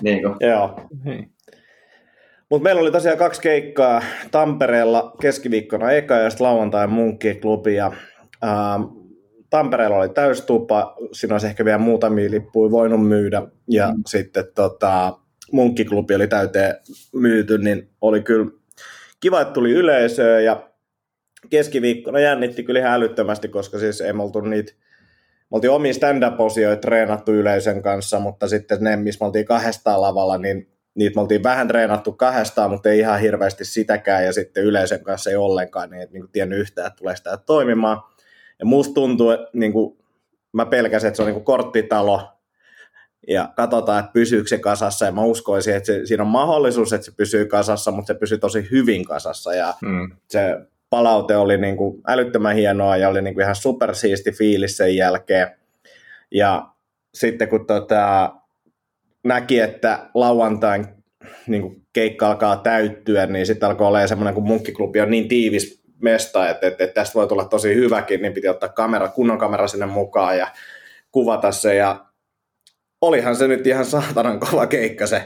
Niin 0.00 0.22
kuin. 0.22 0.36
Joo. 0.40 0.80
Mutta 2.50 2.62
meillä 2.62 2.80
oli 2.80 2.92
tosiaan 2.92 3.18
kaksi 3.18 3.40
keikkaa 3.40 4.02
Tampereella 4.30 5.14
keskiviikkona 5.20 5.90
eka 5.90 6.14
ja 6.14 6.30
sitten 6.30 6.46
lauantai 6.46 6.86
munkkiklubi. 6.86 7.74
Ja, 7.74 7.92
ää, 8.42 8.78
Tampereella 9.50 9.96
oli 9.96 10.08
täystupa, 10.08 10.96
siinä 11.12 11.34
olisi 11.34 11.46
ehkä 11.46 11.64
vielä 11.64 11.78
muutamia 11.78 12.30
lippuja 12.30 12.70
voinut 12.70 13.08
myydä. 13.08 13.42
Ja 13.68 13.88
mm. 13.88 14.02
sitten 14.06 14.44
tota, 14.54 15.18
munkkiklubi 15.52 16.14
oli 16.14 16.28
täyteen 16.28 16.74
myyty, 17.12 17.58
niin 17.58 17.88
oli 18.00 18.22
kyllä 18.22 18.50
kiva, 19.20 19.40
että 19.40 19.54
tuli 19.54 19.70
yleisöä 19.70 20.40
ja 20.40 20.68
keskiviikkona 21.50 22.20
jännitti 22.20 22.62
kyllä 22.62 22.80
ihan 22.80 22.92
älyttömästi, 22.92 23.48
koska 23.48 23.78
siis 23.78 24.00
ei 24.00 24.12
me 24.12 24.22
oltu 24.22 24.40
niitä 24.40 24.72
me 25.50 25.54
oltiin 25.56 25.70
omia 25.70 25.94
stand-up-osioita 25.94 26.80
treenattu 26.80 27.32
yleisön 27.32 27.82
kanssa, 27.82 28.20
mutta 28.20 28.48
sitten 28.48 28.78
ne, 28.80 28.96
missä 28.96 29.24
me 29.24 29.26
oltiin 29.26 29.44
kahdestaan 29.44 30.00
lavalla, 30.00 30.38
niin 30.38 30.68
niitä 30.98 31.14
me 31.14 31.20
oltiin 31.20 31.42
vähän 31.42 31.68
treenattu 31.68 32.12
kahdestaan, 32.12 32.70
mutta 32.70 32.88
ei 32.88 32.98
ihan 32.98 33.20
hirveästi 33.20 33.64
sitäkään, 33.64 34.24
ja 34.24 34.32
sitten 34.32 34.64
yleisön 34.64 35.04
kanssa 35.04 35.30
ei 35.30 35.36
ollenkaan, 35.36 35.90
niin 35.90 36.02
et 36.02 36.10
niin 36.10 36.28
tiennyt 36.32 36.58
yhtään, 36.58 36.86
että 36.86 36.96
tulee 36.96 37.16
sitä 37.16 37.36
toimimaan. 37.36 38.02
Ja 38.58 38.66
musta 38.66 38.94
tuntuu, 38.94 39.30
että 39.30 39.46
niin 39.52 39.72
kuin, 39.72 39.98
mä 40.52 40.66
pelkäsin, 40.66 41.08
että 41.08 41.16
se 41.16 41.22
on 41.22 41.26
niin 41.26 41.34
kuin 41.34 41.44
korttitalo, 41.44 42.28
ja 43.28 43.52
katsotaan, 43.56 44.00
että 44.00 44.12
pysyykö 44.12 44.48
se 44.48 44.58
kasassa, 44.58 45.04
ja 45.04 45.12
mä 45.12 45.22
uskoisin, 45.22 45.74
että 45.74 45.86
se, 45.86 46.00
siinä 46.04 46.22
on 46.22 46.28
mahdollisuus, 46.28 46.92
että 46.92 47.04
se 47.04 47.12
pysyy 47.16 47.46
kasassa, 47.46 47.90
mutta 47.90 48.12
se 48.12 48.18
pysyy 48.18 48.38
tosi 48.38 48.68
hyvin 48.70 49.04
kasassa, 49.04 49.54
ja 49.54 49.74
mm. 49.82 50.10
se 50.28 50.56
palaute 50.90 51.36
oli 51.36 51.58
niin 51.58 51.76
kuin 51.76 52.02
älyttömän 52.06 52.56
hienoa, 52.56 52.96
ja 52.96 53.08
oli 53.08 53.22
niin 53.22 53.34
kuin 53.34 53.42
ihan 53.42 53.56
supersiisti 53.56 54.32
fiilis 54.32 54.76
sen 54.76 54.96
jälkeen, 54.96 55.50
ja 56.30 56.68
sitten 57.14 57.48
kun 57.48 57.66
tota, 57.66 58.34
näki, 59.28 59.60
että 59.60 60.10
lauantain 60.14 60.86
niin 61.46 61.62
kuin 61.62 61.82
keikka 61.92 62.26
alkaa 62.26 62.56
täyttyä, 62.56 63.26
niin 63.26 63.46
sitten 63.46 63.68
alkoi 63.68 63.86
olla 63.86 64.06
semmoinen, 64.06 64.34
kun 64.34 64.48
munkkiklubi 64.48 65.00
on 65.00 65.10
niin 65.10 65.28
tiivis 65.28 65.82
mesta, 66.02 66.50
että, 66.50 66.66
että, 66.66 66.84
että 66.84 66.94
tästä 66.94 67.14
voi 67.14 67.26
tulla 67.26 67.44
tosi 67.44 67.74
hyväkin, 67.74 68.22
niin 68.22 68.32
piti 68.32 68.48
ottaa 68.48 68.68
kamera, 68.68 69.08
kunnon 69.08 69.38
kamera 69.38 69.68
sinne 69.68 69.86
mukaan 69.86 70.38
ja 70.38 70.48
kuvata 71.12 71.52
se, 71.52 71.74
ja 71.74 72.04
olihan 73.00 73.36
se 73.36 73.48
nyt 73.48 73.66
ihan 73.66 73.84
saatanan 73.84 74.40
kova 74.40 74.66
keikka 74.66 75.06
se 75.06 75.22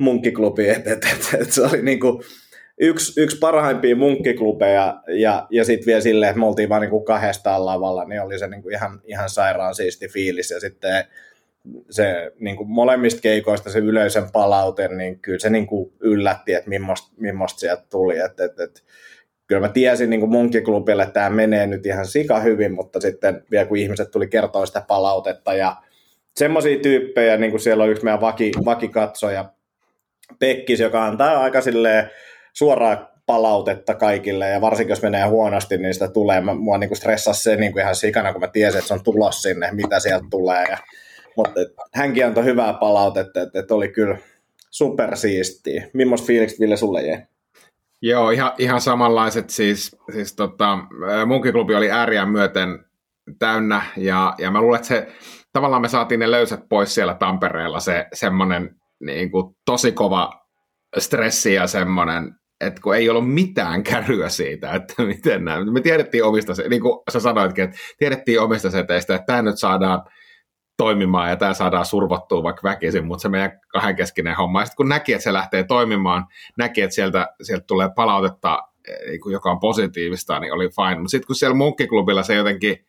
munkkiklubi, 0.00 0.68
että 0.68 0.92
että, 0.92 1.08
että, 1.12 1.36
että 1.40 1.54
se 1.54 1.62
oli 1.62 1.82
niin 1.82 2.00
kuin 2.00 2.22
yksi, 2.80 3.20
yksi 3.20 3.38
parhaimpia 3.38 3.96
munkkiklubeja, 3.96 5.02
ja, 5.08 5.46
ja 5.50 5.64
sitten 5.64 5.86
vielä 5.86 6.00
silleen, 6.00 6.30
että 6.30 6.40
me 6.40 6.46
oltiin 6.46 6.68
vaan 6.68 6.80
niin 6.80 6.90
kuin 6.90 7.04
kahdestaan 7.04 7.66
lavalla, 7.66 8.04
niin 8.04 8.22
oli 8.22 8.38
se 8.38 8.48
niin 8.48 8.62
kuin 8.62 8.74
ihan, 8.74 9.00
ihan 9.04 9.30
sairaan 9.30 9.74
siisti 9.74 10.08
fiilis, 10.08 10.50
ja 10.50 10.60
sitten 10.60 11.04
se 11.90 12.32
niin 12.40 12.56
kuin 12.56 12.70
molemmista 12.70 13.20
keikoista 13.20 13.70
se 13.70 13.78
yleisön 13.78 14.30
palaute, 14.32 14.88
niin 14.88 15.18
kyllä 15.18 15.38
se 15.38 15.50
niin 15.50 15.66
kuin 15.66 15.92
yllätti, 16.00 16.54
että 16.54 16.68
millaista, 16.68 17.12
millaista 17.16 17.58
sieltä 17.58 17.84
tuli. 17.90 18.18
Et, 18.18 18.40
et, 18.40 18.60
et, 18.60 18.84
kyllä 19.46 19.60
mä 19.60 19.68
tiesin 19.68 20.10
niin 20.10 20.20
kuin 20.20 20.32
munkiklubille, 20.32 21.02
että 21.02 21.12
tämä 21.12 21.30
menee 21.30 21.66
nyt 21.66 21.86
ihan 21.86 22.06
sika 22.06 22.40
hyvin, 22.40 22.72
mutta 22.72 23.00
sitten 23.00 23.44
vielä 23.50 23.66
kun 23.66 23.76
ihmiset 23.76 24.10
tuli 24.10 24.28
kertoa 24.28 24.66
sitä 24.66 24.84
palautetta 24.88 25.54
ja 25.54 25.76
semmoisia 26.36 26.78
tyyppejä, 26.78 27.36
niin 27.36 27.50
kuin 27.50 27.60
siellä 27.60 27.84
on 27.84 27.90
yksi 27.90 28.04
meidän 28.04 28.20
vaki, 28.20 28.52
vakikatsoja, 28.64 29.44
Pekkis, 30.38 30.80
joka 30.80 31.04
antaa 31.04 31.42
aika 31.42 31.60
silleen 31.60 32.10
suoraa 32.52 33.12
palautetta 33.26 33.94
kaikille, 33.94 34.48
ja 34.48 34.60
varsinkin 34.60 34.92
jos 34.92 35.02
menee 35.02 35.26
huonosti, 35.26 35.78
niin 35.78 35.94
sitä 35.94 36.08
tulee. 36.08 36.40
Mä, 36.40 36.54
mua 36.54 36.78
niin 36.78 36.96
stressasi 36.96 37.42
se 37.42 37.56
niin 37.56 37.72
kuin 37.72 37.82
ihan 37.82 37.96
sikana, 37.96 38.32
kun 38.32 38.40
mä 38.40 38.48
tiesin, 38.48 38.78
että 38.78 38.88
se 38.88 38.94
on 38.94 39.04
tulos 39.04 39.42
sinne, 39.42 39.68
mitä 39.72 40.00
sieltä 40.00 40.26
tulee, 40.30 40.64
ja 40.70 40.78
mutta 41.36 41.60
hänkin 41.94 42.26
antoi 42.26 42.44
hyvää 42.44 42.72
palautetta, 42.72 43.42
että, 43.42 43.58
että 43.58 43.74
oli 43.74 43.88
kyllä 43.88 44.18
supersiistiä. 44.70 45.88
Millaista 45.92 46.26
fiilikset 46.26 46.60
Ville 46.60 46.76
sulle 46.76 47.02
jäi? 47.02 47.22
Joo, 48.02 48.30
ihan, 48.30 48.52
ihan 48.58 48.80
samanlaiset 48.80 49.50
siis, 49.50 49.96
siis 50.12 50.36
tota, 50.36 50.78
munkin 51.26 51.52
klubi 51.52 51.74
oli 51.74 51.90
ääriä 51.90 52.26
myöten 52.26 52.84
täynnä 53.38 53.82
ja, 53.96 54.34
ja 54.38 54.50
mä 54.50 54.60
luulen, 54.60 54.76
että 54.76 54.88
se, 54.88 55.08
tavallaan 55.52 55.82
me 55.82 55.88
saatiin 55.88 56.20
ne 56.20 56.30
löysät 56.30 56.60
pois 56.68 56.94
siellä 56.94 57.14
Tampereella, 57.14 57.80
se 57.80 58.06
semmoinen 58.12 58.76
niin 59.00 59.30
kuin, 59.30 59.56
tosi 59.64 59.92
kova 59.92 60.32
stressi 60.98 61.54
ja 61.54 61.66
semmoinen, 61.66 62.34
että 62.60 62.80
kun 62.80 62.96
ei 62.96 63.10
ollut 63.10 63.34
mitään 63.34 63.82
käryä 63.82 64.28
siitä, 64.28 64.72
että 64.72 65.02
miten 65.02 65.44
näin. 65.44 65.72
Me 65.72 65.80
tiedettiin 65.80 66.24
omista, 66.24 66.52
niin 66.68 66.82
kuin 66.82 67.00
sä 67.10 67.20
sanoitkin, 67.20 67.64
että 67.64 67.76
tiedettiin 67.98 68.40
omista 68.40 68.70
seteistä, 68.70 69.14
että 69.14 69.26
tämä 69.26 69.42
nyt 69.42 69.58
saadaan 69.58 70.02
toimimaan 70.76 71.30
ja 71.30 71.36
tämä 71.36 71.54
saadaan 71.54 71.86
survottua 71.86 72.42
vaikka 72.42 72.62
väkisin, 72.62 73.06
mutta 73.06 73.22
se 73.22 73.28
meidän 73.28 73.60
kahdenkeskinen 73.68 74.36
homma. 74.36 74.60
Ja 74.60 74.66
sitten 74.66 74.76
kun 74.76 74.88
näki, 74.88 75.12
että 75.12 75.24
se 75.24 75.32
lähtee 75.32 75.64
toimimaan, 75.64 76.26
näki, 76.58 76.80
että 76.80 76.94
sieltä, 76.94 77.28
sieltä 77.42 77.64
tulee 77.66 77.88
palautetta, 77.96 78.58
eh, 78.88 79.18
joka 79.32 79.50
on 79.50 79.60
positiivista, 79.60 80.38
niin 80.38 80.52
oli 80.52 80.68
fine. 80.68 80.98
Mutta 80.98 81.10
sitten 81.10 81.26
kun 81.26 81.36
siellä 81.36 81.56
munkkiklubilla 81.56 82.22
se 82.22 82.34
jotenkin, 82.34 82.86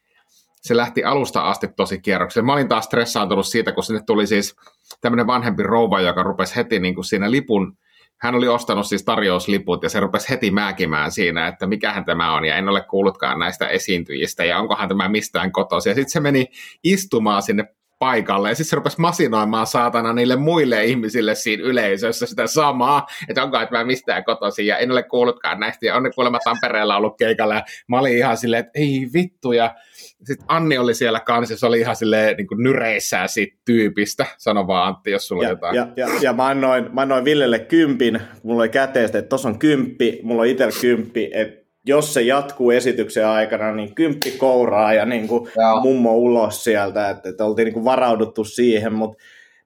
se 0.62 0.78
lähti 0.78 1.04
alusta 1.04 1.42
asti 1.42 1.68
tosi 1.68 2.00
kierrokselle. 2.00 2.46
Mä 2.46 2.54
olin 2.54 2.70
taas 2.70 2.86
stressaantunut 2.86 3.46
siitä, 3.46 3.72
kun 3.72 3.84
sinne 3.84 4.02
tuli 4.06 4.28
siis 4.28 4.56
tämmöinen 5.02 5.28
vanhempi 5.28 5.64
rouva, 5.64 6.02
joka 6.02 6.24
rupesi 6.24 6.56
heti 6.56 6.80
niin 6.80 6.96
kuin 6.96 7.06
siinä 7.06 7.32
lipun 7.32 7.78
hän 8.24 8.36
oli 8.36 8.48
ostanut 8.48 8.88
siis 8.88 9.04
tarjousliput 9.04 9.84
ja 9.84 9.90
se 9.90 10.00
rupesi 10.00 10.30
heti 10.30 10.52
määkimään 10.52 11.12
siinä, 11.12 11.48
että 11.48 11.68
mikähän 11.68 12.06
tämä 12.06 12.36
on 12.36 12.46
ja 12.46 12.56
en 12.56 12.70
ole 12.70 12.82
kuullutkaan 12.82 13.40
näistä 13.40 13.68
esiintyjistä 13.68 14.46
ja 14.46 14.60
onkohan 14.60 14.90
tämä 14.90 15.10
mistään 15.10 15.52
kotoisin. 15.52 15.90
Ja 15.90 15.96
sitten 15.96 16.12
se 16.12 16.20
meni 16.20 16.48
istumaan 16.84 17.44
sinne 17.44 17.66
paikalle. 18.00 18.50
Ja 18.50 18.56
sitten 18.56 18.70
se 18.70 18.76
rupesi 18.76 19.02
masinoimaan 19.02 19.68
saatana 19.68 20.14
niille 20.14 20.36
muille 20.36 20.86
ihmisille 20.86 21.36
siinä 21.36 21.64
yleisössä 21.64 22.26
sitä 22.26 22.48
samaa, 22.48 23.08
että 23.30 23.44
onko 23.44 23.60
että 23.60 23.78
mä 23.78 23.84
mistään 23.84 24.24
kotoisin 24.24 24.66
ja 24.66 24.78
en 24.78 24.92
ole 24.92 25.04
kuullutkaan 25.04 25.60
näistä. 25.60 25.86
Ja 25.86 25.96
on 25.96 26.04
ne 26.04 26.10
kuulemma 26.16 26.40
Tampereella 26.44 26.98
ollut 26.98 27.18
keikalla 27.18 27.56
ja 27.56 27.64
mä 27.88 28.00
olin 28.00 28.18
ihan 28.18 28.38
silleen, 28.38 28.60
että 28.60 28.80
ei 28.80 29.08
vittu. 29.14 29.52
Ja 29.52 29.76
sitten 30.24 30.46
Anni 30.48 30.78
oli 30.78 30.94
siellä 30.94 31.20
kanssa, 31.20 31.58
se 31.58 31.66
oli 31.66 31.80
ihan 31.80 31.96
silleen 31.96 32.38
niin 32.38 32.48
kuin 32.48 32.64
nyreissään 32.64 33.30
siitä 33.30 33.58
tyypistä. 33.66 34.26
Sano 34.38 34.68
vaan 34.68 34.88
Antti, 34.88 35.12
jos 35.12 35.28
sulla 35.28 35.44
ja, 35.44 35.50
on 35.50 35.54
jotain. 35.54 35.76
Ja, 35.76 35.88
ja, 35.96 36.08
ja 36.22 36.34
mä, 36.34 36.48
annoin, 36.48 36.90
mä 36.94 37.02
annoin 37.02 37.26
Villelle 37.26 37.60
kympin, 37.60 38.22
mulla 38.44 38.62
oli 38.62 38.70
käteistä, 38.70 39.18
että 39.18 39.30
tossa 39.30 39.50
on 39.50 39.60
kymppi, 39.60 40.20
mulla 40.24 40.42
on 40.42 40.48
itsellä 40.48 40.74
kymppi, 40.82 41.30
että 41.34 41.64
jos 41.86 42.14
se 42.14 42.22
jatkuu 42.22 42.72
esityksen 42.72 43.28
aikana, 43.28 43.72
niin 43.72 43.96
kymppi 43.96 44.32
kouraa 44.32 44.94
ja 44.94 45.06
niin 45.06 45.28
kuin 45.28 45.50
mummo 45.82 46.16
ulos 46.16 46.64
sieltä, 46.64 47.10
että, 47.10 47.30
että 47.30 47.46
oltiin 47.46 47.66
niin 47.66 47.74
kuin 47.74 47.86
varauduttu 47.86 48.44
siihen, 48.44 48.94
mutta 48.94 49.24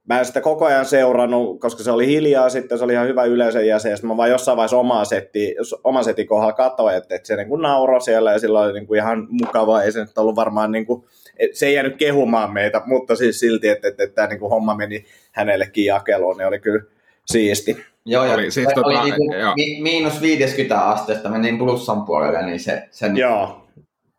mä 0.08 0.20
en 0.20 0.26
sitä 0.26 0.42
koko 0.42 0.66
ajan 0.66 0.86
seurannut, 0.86 1.62
koska 1.62 1.84
se 1.84 1.92
oli 1.92 2.08
hiljaa 2.08 2.50
sitten, 2.50 2.78
se 2.78 2.84
oli 2.84 2.94
ihan 2.94 3.08
hyvä 3.08 3.24
yleisön 3.24 3.68
jäsen, 3.68 3.92
ja 3.92 3.98
mä 4.04 4.18
vaan 4.18 4.30
jossain 4.30 4.56
vaiheessa 4.56 4.78
omaa 4.78 5.06
setti, 5.06 5.56
oma 5.84 6.04
setin 6.04 6.28
kohdalla 6.28 6.54
katsoin, 6.54 6.96
että, 6.96 7.16
että 7.16 7.28
se 7.28 7.36
niin 7.36 7.48
kuin 7.48 7.62
nauroi 7.62 8.02
siellä, 8.02 8.32
ja 8.32 8.40
sillä 8.40 8.60
oli 8.60 8.74
niin 8.74 8.88
kuin 8.88 8.98
ihan 8.98 9.28
mukavaa, 9.30 9.84
ei 9.84 9.92
se 9.92 10.00
nyt 10.00 10.18
ollut 10.18 10.36
varmaan, 10.36 10.72
niin 10.72 10.86
kuin, 10.86 11.06
se 11.54 11.66
ei 11.66 11.74
jäänyt 11.74 11.96
kehumaan 11.98 12.54
meitä, 12.54 12.82
mutta 12.86 13.16
siis 13.16 13.40
silti, 13.40 13.68
että, 13.68 13.88
että, 13.88 14.04
että 14.04 14.16
tämä 14.16 14.28
niin 14.28 14.40
kuin 14.40 14.50
homma 14.50 14.76
meni 14.76 15.06
hänellekin 15.32 15.86
jakeluun, 15.86 16.38
niin 16.38 16.48
oli 16.48 16.60
kyllä 16.60 16.84
siisti. 17.26 17.86
Joo, 18.06 18.26
ja 18.26 18.34
oli, 18.34 18.52
siis 18.52 18.68
tota, 18.76 18.88
oli 18.88 19.12
niin 19.12 19.40
joo. 19.40 19.54
miinus 19.82 20.22
50 20.22 20.88
asteesta 20.90 21.30
meni 21.30 21.58
plussan 21.58 22.06
puolelle, 22.06 22.46
niin 22.46 22.60
se... 22.60 22.88
Sen... 22.92 23.18
Joo. 23.18 23.68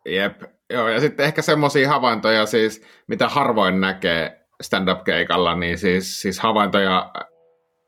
Jep, 0.06 0.42
joo, 0.70 0.88
ja 0.88 1.00
sitten 1.00 1.26
ehkä 1.26 1.42
semmoisia 1.42 1.88
havaintoja 1.88 2.46
siis, 2.46 2.82
mitä 3.06 3.28
harvoin 3.28 3.80
näkee 3.80 4.37
stand-up-keikalla, 4.62 5.54
niin 5.54 5.78
siis, 5.78 6.20
siis 6.20 6.40
havaintoja, 6.40 7.12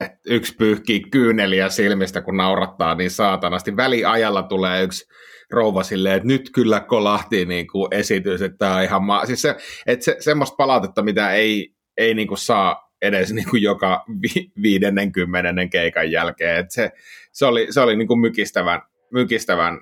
että 0.00 0.18
yksi 0.26 0.56
pyyhkii 0.56 1.00
kyyneliä 1.00 1.68
silmistä, 1.68 2.20
kun 2.20 2.36
naurattaa 2.36 2.94
niin 2.94 3.10
saatanasti. 3.10 3.76
Väliajalla 3.76 4.42
tulee 4.42 4.82
yksi 4.82 5.08
rouva 5.50 5.82
silleen, 5.82 6.16
että 6.16 6.28
nyt 6.28 6.50
kyllä 6.54 6.80
kolahti 6.80 7.44
niin 7.44 7.66
kuin 7.66 7.94
esitys, 7.94 8.42
että 8.42 8.58
tämä 8.58 8.76
on 8.76 8.82
ihan 8.82 9.02
ma- 9.02 9.26
siis 9.26 9.42
se, 9.42 9.56
että 9.86 10.04
se, 10.04 10.16
semmoista 10.20 10.56
palautetta, 10.56 11.02
mitä 11.02 11.32
ei, 11.32 11.74
ei 11.96 12.14
niin 12.14 12.28
kuin 12.28 12.38
saa 12.38 12.90
edes 13.02 13.32
niin 13.32 13.50
kuin 13.50 13.62
joka 13.62 14.04
vi- 14.22 14.52
viidennen 14.62 15.12
kymmenennen 15.12 15.70
keikan 15.70 16.10
jälkeen. 16.10 16.56
että 16.56 16.74
se, 16.74 16.90
se 17.32 17.46
oli, 17.46 17.66
se 17.70 17.80
oli 17.80 17.96
niin 17.96 18.08
kuin 18.08 18.20
mykistävän, 18.20 18.82
mykistävän 19.12 19.80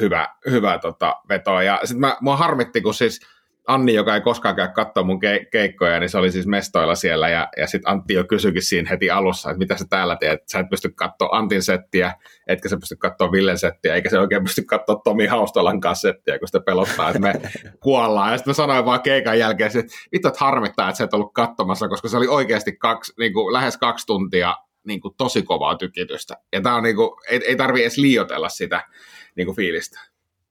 hyvä, 0.00 0.28
hyvä 0.50 0.78
tota, 0.78 1.16
veto. 1.28 1.60
Ja 1.60 1.80
sitten 1.84 2.00
mä, 2.00 2.16
mua 2.20 2.36
harmitti, 2.36 2.80
kun 2.80 2.94
siis 2.94 3.20
Anni, 3.68 3.94
joka 3.94 4.14
ei 4.14 4.20
koskaan 4.20 4.56
käy 4.56 4.68
katsoa 4.68 5.02
mun 5.02 5.20
ke- 5.24 5.48
keikkoja, 5.52 6.00
niin 6.00 6.10
se 6.10 6.18
oli 6.18 6.32
siis 6.32 6.46
mestoilla 6.46 6.94
siellä, 6.94 7.28
ja, 7.28 7.48
ja 7.56 7.66
sitten 7.66 7.92
Antti 7.92 8.14
jo 8.14 8.24
kysyikin 8.24 8.62
siinä 8.62 8.90
heti 8.90 9.10
alussa, 9.10 9.50
että 9.50 9.58
mitä 9.58 9.76
sä 9.76 9.84
täällä 9.90 10.16
teet, 10.16 10.48
sä 10.48 10.58
et 10.58 10.68
pysty 10.70 10.88
katsoa 10.88 11.28
Antin 11.32 11.62
settiä, 11.62 12.14
etkä 12.46 12.68
sä 12.68 12.76
pysty 12.76 12.96
katsoa 12.96 13.32
Villen 13.32 13.58
settiä, 13.58 13.94
eikä 13.94 14.10
se 14.10 14.18
oikein 14.18 14.44
pysty 14.44 14.62
katsoa 14.62 15.00
Tomi 15.04 15.26
Haustolan 15.26 15.80
kanssa 15.80 16.08
settiä, 16.08 16.38
kun 16.38 16.48
sitä 16.48 16.60
pelottaa, 16.60 17.08
että 17.08 17.20
me 17.20 17.32
kuollaan. 17.82 18.32
Ja 18.32 18.38
sitten 18.38 18.50
mä 18.50 18.54
sanoin 18.54 18.84
vaan 18.84 19.02
keikan 19.02 19.38
jälkeen, 19.38 19.70
että 19.78 19.94
vittu, 20.12 20.28
että 20.28 20.44
harmittaa, 20.44 20.88
että 20.88 20.98
sä 20.98 21.04
et 21.04 21.14
ollut 21.14 21.32
katsomassa, 21.34 21.88
koska 21.88 22.08
se 22.08 22.16
oli 22.16 22.28
oikeasti 22.28 22.76
kaksi, 22.76 23.12
niin 23.18 23.32
kuin, 23.32 23.52
lähes 23.52 23.76
kaksi 23.76 24.06
tuntia 24.06 24.56
niin 24.86 25.00
kuin, 25.00 25.14
tosi 25.16 25.42
kovaa 25.42 25.76
tykitystä. 25.76 26.34
Ja 26.52 26.60
tää 26.60 26.74
on 26.74 26.82
niin 26.82 26.96
kuin, 26.96 27.10
ei, 27.30 27.40
ei 27.46 27.56
tarvi 27.56 27.82
edes 27.82 27.98
liioitella 27.98 28.48
sitä 28.48 28.84
niin 29.36 29.46
kuin, 29.46 29.56
fiilistä. 29.56 30.00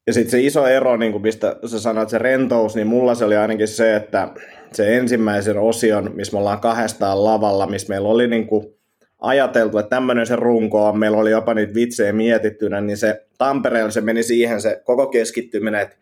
Ja 0.07 0.13
sitten 0.13 0.31
se 0.31 0.39
iso 0.39 0.67
ero, 0.67 0.97
niin 0.97 1.11
kuin 1.11 1.21
mistä 1.21 1.55
sä 1.65 1.79
sanoit, 1.79 2.09
se 2.09 2.17
rentous, 2.17 2.75
niin 2.75 2.87
mulla 2.87 3.15
se 3.15 3.25
oli 3.25 3.35
ainakin 3.35 3.67
se, 3.67 3.95
että 3.95 4.29
se 4.71 4.97
ensimmäisen 4.97 5.57
osion, 5.57 6.11
missä 6.15 6.33
me 6.33 6.39
ollaan 6.39 6.59
kahdestaan 6.59 7.23
lavalla, 7.23 7.67
missä 7.67 7.89
meillä 7.89 8.07
oli 8.07 8.27
niin 8.27 8.47
kuin 8.47 8.77
ajateltu, 9.21 9.77
että 9.77 9.89
tämmöinen 9.89 10.27
se 10.27 10.35
runko 10.35 10.87
on, 10.87 10.99
meillä 10.99 11.17
oli 11.17 11.31
jopa 11.31 11.53
niitä 11.53 11.73
vitsejä 11.73 12.13
mietittynä, 12.13 12.81
niin 12.81 12.97
se 12.97 13.25
Tampereella 13.37 13.91
se 13.91 14.01
meni 14.01 14.23
siihen 14.23 14.61
se 14.61 14.81
koko 14.83 15.07
keskittyminen, 15.07 15.81
että 15.81 15.95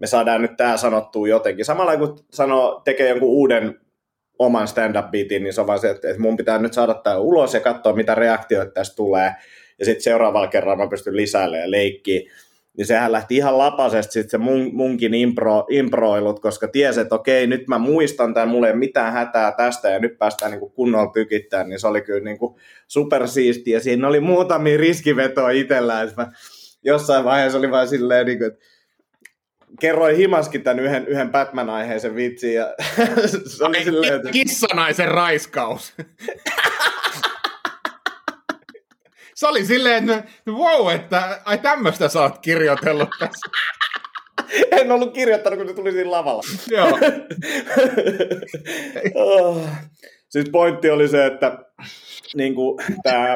me 0.00 0.06
saadaan 0.06 0.42
nyt 0.42 0.56
tämä 0.56 0.76
sanottua 0.76 1.28
jotenkin. 1.28 1.64
Samalla 1.64 1.96
kun 1.96 2.18
sanoo, 2.30 2.82
tekee 2.84 3.08
jonkun 3.08 3.28
uuden 3.28 3.80
oman 4.38 4.68
stand-up 4.68 5.10
beatin, 5.10 5.42
niin 5.42 5.52
se 5.52 5.60
on 5.60 5.66
vaan 5.66 5.78
se, 5.78 5.90
että 5.90 6.08
mun 6.18 6.36
pitää 6.36 6.58
nyt 6.58 6.72
saada 6.72 6.94
tämä 6.94 7.18
ulos 7.18 7.54
ja 7.54 7.60
katsoa, 7.60 7.92
mitä 7.92 8.14
reaktioita 8.14 8.72
tästä 8.72 8.96
tulee. 8.96 9.32
Ja 9.78 9.84
sitten 9.84 10.02
seuraavalla 10.02 10.48
kerralla 10.48 10.84
mä 10.84 10.90
pystyn 10.90 11.16
lisäilemään 11.16 11.64
ja 11.64 11.70
leikkiä 11.70 12.20
niin 12.80 12.86
sehän 12.86 13.12
lähti 13.12 13.36
ihan 13.36 13.58
lapasesti 13.58 14.12
sitten 14.12 14.30
se 14.30 14.38
mun, 14.38 14.70
munkin 14.72 15.14
impro, 15.14 15.66
improilut, 15.70 16.40
koska 16.40 16.68
tiesi, 16.68 17.00
että 17.00 17.14
okei, 17.14 17.46
nyt 17.46 17.68
mä 17.68 17.78
muistan 17.78 18.34
tämän, 18.34 18.48
mulla 18.48 18.66
ei 18.66 18.72
ole 18.72 18.78
mitään 18.78 19.12
hätää 19.12 19.52
tästä 19.52 19.90
ja 19.90 19.98
nyt 19.98 20.18
päästään 20.18 20.50
niin 20.50 20.60
kuin 20.60 20.72
kunnolla 20.72 21.12
tykittämään, 21.12 21.68
niin 21.68 21.80
se 21.80 21.86
oli 21.86 22.02
kyllä 22.02 22.24
niin 22.24 22.38
kuin 22.38 22.54
supersiistiä. 22.88 23.80
Siinä 23.80 24.08
oli 24.08 24.20
muutamia 24.20 24.76
riskivetoja 24.76 25.50
itsellään, 25.50 26.10
mä 26.16 26.32
jossain 26.84 27.24
vaiheessa 27.24 27.58
oli 27.58 27.70
vain 27.70 27.88
silleen, 27.88 28.26
niin 28.26 28.38
kuin, 28.38 28.52
että 28.52 28.64
kerroin 29.80 30.16
himaskin 30.16 30.62
tämän 30.62 30.80
yhden, 30.80 31.06
yhden 31.06 31.30
Batman-aiheisen 31.30 32.16
vitsin 32.16 32.54
ja 32.54 32.74
se 33.56 33.64
oli 33.64 33.84
silleen, 33.84 34.14
että... 34.14 34.30
Kissanaisen 34.30 35.08
raiskaus. 35.08 35.92
se 39.40 39.46
oli 39.46 39.64
silleen, 39.64 40.10
että 40.10 40.30
wow, 40.48 40.94
että 40.94 41.40
ai 41.44 41.58
tämmöistä 41.58 42.08
sä 42.08 42.20
oot 42.20 42.38
kirjoitellut 42.38 43.08
tässä. 43.18 43.50
En 44.70 44.92
ollut 44.92 45.14
kirjoittanut, 45.14 45.58
kun 45.58 45.68
se 45.68 45.74
tuli 45.74 45.92
siinä 45.92 46.10
lavalla. 46.10 46.42
Joo. 46.76 46.98
oh. 49.24 49.66
Siis 50.28 50.50
pointti 50.50 50.90
oli 50.90 51.08
se, 51.08 51.26
että 51.26 51.58
niin 52.34 52.54
kuin, 52.54 52.84
tää, 53.02 53.34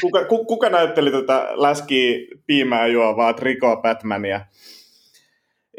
kuka, 0.00 0.24
kuka 0.24 0.68
näytteli 0.68 1.10
tätä 1.10 1.48
läskiä 1.54 2.18
piimää 2.46 2.86
juovaa 2.86 3.32
trikoa 3.32 3.76
Batmania? 3.76 4.40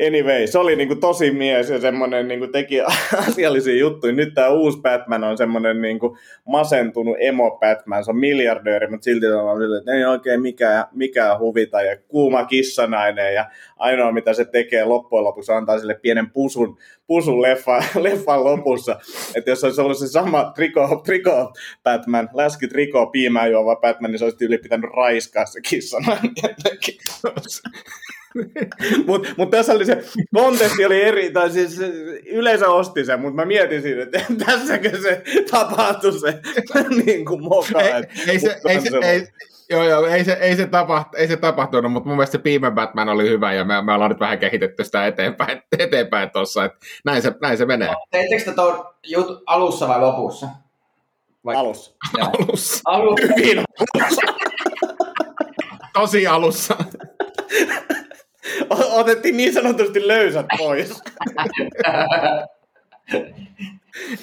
Anyway, 0.08 0.48
se 0.48 0.60
oli 0.60 0.76
niinku 0.76 0.96
tosi 0.96 1.32
mies 1.32 1.70
ja 1.70 1.80
semmoinen 1.80 2.28
niinku 2.28 2.48
teki 2.48 2.82
asiallisia 3.28 3.76
juttuja. 3.76 4.14
Nyt 4.14 4.34
tämä 4.34 4.50
uusi 4.50 4.82
Batman 4.82 5.24
on 5.24 5.38
semmoinen 5.38 5.82
niinku 5.82 6.18
masentunut 6.48 7.16
emo 7.20 7.58
Batman. 7.60 8.04
Se 8.04 8.12
on 8.12 8.18
miljardööri, 8.18 8.88
mutta 8.88 9.04
silti 9.04 9.28
on 9.28 9.62
sille, 9.62 9.78
että 9.78 9.94
ei 9.94 10.06
oikein 10.06 10.42
mikään, 10.42 10.86
mikään 10.92 11.40
huvita 11.40 11.82
ja 11.82 11.98
kuuma 12.08 12.46
kissanainen 12.46 13.34
ja 13.34 13.50
ainoa 13.78 14.12
mitä 14.12 14.34
se 14.34 14.46
tekee 14.46 14.86
loppujen 14.86 15.24
lopuksi 15.24 15.52
antaa 15.52 15.80
sille 15.80 15.96
pienen 15.96 16.32
pusun, 16.32 16.78
pusun 17.08 17.42
leffa, 17.42 17.84
leffan 18.04 18.44
lopussa. 18.44 19.00
Että 19.36 19.50
jos 19.50 19.64
olisi 19.64 19.82
ollut 19.82 19.98
se 19.98 20.08
sama 20.08 20.52
triko, 20.56 21.02
triko 21.06 21.54
Batman, 21.84 22.30
läski 22.34 22.68
triko 22.68 23.08
piimää 23.08 23.48
juova 23.48 23.76
Batman, 23.76 24.12
niin 24.12 24.20
se 24.20 24.26
olisi 24.26 24.46
yli 24.46 24.58
pitänyt 24.58 24.92
raiskaa 24.96 25.46
se 25.46 25.62
kissanainen. 25.62 26.32
mutta 29.08 29.30
mut 29.38 29.50
tässä 29.52 29.74
oli 29.74 29.86
se, 29.86 30.04
konteksti 30.34 30.86
oli 30.86 31.02
eri, 31.02 31.32
tai 31.32 31.50
siis 31.50 31.80
yleisö 32.26 32.70
osti 32.70 33.06
sen, 33.06 33.20
mutta 33.20 33.36
mä 33.36 33.46
mietin 33.46 33.82
siinä, 33.82 34.04
että 34.04 34.20
tässäkö 34.46 35.02
se 35.02 35.24
tapahtui 35.52 36.20
se 36.20 36.42
niin 37.06 37.26
kuin 37.26 37.44
moka. 37.44 37.82
Ei, 37.82 38.04
ei, 38.28 38.40
se, 38.40 38.60
ei, 38.68 38.82
se, 38.82 38.98
ei, 39.02 39.28
Joo, 39.70 39.84
joo, 39.84 40.06
ei 40.06 40.24
se, 40.24 40.34
ei 40.34 40.56
se, 40.56 40.68
tapaht, 40.68 41.16
ei 41.16 41.28
se 41.28 41.38
tapahtunut, 41.38 41.92
mutta 41.92 42.10
mun 42.10 42.18
mielestä 42.18 42.32
se 42.32 42.42
Piimen 42.42 42.76
Batman 42.76 43.10
oli 43.10 43.30
hyvä 43.30 43.54
ja 43.54 43.66
me, 43.66 43.82
me 43.82 43.94
ollaan 43.94 44.12
nyt 44.12 44.20
vähän 44.20 44.40
kehitetty 44.40 44.84
sitä 44.84 45.08
eteenpäin, 45.08 45.62
eteenpäin 45.80 46.30
tuossa, 46.32 46.66
että 46.66 46.78
näin 47.06 47.22
se, 47.22 47.34
näin 47.42 47.58
se 47.58 47.66
menee. 47.66 47.90
Teettekö 48.12 48.44
te 48.44 48.54
tuon 48.54 48.86
jut 49.04 49.44
alussa 49.46 49.88
vai 49.88 50.00
lopussa? 50.00 50.48
Vai? 51.46 51.56
Alussa. 51.56 51.92
Alussa. 52.20 52.82
Alussa. 52.86 53.28
Hyvin 53.38 53.64
Tosi 55.94 56.28
alussa 56.28 56.76
otettiin 58.70 59.38
niin 59.38 59.54
sanotusti 59.54 60.08
löysät 60.08 60.46
pois. 60.58 61.02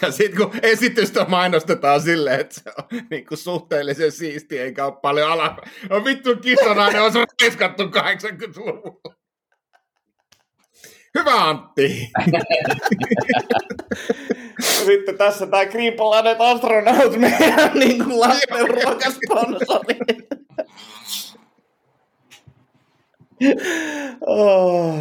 Ja 0.02 0.12
sitten 0.12 0.36
kun 0.36 0.60
esitystä 0.62 1.24
mainostetaan 1.28 2.00
silleen, 2.00 2.40
että 2.40 2.54
se 2.54 2.70
on 2.78 3.00
niin 3.10 3.26
kuin 3.26 3.38
suhteellisen 3.38 4.12
siisti, 4.12 4.58
eikä 4.58 4.84
ole 4.84 4.94
paljon 5.02 5.30
ala... 5.30 5.56
No 5.90 6.04
vittu 6.04 6.36
kissanainen 6.36 7.02
on 7.02 7.12
raiskattu 7.42 7.82
80-luvulla. 7.82 9.14
Hyvä 11.18 11.44
Antti! 11.48 12.10
Sitten 14.86 15.18
tässä 15.18 15.46
tämä 15.46 15.66
Green 15.66 15.92
Planet 15.92 16.40
Astronaut, 16.40 17.16
meidän 17.16 17.70
niin 17.74 18.04
kuin 18.04 18.20
lasten 18.20 18.68
ruokasponsori 18.74 19.98
oh. 24.26 24.94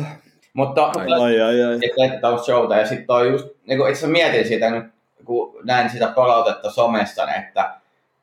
Mutta 0.53 0.85
ai, 0.85 1.41
ai, 1.41 1.63
ai. 1.63 1.79
että 2.13 2.29
on 2.29 2.39
showta. 2.39 2.75
Ja 2.75 2.87
sitten 2.87 3.07
toi 3.07 3.31
just, 3.31 3.47
niin 3.65 3.79
kun 3.79 3.89
itse 3.89 4.07
mietin 4.07 4.47
sitä 4.47 4.69
nyt, 4.69 4.85
kun 5.25 5.55
näin 5.63 5.89
sitä 5.89 6.07
palautetta 6.07 6.71
somessa, 6.71 7.33
että, 7.33 7.73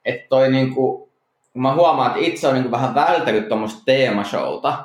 että 0.05 0.27
toi 0.29 0.51
niin 0.51 0.75
kuin, 0.75 1.09
mä 1.55 1.75
huomaan, 1.75 2.11
että 2.11 2.21
itse 2.21 2.49
on 2.49 2.55
niin 2.55 2.63
kuin 2.63 2.73
vähän 2.73 2.95
vältellyt 2.95 3.49
tuommoista 3.49 3.83
teemashowta, 3.85 4.85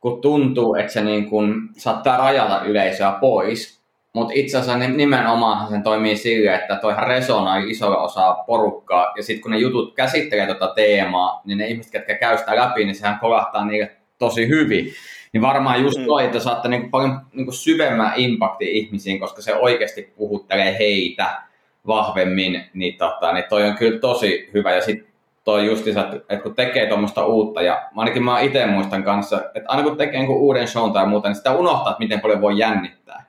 kun 0.00 0.20
tuntuu, 0.20 0.74
että 0.74 0.92
se 0.92 1.04
niin 1.04 1.30
kuin 1.30 1.54
saattaa 1.76 2.16
rajata 2.16 2.64
yleisöä 2.64 3.12
pois. 3.20 3.82
Mutta 4.12 4.32
itse 4.36 4.58
asiassa 4.58 4.88
nimenomaan 4.88 5.68
sen 5.68 5.82
toimii 5.82 6.16
sille, 6.16 6.54
että 6.54 6.76
toihan 6.76 7.06
resonoi 7.06 7.70
isolla 7.70 7.98
osaa 7.98 8.34
porukkaa. 8.34 9.12
Ja 9.16 9.22
sitten 9.22 9.42
kun 9.42 9.50
ne 9.50 9.58
jutut 9.58 9.94
käsittelee 9.94 10.46
tuota 10.46 10.74
teemaa, 10.74 11.40
niin 11.44 11.58
ne 11.58 11.66
ihmiset, 11.66 11.92
ketkä 11.92 12.14
käy 12.14 12.38
sitä 12.38 12.56
läpi, 12.56 12.84
niin 12.84 12.94
sehän 12.94 13.18
kolahtaa 13.18 13.64
niille 13.64 13.96
tosi 14.22 14.48
hyvin. 14.48 14.92
Niin 15.32 15.42
varmaan 15.42 15.82
just 15.82 15.98
mm. 15.98 16.04
toi, 16.04 16.24
että 16.24 16.40
saatte 16.40 16.68
niin 16.68 16.90
paljon 16.90 17.20
niin 17.32 17.52
syvemmän 17.52 18.12
impakti 18.16 18.78
ihmisiin, 18.78 19.20
koska 19.20 19.42
se 19.42 19.54
oikeasti 19.54 20.12
puhuttelee 20.16 20.78
heitä 20.78 21.42
vahvemmin, 21.86 22.64
niin, 22.74 22.98
tota, 22.98 23.32
niin 23.32 23.44
toi 23.48 23.62
on 23.62 23.74
kyllä 23.74 23.98
tosi 23.98 24.50
hyvä. 24.54 24.72
Ja 24.72 24.80
sitten 24.80 25.12
toi 25.44 25.66
just 25.66 25.86
että 25.86 26.42
kun 26.42 26.54
tekee 26.54 26.86
tuommoista 26.86 27.26
uutta, 27.26 27.62
ja 27.62 27.88
ainakin 27.96 28.24
mä 28.24 28.40
itse 28.40 28.66
muistan 28.66 29.04
kanssa, 29.04 29.42
että 29.54 29.70
aina 29.70 29.82
kun 29.82 29.96
tekee 29.96 30.20
niin 30.20 30.30
uuden 30.30 30.68
shown 30.68 30.92
tai 30.92 31.06
muuta, 31.06 31.28
niin 31.28 31.36
sitä 31.36 31.52
unohtaa, 31.52 31.90
että 31.90 32.02
miten 32.02 32.20
paljon 32.20 32.40
voi 32.40 32.58
jännittää. 32.58 33.24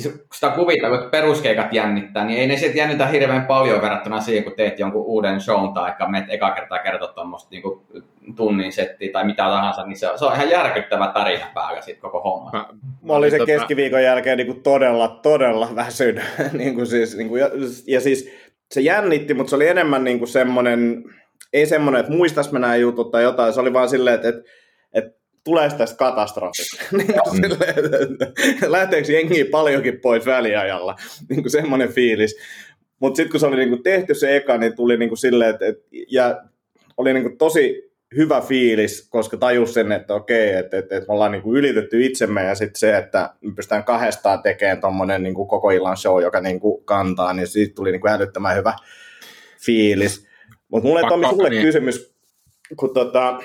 Siis 0.00 0.14
kun 0.14 0.26
sitä 0.34 0.50
kuvitella, 0.50 0.96
että 0.96 1.10
peruskeikat 1.10 1.72
jännittää, 1.72 2.24
niin 2.24 2.40
ei 2.40 2.46
ne 2.46 2.56
sieltä 2.56 2.78
jännitä 2.78 3.06
hirveän 3.06 3.46
paljon 3.46 3.82
verrattuna 3.82 4.20
siihen, 4.20 4.44
kun 4.44 4.52
teet 4.56 4.78
jonkun 4.78 5.04
uuden 5.04 5.40
shown 5.40 5.74
tai 5.74 5.92
menet 6.08 6.30
eka 6.30 6.50
kertaa 6.50 6.78
kertoa 6.78 7.08
tuommoista 7.08 7.48
niin 7.50 7.62
tunnin 8.36 8.72
settiä 8.72 9.12
tai 9.12 9.26
mitä 9.26 9.42
tahansa, 9.42 9.86
niin 9.86 9.98
se, 9.98 10.10
se 10.16 10.24
on 10.24 10.34
ihan 10.34 10.50
järkyttävä 10.50 11.10
tarina 11.14 11.46
päällä 11.54 11.80
siitä 11.80 12.00
koko 12.00 12.20
homma. 12.20 12.50
Mä, 12.52 12.66
mä 13.02 13.12
olin 13.12 13.30
se 13.30 13.38
tota... 13.38 13.46
keskiviikon 13.46 14.02
jälkeen 14.02 14.38
niin 14.38 14.46
kuin 14.46 14.62
todella, 14.62 15.08
todella 15.08 15.68
väsyn. 15.76 16.22
niin 16.58 16.74
kuin 16.74 16.86
siis, 16.86 17.16
niin 17.16 17.28
kuin, 17.28 17.40
ja, 17.40 17.50
ja 17.86 18.00
siis 18.00 18.30
se 18.70 18.80
jännitti, 18.80 19.34
mutta 19.34 19.50
se 19.50 19.56
oli 19.56 19.68
enemmän 19.68 20.04
niin 20.04 20.18
kuin 20.18 20.28
semmoinen, 20.28 21.04
ei 21.52 21.66
semmoinen, 21.66 22.00
että 22.00 22.12
muistas 22.12 22.52
mä 22.52 22.58
nämä 22.58 22.76
jutut 22.76 23.10
tai 23.10 23.22
jotain, 23.22 23.52
se 23.52 23.60
oli 23.60 23.72
vaan 23.72 23.88
silleen, 23.88 24.14
että, 24.14 24.28
että 24.28 24.42
tulee 25.46 25.70
tästä 25.78 25.96
katastrofista. 25.96 26.84
niin 26.96 27.12
lähteekö 28.66 29.12
jengi 29.12 29.44
paljonkin 29.44 30.00
pois 30.00 30.26
väliajalla? 30.26 30.96
niin 31.28 31.42
kuin 31.42 31.50
semmoinen 31.50 31.88
fiilis. 31.88 32.36
Mutta 33.00 33.16
sitten 33.16 33.30
kun 33.30 33.40
se 33.40 33.46
oli 33.46 33.56
niin 33.56 33.68
kuin 33.68 33.82
tehty 33.82 34.14
se 34.14 34.36
eka, 34.36 34.58
niin 34.58 34.76
tuli 34.76 34.96
niin 34.96 35.08
kuin 35.08 35.18
silleen, 35.18 35.50
että, 35.50 35.66
että 35.66 35.84
ja 36.10 36.42
oli 36.96 37.12
niin 37.12 37.22
kuin 37.22 37.38
tosi 37.38 37.92
hyvä 38.16 38.40
fiilis, 38.40 39.08
koska 39.10 39.36
tajus 39.36 39.74
sen, 39.74 39.92
että 39.92 40.14
okei, 40.14 40.52
että, 40.52 40.78
että, 40.78 40.96
että 40.96 41.08
me 41.08 41.14
ollaan 41.14 41.32
niin 41.32 41.42
kuin 41.42 41.58
ylitetty 41.58 42.04
itsemme 42.04 42.44
ja 42.44 42.54
sitten 42.54 42.78
se, 42.78 42.96
että 42.96 43.34
me 43.40 43.52
pystytään 43.56 43.84
kahdestaan 43.84 44.42
tekemään 44.42 44.80
tuommoinen 44.80 45.22
niin 45.22 45.34
kuin 45.34 45.48
koko 45.48 45.70
illan 45.70 45.96
show, 45.96 46.22
joka 46.22 46.40
niin 46.40 46.60
kuin 46.60 46.84
kantaa, 46.84 47.32
niin 47.32 47.46
siitä 47.46 47.74
tuli 47.74 47.92
niin 47.92 48.00
kuin 48.00 48.12
älyttömän 48.12 48.56
hyvä 48.56 48.74
fiilis. 49.66 50.26
Mutta 50.68 50.88
mulle 50.88 51.00
Tommi 51.08 51.28
sulle 51.28 51.50
niin. 51.50 51.62
kysymys, 51.62 52.14
kun 52.76 52.94
tota, 52.94 53.38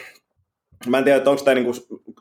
mä 0.88 0.98
en 0.98 1.04
tiedä, 1.04 1.18
että 1.18 1.30
onko 1.30 1.44
tämä 1.44 1.56
niinku 1.56 1.72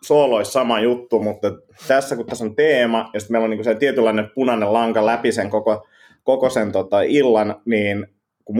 sooloissa 0.02 0.52
sama 0.52 0.80
juttu, 0.80 1.20
mutta 1.22 1.52
tässä 1.88 2.16
kun 2.16 2.26
tässä 2.26 2.44
on 2.44 2.56
teema, 2.56 3.10
ja 3.14 3.20
sitten 3.20 3.34
meillä 3.34 3.44
on 3.44 3.50
niinku 3.50 3.64
se 3.64 3.74
tietynlainen 3.74 4.30
punainen 4.34 4.72
lanka 4.72 5.06
läpi 5.06 5.32
sen 5.32 5.50
koko, 5.50 5.86
koko 6.22 6.50
sen 6.50 6.72
tota 6.72 7.02
illan, 7.02 7.60
niin 7.64 8.06
kun 8.44 8.56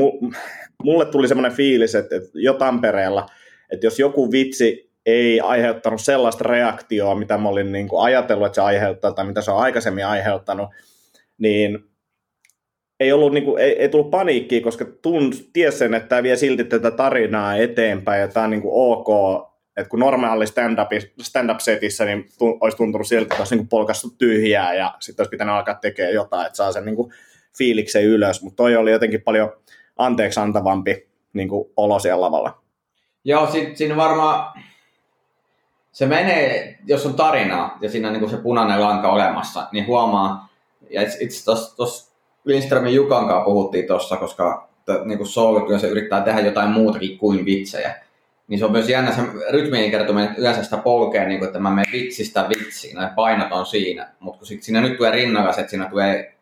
mulle 0.82 1.04
tuli 1.04 1.28
semmoinen 1.28 1.56
fiilis, 1.56 1.94
että, 1.94 2.16
että 2.16 2.28
jo 2.34 2.54
Tampereella, 2.54 3.26
että 3.72 3.86
jos 3.86 3.98
joku 3.98 4.32
vitsi 4.32 4.90
ei 5.06 5.40
aiheuttanut 5.40 6.00
sellaista 6.00 6.44
reaktioa, 6.44 7.14
mitä 7.14 7.38
mä 7.38 7.48
olin 7.48 7.72
niin 7.72 7.88
kuin 7.88 8.02
ajatellut, 8.02 8.46
että 8.46 8.54
se 8.54 8.60
aiheuttaa, 8.60 9.12
tai 9.12 9.24
mitä 9.24 9.42
se 9.42 9.50
on 9.50 9.58
aikaisemmin 9.58 10.06
aiheuttanut, 10.06 10.68
niin 11.38 11.78
ei, 13.00 13.12
ollut, 13.12 13.32
niin 13.32 13.44
kuin, 13.44 13.58
ei, 13.62 13.82
ei 13.82 13.88
tullut 13.88 14.10
paniikkiä, 14.10 14.60
koska 14.60 14.84
tun, 15.02 15.32
ties 15.52 15.78
sen, 15.78 15.94
että 15.94 16.08
tämä 16.08 16.22
vie 16.22 16.36
silti 16.36 16.64
tätä 16.64 16.90
tarinaa 16.90 17.56
eteenpäin, 17.56 18.20
ja 18.20 18.28
tämä 18.28 18.44
on 18.44 18.50
niin 18.50 18.62
kuin 18.62 18.74
ok, 18.74 19.08
että 19.80 19.90
kun 19.90 20.00
normaali 20.00 20.46
stand-up, 20.46 20.88
stand-up-setissä, 21.22 22.04
niin 22.04 22.28
tu, 22.38 22.58
olisi 22.60 22.76
tuntunut 22.76 23.06
siltä, 23.06 23.22
että 23.22 23.42
olisi 23.42 23.56
niin 23.56 23.68
polkastu 23.68 24.10
tyhjää, 24.18 24.74
ja 24.74 24.94
sitten 25.00 25.22
olisi 25.22 25.30
pitänyt 25.30 25.54
alkaa 25.54 25.74
tekemään 25.74 26.14
jotain, 26.14 26.46
että 26.46 26.56
saa 26.56 26.72
sen 26.72 26.84
niin 26.84 26.96
kuin 26.96 27.12
fiiliksen 27.58 28.04
ylös, 28.04 28.42
mutta 28.42 28.56
toi 28.56 28.76
oli 28.76 28.90
jotenkin 28.90 29.22
paljon 29.22 29.52
anteeksi 29.96 30.40
antavampi 30.40 31.08
niin 31.32 31.48
kuin 31.48 31.70
olo 31.76 31.98
siellä 31.98 32.20
lavalla. 32.20 32.62
Joo, 33.24 33.46
si- 33.46 33.72
siinä 33.74 33.96
varmaan 33.96 34.62
se 35.92 36.06
menee, 36.06 36.78
jos 36.86 37.06
on 37.06 37.14
tarina 37.14 37.78
ja 37.80 37.90
siinä 37.90 38.08
on 38.08 38.14
niin 38.14 38.30
se 38.30 38.36
punainen 38.36 38.80
lanka 38.80 39.12
olemassa, 39.12 39.68
niin 39.72 39.86
huomaa, 39.86 40.48
ja 40.90 41.02
itse 41.02 41.44
tuossa 41.76 42.12
Lindströmin 42.44 42.94
Jukan 42.94 43.26
kanssa 43.28 43.44
puhuttiin 43.44 43.86
tuossa, 43.86 44.16
koska 44.16 44.68
niin 45.04 45.18
kuin 45.18 45.80
se 45.80 45.88
yrittää 45.88 46.20
tehdä 46.20 46.40
jotain 46.40 46.70
muutakin 46.70 47.18
kuin 47.18 47.44
vitsejä, 47.44 47.94
niin 48.50 48.58
se 48.58 48.64
on 48.64 48.72
myös 48.72 48.88
jännä 48.88 49.12
se 49.12 49.22
rytmien 49.50 49.90
kertominen, 49.90 50.34
yleensä 50.38 50.64
sitä 50.64 50.76
polkee, 50.76 51.28
niin 51.28 51.38
kuin, 51.38 51.46
että 51.46 51.58
mä 51.58 51.70
menen 51.70 51.92
vitsistä 51.92 52.48
vitsiin, 52.48 52.96
ja 53.00 53.10
painot 53.16 53.52
on 53.52 53.66
siinä, 53.66 54.08
mutta 54.20 54.38
kun 54.38 54.46
sit 54.46 54.62
siinä 54.62 54.80
nyt 54.80 54.96
tulee 54.96 55.12
rinnalla 55.12 55.50
että 55.50 55.70
siinä 55.70 55.86
tulee 55.90 56.34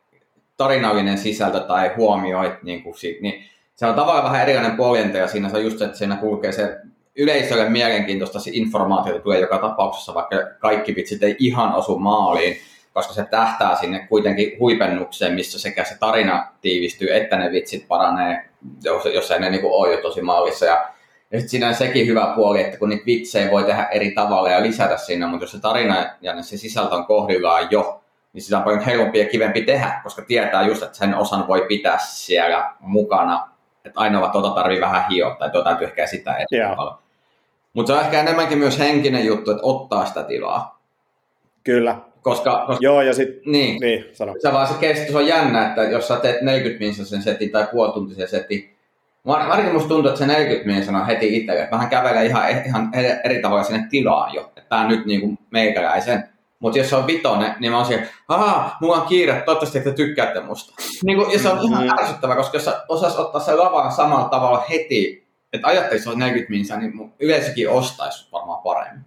tarinallinen 0.56 1.18
sisältö 1.18 1.60
tai 1.60 1.90
huomioit, 1.96 2.62
niin, 2.62 2.82
kuin 2.82 2.94
niin 3.20 3.44
se 3.76 3.86
on 3.86 3.94
tavallaan 3.94 4.24
vähän 4.24 4.42
erilainen 4.42 4.76
poljente 4.76 5.18
ja 5.18 5.28
siinä 5.28 5.48
se 5.48 5.56
on 5.56 5.64
just 5.64 5.78
se, 5.78 5.84
että 5.84 5.98
siinä 5.98 6.16
kulkee 6.16 6.52
se 6.52 6.76
yleisölle 7.16 7.68
mielenkiintoista 7.68 8.40
se 8.40 8.50
informaatiota 8.54 9.20
tulee 9.20 9.40
joka 9.40 9.58
tapauksessa, 9.58 10.14
vaikka 10.14 10.36
kaikki 10.58 10.96
vitsit 10.96 11.22
ei 11.22 11.36
ihan 11.38 11.74
osu 11.74 11.98
maaliin, 11.98 12.56
koska 12.92 13.12
se 13.12 13.24
tähtää 13.24 13.76
sinne 13.76 14.06
kuitenkin 14.08 14.58
huipennukseen, 14.58 15.34
missä 15.34 15.58
sekä 15.58 15.84
se 15.84 15.98
tarina 16.00 16.52
tiivistyy, 16.60 17.14
että 17.14 17.36
ne 17.36 17.52
vitsit 17.52 17.88
paranee, 17.88 18.44
jos, 18.84 19.04
jos 19.14 19.30
ei 19.30 19.40
ne 19.40 19.50
niin 19.50 19.64
ole 19.64 19.92
jo 19.92 20.02
tosi 20.02 20.22
maalissa. 20.22 20.66
Ja, 20.66 20.97
ja 21.30 21.38
sitten 21.38 21.48
siinä 21.48 21.68
on 21.68 21.74
sekin 21.74 22.06
hyvä 22.06 22.32
puoli, 22.36 22.60
että 22.60 22.78
kun 22.78 22.88
niitä 22.88 23.06
vitsejä 23.06 23.50
voi 23.50 23.64
tehdä 23.64 23.88
eri 23.92 24.10
tavalla 24.10 24.50
ja 24.50 24.62
lisätä 24.62 24.96
sinne, 24.96 25.26
mutta 25.26 25.44
jos 25.44 25.52
se 25.52 25.60
tarina 25.60 26.06
ja 26.20 26.42
se 26.42 26.56
sisältö 26.56 26.94
on 26.94 27.06
kohdillaan 27.06 27.68
jo, 27.70 28.02
niin 28.32 28.42
sitä 28.42 28.58
on 28.58 28.62
paljon 28.62 28.80
helpompi 28.80 29.18
ja 29.18 29.28
kivempi 29.28 29.62
tehdä, 29.62 30.00
koska 30.02 30.22
tietää 30.22 30.66
just, 30.66 30.82
että 30.82 30.98
sen 30.98 31.14
osan 31.14 31.48
voi 31.48 31.64
pitää 31.68 31.98
siellä 31.98 32.72
mukana 32.80 33.48
että 33.88 34.00
ainoa 34.00 34.28
tuota 34.28 34.50
tarvii 34.50 34.80
vähän 34.80 35.04
hioa 35.10 35.34
tai 35.34 35.50
tuota 35.50 35.70
täytyy 35.70 35.86
ehkä 35.86 36.06
sitä 36.06 36.36
enemmän. 36.36 36.76
Mutta 37.72 37.92
se 37.92 37.98
on 37.98 38.04
ehkä 38.04 38.20
enemmänkin 38.20 38.58
myös 38.58 38.78
henkinen 38.78 39.26
juttu, 39.26 39.50
että 39.50 39.62
ottaa 39.62 40.06
sitä 40.06 40.22
tilaa. 40.22 40.82
Kyllä. 41.64 41.96
Koska, 42.22 42.64
koska 42.66 42.84
Joo, 42.84 43.02
ja 43.02 43.14
sit, 43.14 43.46
niin, 43.46 43.80
niin 43.80 44.04
sano. 44.12 44.34
Se 44.38 44.52
vaan 44.52 44.66
se 44.66 44.74
kestys 44.80 45.14
on 45.14 45.26
jännä, 45.26 45.68
että 45.68 45.82
jos 45.82 46.08
sä 46.08 46.16
teet 46.16 46.42
40 46.42 47.04
sen 47.04 47.22
setin 47.22 47.50
tai 47.50 47.66
puolituntisen 47.72 48.28
setin, 48.28 48.76
Varsinkin 49.28 49.74
musta 49.74 49.88
tuntuu, 49.88 50.08
että 50.08 50.18
se 50.18 50.26
40 50.26 50.66
minsa 50.66 50.92
on 50.92 51.06
heti 51.06 51.36
itselle. 51.36 51.68
Vähän 51.70 51.88
kävelee 51.88 52.26
ihan, 52.26 52.44
ihan 52.66 52.90
eri 53.24 53.42
tavalla 53.42 53.64
sinne 53.64 53.86
tilaan 53.90 54.34
jo. 54.34 54.52
Että 54.56 54.68
tää 54.68 54.88
nyt 54.88 55.06
niin 55.06 55.20
kuin 55.20 55.38
meikäläisen 55.50 56.24
mutta 56.60 56.78
jos 56.78 56.90
se 56.90 56.96
on 56.96 57.06
vitonen, 57.06 57.54
niin 57.60 57.72
mä 57.72 57.78
oon 57.78 57.86
siellä, 57.86 58.06
ahaa, 58.28 58.76
mulla 58.80 58.96
on 58.96 59.08
kiire, 59.08 59.32
toivottavasti 59.32 59.80
te 59.80 59.92
tykkäätte 59.92 60.40
musta. 60.40 60.74
Niin 61.04 61.18
kun, 61.18 61.32
ja 61.32 61.38
se 61.38 61.48
on 61.48 61.66
ihan 61.68 61.84
mm. 61.84 61.90
ärsyttävä, 61.98 62.36
koska 62.36 62.56
jos 62.56 62.70
osas 62.88 63.16
ottaa 63.16 63.40
sen 63.40 63.58
lavan 63.58 63.92
samalla 63.92 64.28
tavalla 64.28 64.64
heti, 64.70 65.28
että 65.52 65.66
ajattelisi, 65.66 65.96
että 65.96 66.04
se 66.04 66.10
on 66.10 66.18
40 66.18 66.50
minsa, 66.50 66.76
niin 66.76 67.12
yleisökin 67.20 67.70
ostaisi 67.70 68.28
varmaan 68.32 68.62
paremmin. 68.62 69.04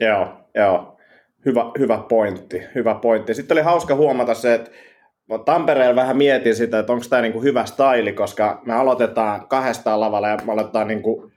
Joo, 0.00 0.28
joo. 0.54 0.96
Hyvä, 1.44 1.64
hyvä 1.78 1.98
pointti, 2.08 2.62
hyvä 2.74 2.94
pointti. 2.94 3.34
Sitten 3.34 3.54
oli 3.54 3.62
hauska 3.62 3.94
huomata 3.94 4.34
se, 4.34 4.54
että 4.54 4.70
Tampereella 5.38 5.96
vähän 5.96 6.16
mietin 6.16 6.56
sitä, 6.56 6.78
että 6.78 6.92
onko 6.92 7.04
tämä 7.10 7.22
niinku 7.22 7.42
hyvä 7.42 7.64
staili, 7.64 8.12
koska 8.12 8.62
me 8.66 8.74
aloitetaan 8.74 9.48
kahdestaan 9.48 10.00
lavalla 10.00 10.28
ja 10.28 10.38
me 10.46 10.52
aletaan 10.52 10.88
niinku 10.88 11.30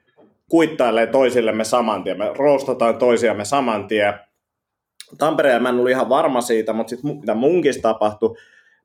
kuittailemaan 0.49 1.11
toisillemme 1.11 1.63
saman 1.63 2.03
tien. 2.03 2.17
Me 2.17 2.31
roostataan 2.37 2.97
toisiamme 2.97 3.45
saman 3.45 3.87
tien 3.87 4.13
Tampereella 5.17 5.59
mä 5.59 5.69
en 5.69 5.75
ollut 5.75 5.89
ihan 5.89 6.09
varma 6.09 6.41
siitä, 6.41 6.73
mutta 6.73 6.89
sitten 6.89 7.15
mitä 7.15 7.33
munkin 7.33 7.81
tapahtui, 7.81 8.35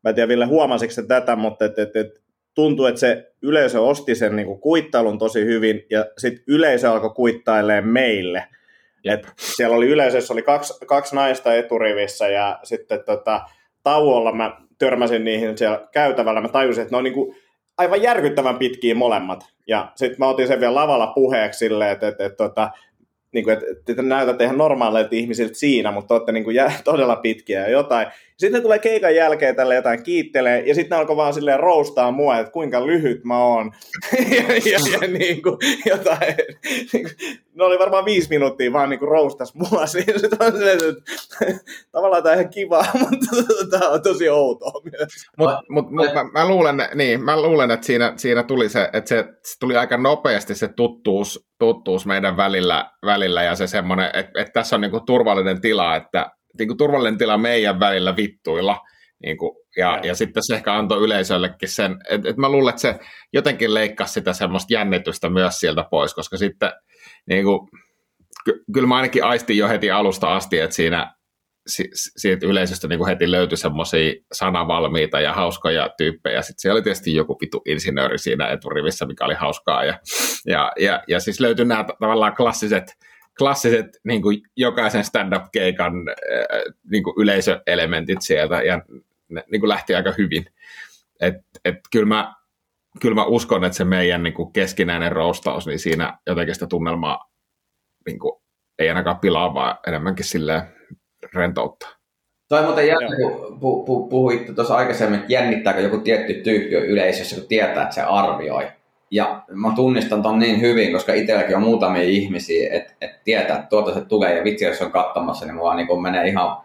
mä 0.04 0.08
en 0.08 0.14
tiedä 0.14 0.28
Ville 0.28 0.46
huomasiko 0.46 0.92
se 0.92 1.06
tätä, 1.06 1.36
mutta 1.36 1.64
et, 1.64 1.78
et, 1.78 1.96
et, 1.96 2.06
tuntuu, 2.54 2.86
että 2.86 3.00
se 3.00 3.32
yleisö 3.42 3.80
osti 3.80 4.14
sen 4.14 4.36
niin 4.36 4.46
kuin 4.46 4.60
kuittailun 4.60 5.18
tosi 5.18 5.44
hyvin 5.44 5.86
ja 5.90 6.06
sitten 6.18 6.44
yleisö 6.46 6.90
alkoi 6.90 7.10
kuittailemaan 7.10 7.88
meille. 7.88 8.44
Et 9.04 9.28
siellä 9.36 9.76
oli 9.76 9.88
yleisössä 9.88 10.32
oli 10.32 10.42
kaksi, 10.42 10.86
kaksi 10.86 11.14
naista 11.14 11.54
eturivissä 11.54 12.28
ja 12.28 12.58
sitten 12.62 13.04
tota, 13.06 13.40
tauolla 13.82 14.32
mä 14.32 14.56
törmäsin 14.78 15.24
niihin 15.24 15.58
siellä 15.58 15.88
käytävällä. 15.92 16.40
Mä 16.40 16.48
tajusin, 16.48 16.82
että 16.82 16.94
ne 16.94 16.98
on 16.98 17.04
niin 17.04 17.14
kuin 17.14 17.36
aivan 17.78 18.02
järkyttävän 18.02 18.58
pitkiä 18.58 18.94
molemmat. 18.94 19.44
Ja 19.66 19.92
sitten 19.94 20.18
mä 20.18 20.26
otin 20.28 20.48
sen 20.48 20.60
vielä 20.60 20.74
lavalla 20.74 21.06
puheeksi 21.06 21.58
silleen, 21.58 21.90
että, 21.90 22.08
että, 22.08 22.24
että, 22.24 22.44
että 22.44 22.70
niin 23.32 23.44
kuin, 23.44 23.58
että 23.70 23.94
te 23.94 24.02
näytätte 24.02 24.44
ihan 24.44 24.58
normaaleilta 24.58 25.16
ihmisiltä 25.16 25.54
siinä, 25.54 25.92
mutta 25.92 26.14
olette 26.14 26.32
niin 26.32 26.44
kuin, 26.44 26.56
jä, 26.56 26.72
todella 26.84 27.16
pitkiä 27.16 27.60
ja 27.60 27.68
jotain. 27.68 28.06
Sitten 28.38 28.62
tulee 28.62 28.78
keikan 28.78 29.14
jälkeen 29.14 29.56
tälle 29.56 29.74
jotain 29.74 30.02
kiittelee, 30.02 30.62
ja 30.66 30.74
sitten 30.74 30.96
ne 30.96 31.00
alkoi 31.00 31.16
vaan 31.16 31.34
silleen 31.34 31.60
roustaa 31.60 32.10
mua, 32.10 32.38
että 32.38 32.52
kuinka 32.52 32.86
lyhyt 32.86 33.24
mä 33.24 33.38
oon. 33.38 33.72
ja, 34.36 34.42
ja, 34.72 34.78
ja 34.92 35.08
niin 35.08 35.42
kuin, 35.42 35.56
jotain. 35.86 36.34
ne 37.54 37.64
oli 37.64 37.78
varmaan 37.78 38.04
viisi 38.04 38.28
minuuttia 38.28 38.72
vaan 38.72 38.90
niin 38.90 38.98
kuin 38.98 39.08
roustas 39.08 39.54
mua. 39.54 39.68
On 40.40 40.62
että, 40.68 41.02
tavallaan 41.92 42.22
tämä 42.22 42.32
on 42.32 42.40
ihan 42.40 42.50
kiva, 42.50 42.84
mutta 43.00 43.26
tämä 43.70 43.90
on 43.90 44.02
tosi 44.02 44.28
outoa 44.28 44.80
myös. 44.84 45.08
Mutta 45.38 45.62
mut, 45.68 45.90
mut, 45.90 46.14
mä, 46.14 46.24
mä, 46.32 46.48
luulen, 46.48 46.76
niin, 46.94 47.24
mä 47.24 47.42
luulen, 47.42 47.70
että 47.70 47.86
siinä, 47.86 48.12
siinä 48.16 48.42
tuli 48.42 48.68
se, 48.68 48.90
että 48.92 49.08
se, 49.08 49.24
se 49.44 49.58
tuli 49.60 49.76
aika 49.76 49.96
nopeasti 49.96 50.54
se 50.54 50.68
tuttuus, 50.68 51.48
tuttuus 51.58 52.06
meidän 52.06 52.36
välillä, 52.36 52.90
välillä 53.04 53.42
ja 53.42 53.54
se 53.54 53.66
semmoinen, 53.66 54.06
että, 54.06 54.40
että 54.40 54.52
tässä 54.52 54.76
on 54.76 54.80
niin 54.80 54.90
kuin 54.90 55.06
turvallinen 55.06 55.60
tila, 55.60 55.96
että 55.96 56.37
niin 56.58 56.68
kuin 56.68 56.78
turvallinen 56.78 57.18
tila 57.18 57.38
meidän 57.38 57.80
välillä 57.80 58.16
vittuilla. 58.16 58.80
Niin 59.22 59.36
kuin, 59.36 59.56
ja, 59.76 59.96
ja. 59.96 60.00
ja 60.06 60.14
sitten 60.14 60.42
se 60.46 60.54
ehkä 60.54 60.74
antoi 60.74 61.04
yleisöllekin 61.04 61.68
sen, 61.68 61.96
että, 62.10 62.28
että 62.28 62.40
mä 62.40 62.48
luulen, 62.48 62.68
että 62.68 62.80
se 62.80 62.98
jotenkin 63.32 63.74
leikkasi 63.74 64.12
sitä 64.12 64.32
semmoista 64.32 64.74
jännitystä 64.74 65.30
myös 65.30 65.60
sieltä 65.60 65.84
pois, 65.90 66.14
koska 66.14 66.36
sitten 66.36 66.70
niin 67.28 67.44
kuin, 67.44 67.68
ky- 68.44 68.64
kyllä 68.74 68.88
mä 68.88 68.96
ainakin 68.96 69.24
aistin 69.24 69.56
jo 69.56 69.68
heti 69.68 69.90
alusta 69.90 70.36
asti, 70.36 70.58
että 70.58 70.76
siinä 70.76 71.14
si- 71.68 71.90
siitä 71.92 72.46
yleisöstä 72.46 72.88
niin 72.88 72.98
kuin 72.98 73.08
heti 73.08 73.30
löytyi 73.30 73.58
semmoisia 73.58 74.14
sanavalmiita 74.32 75.20
ja 75.20 75.32
hauskoja 75.32 75.88
tyyppejä. 75.96 76.42
Sitten 76.42 76.60
siellä 76.60 76.76
oli 76.76 76.82
tietysti 76.82 77.14
joku 77.14 77.36
vitu 77.40 77.62
insinööri 77.66 78.18
siinä 78.18 78.48
eturivissä, 78.48 79.06
mikä 79.06 79.24
oli 79.24 79.34
hauskaa. 79.34 79.84
Ja, 79.84 79.98
ja, 80.46 80.72
ja, 80.80 81.02
ja 81.08 81.20
siis 81.20 81.40
löytyi 81.40 81.64
nämä 81.64 81.84
tavallaan 82.00 82.36
klassiset 82.36 82.94
klassiset 83.38 83.86
niin 84.04 84.22
kuin 84.22 84.42
jokaisen 84.56 85.04
stand-up-keikan 85.04 85.92
äh, 86.08 86.74
niin 86.90 87.02
kuin 87.02 87.14
yleisöelementit 87.18 88.22
sieltä, 88.22 88.62
ja 88.62 88.82
ne 89.28 89.44
niin 89.50 89.60
kuin 89.60 89.68
lähti 89.68 89.94
aika 89.94 90.14
hyvin. 90.18 90.46
Et, 91.20 91.34
et 91.64 91.76
kyllä, 91.92 92.06
mä, 92.06 92.34
kyllä 93.00 93.14
mä 93.14 93.24
uskon, 93.24 93.64
että 93.64 93.76
se 93.76 93.84
meidän 93.84 94.22
niin 94.22 94.34
kuin 94.34 94.52
keskinäinen 94.52 95.12
roustaus, 95.12 95.66
niin 95.66 95.78
siinä 95.78 96.18
jotenkin 96.26 96.54
sitä 96.54 96.66
tunnelmaa 96.66 97.30
niin 98.06 98.18
kuin, 98.18 98.42
ei 98.78 98.88
ainakaan 98.88 99.18
pilaa, 99.18 99.54
vaan 99.54 99.78
enemmänkin 99.86 100.24
silleen 100.24 100.62
rentouttaa. 101.34 101.88
Toi 102.48 102.62
muuten 102.62 102.86
jännä, 102.86 103.16
kun 103.16 103.60
pu, 103.60 103.84
pu, 103.84 104.08
puhuitte 104.08 104.52
tuossa 104.52 104.76
aikaisemmin, 104.76 105.20
että 105.20 105.32
jännittääkö 105.32 105.80
joku 105.80 105.98
tietty 105.98 106.34
tyyppi 106.34 106.74
yleisössä, 106.74 107.36
kun 107.36 107.48
tietää, 107.48 107.82
että 107.82 107.94
se 107.94 108.02
arvioi. 108.02 108.68
Ja 109.10 109.42
mä 109.48 109.72
tunnistan 109.76 110.22
ton 110.22 110.38
niin 110.38 110.60
hyvin, 110.60 110.92
koska 110.92 111.14
itselläkin 111.14 111.56
on 111.56 111.62
muutamia 111.62 112.02
ihmisiä, 112.02 112.68
että, 112.72 112.92
että 113.00 113.20
tietää, 113.24 113.56
että 113.56 113.68
tuota 113.68 113.94
se 113.94 114.00
tulee. 114.00 114.36
Ja 114.36 114.44
vitsi, 114.44 114.64
jos 114.64 114.82
on 114.82 114.92
katsomassa, 114.92 115.46
niin 115.46 115.56
mulla 115.56 115.74
niin 115.74 116.02
menee 116.02 116.28
ihan... 116.28 116.56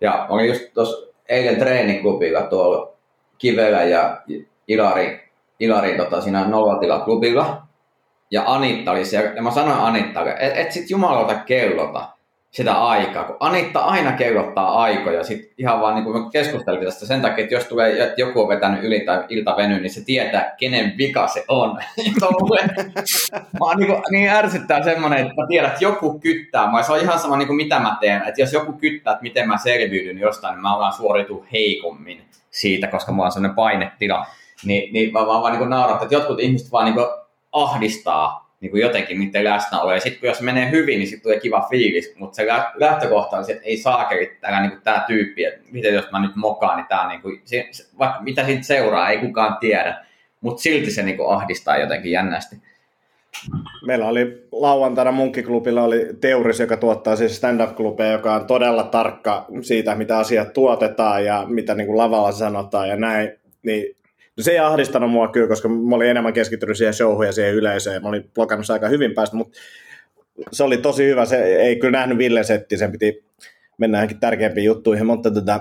Ja 0.00 0.26
olin 0.28 0.48
just 0.48 0.62
tuossa 0.74 1.08
eilen 1.28 1.56
treeniklubilla 1.56 2.42
tuolla 2.42 2.92
Kivelä 3.38 3.82
ja 3.82 4.22
Ilari, 4.68 5.30
Ilari 5.60 5.96
tota, 5.96 6.20
siinä 6.20 6.48
nollatilaklubilla. 6.48 7.62
Ja 8.30 8.42
Anitta 8.46 8.90
oli 8.90 9.04
siellä, 9.04 9.30
ja 9.30 9.42
mä 9.42 9.50
sanoin 9.50 9.80
Anittalle, 9.80 10.30
että 10.30 10.60
et 10.60 10.72
sit 10.72 10.90
jumalauta 10.90 11.34
kellota 11.34 12.08
sitä 12.50 12.74
aikaa, 12.74 13.24
kun 13.24 13.36
Anitta 13.40 13.80
aina 13.80 14.12
kellottaa 14.12 14.82
aikoja, 14.82 15.24
sit 15.24 15.52
ihan 15.58 15.80
vaan 15.80 15.94
niin 15.94 16.04
kuin 16.04 16.30
keskusteltiin 16.30 16.84
tästä 16.84 17.06
sen 17.06 17.22
takia, 17.22 17.44
että 17.44 17.54
jos 17.54 17.64
tulee, 17.64 18.02
että 18.02 18.20
joku 18.20 18.40
on 18.40 18.48
vetänyt 18.48 18.84
yli 18.84 19.00
tai 19.00 19.24
iltaveny, 19.28 19.80
niin 19.80 19.90
se 19.90 20.04
tietää, 20.04 20.54
kenen 20.58 20.94
vika 20.98 21.26
se 21.26 21.44
on. 21.48 21.76
mä 23.60 23.74
niin, 23.76 24.02
niin 24.10 24.28
ärsyttää 24.28 24.82
semmoinen, 24.82 25.18
että 25.18 25.34
mä 25.34 25.46
tiedän, 25.48 25.70
että 25.70 25.84
joku 25.84 26.20
kyttää. 26.20 26.70
Mä 26.70 26.82
se 26.82 26.92
on 26.92 27.00
ihan 27.00 27.18
sama, 27.18 27.36
niin 27.36 27.46
kuin 27.46 27.56
mitä 27.56 27.78
mä 27.78 27.96
teen. 28.00 28.22
Että 28.28 28.40
jos 28.40 28.52
joku 28.52 28.72
kyttää, 28.72 29.12
että 29.12 29.22
miten 29.22 29.48
mä 29.48 29.58
selviydyn 29.58 30.18
jostain, 30.18 30.52
niin 30.52 30.62
mä 30.62 30.78
vaan 30.78 30.92
suoritu 30.92 31.46
heikommin 31.52 32.22
siitä, 32.50 32.86
koska 32.86 33.12
mulla 33.12 33.26
on 33.26 33.32
sellainen 33.32 33.56
painetila. 33.56 34.26
Niin, 34.64 34.92
niin 34.92 35.12
mä 35.12 35.26
vaan, 35.26 35.42
vaan 35.42 35.58
niin 35.58 35.70
naurattaa, 35.70 36.02
että 36.04 36.14
jotkut 36.14 36.40
ihmiset 36.40 36.72
vaan 36.72 36.84
niin 36.84 37.06
ahdistaa 37.52 38.47
niin 38.60 38.70
kuin 38.70 38.80
jotenkin 38.80 39.20
niiden 39.20 39.44
läsnäolo. 39.44 39.92
Ja 39.92 40.00
sitten 40.00 40.28
jos 40.28 40.40
menee 40.40 40.70
hyvin, 40.70 40.98
niin 40.98 41.08
sitten 41.08 41.22
tulee 41.22 41.40
kiva 41.40 41.66
fiilis, 41.70 42.14
mutta 42.18 42.36
se 42.36 42.46
lähtökohta 42.74 43.36
on 43.36 43.44
se, 43.44 43.52
että 43.52 43.64
ei 43.64 43.76
saakeli 43.76 44.36
täällä 44.40 44.60
niin 44.60 44.80
tämä 44.84 45.04
tyyppi, 45.06 45.44
että 45.44 45.60
miten 45.70 45.94
jos 45.94 46.10
mä 46.10 46.20
nyt 46.20 46.36
mokaan, 46.36 46.76
niin 46.76 46.86
tämä 46.86 47.08
niin 47.08 47.22
kuin, 47.22 47.40
se, 47.44 47.68
vaikka 47.98 48.22
mitä 48.22 48.44
siitä 48.44 48.62
seuraa, 48.62 49.10
ei 49.10 49.18
kukaan 49.18 49.56
tiedä, 49.60 50.04
mutta 50.40 50.62
silti 50.62 50.90
se 50.90 51.02
niin 51.02 51.16
kuin 51.16 51.32
ahdistaa 51.32 51.78
jotenkin 51.78 52.12
jännästi. 52.12 52.56
Meillä 53.86 54.08
oli 54.08 54.48
lauantaina 54.52 55.12
Munkkiklubilla 55.12 55.82
oli 55.82 56.06
Teuris, 56.20 56.60
joka 56.60 56.76
tuottaa 56.76 57.16
siis 57.16 57.36
stand-up-klubeja, 57.36 58.12
joka 58.12 58.34
on 58.34 58.46
todella 58.46 58.82
tarkka 58.82 59.46
siitä, 59.60 59.94
mitä 59.94 60.18
asiat 60.18 60.52
tuotetaan 60.52 61.24
ja 61.24 61.44
mitä 61.48 61.74
niin 61.74 61.86
kuin 61.86 61.98
lavalla 61.98 62.32
sanotaan 62.32 62.88
ja 62.88 62.96
näin. 62.96 63.32
Niin 63.62 63.96
se 64.40 64.50
ei 64.50 64.58
ahdistanut 64.58 65.10
mua 65.10 65.28
kyllä, 65.28 65.48
koska 65.48 65.68
mä 65.68 65.96
olin 65.96 66.10
enemmän 66.10 66.32
keskittynyt 66.32 66.76
siihen 66.76 66.94
showhun 66.94 67.26
ja 67.26 67.32
siihen 67.32 67.54
yleisöön. 67.54 68.02
Mä 68.02 68.08
olin 68.08 68.30
blokannut 68.34 68.70
aika 68.70 68.88
hyvin 68.88 69.14
päästä, 69.14 69.36
mutta 69.36 69.58
se 70.52 70.64
oli 70.64 70.78
tosi 70.78 71.04
hyvä. 71.04 71.24
Se 71.24 71.44
ei 71.44 71.76
kyllä 71.76 71.98
nähnyt 71.98 72.18
Ville 72.18 72.44
setti, 72.44 72.76
sen 72.76 72.92
piti 72.92 73.24
mennä 73.78 73.98
johonkin 73.98 74.20
tärkeimpiin 74.20 74.64
juttuihin, 74.64 75.06
mutta 75.06 75.30
tätä, 75.30 75.60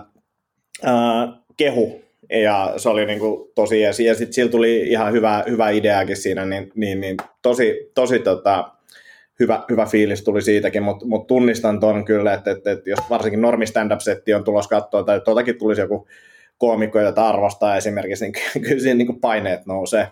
ää, 0.84 1.28
kehu. 1.58 2.02
Ja 2.30 2.74
se 2.78 2.90
oli 2.90 3.06
niin 3.06 3.20
kuin 3.20 3.52
tosi 3.56 3.82
jees. 3.82 4.00
Ja 4.00 4.16
sitten 4.16 4.34
sillä 4.34 4.52
tuli 4.52 4.78
ihan 4.78 5.14
hyvä, 5.14 5.44
hyvä 5.48 5.70
ideakin 5.70 6.18
siinä, 6.18 6.46
niin, 6.46 6.72
niin, 6.76 7.02
niin 7.02 7.18
tosi, 7.42 7.92
tosi 7.96 8.20
tota, 8.20 8.72
hyvä, 9.40 9.64
hyvä 9.70 9.86
fiilis 9.86 10.24
tuli 10.24 10.42
siitäkin, 10.42 10.84
mutta 10.84 11.06
mut 11.06 11.28
tunnistan 11.28 11.80
ton 11.80 12.06
kyllä, 12.06 12.34
että, 12.34 12.52
että, 12.52 12.72
että 12.72 12.90
jos 12.90 13.00
varsinkin 13.10 13.42
normi 13.42 13.68
stand-up-setti 13.68 14.34
on 14.34 14.44
tulos 14.44 14.68
katsoa, 14.68 15.04
tai 15.04 15.22
tuotakin 15.22 15.58
tulisi 15.58 15.82
joku 15.82 16.08
koomikkoja, 16.58 17.04
joita 17.04 17.30
arvostaa 17.30 17.76
esimerkiksi, 17.76 18.26
niin 18.26 18.34
kyllä 18.68 18.80
siinä 18.80 18.98
niin 18.98 19.20
paineet 19.22 19.66
nousee. 19.66 20.08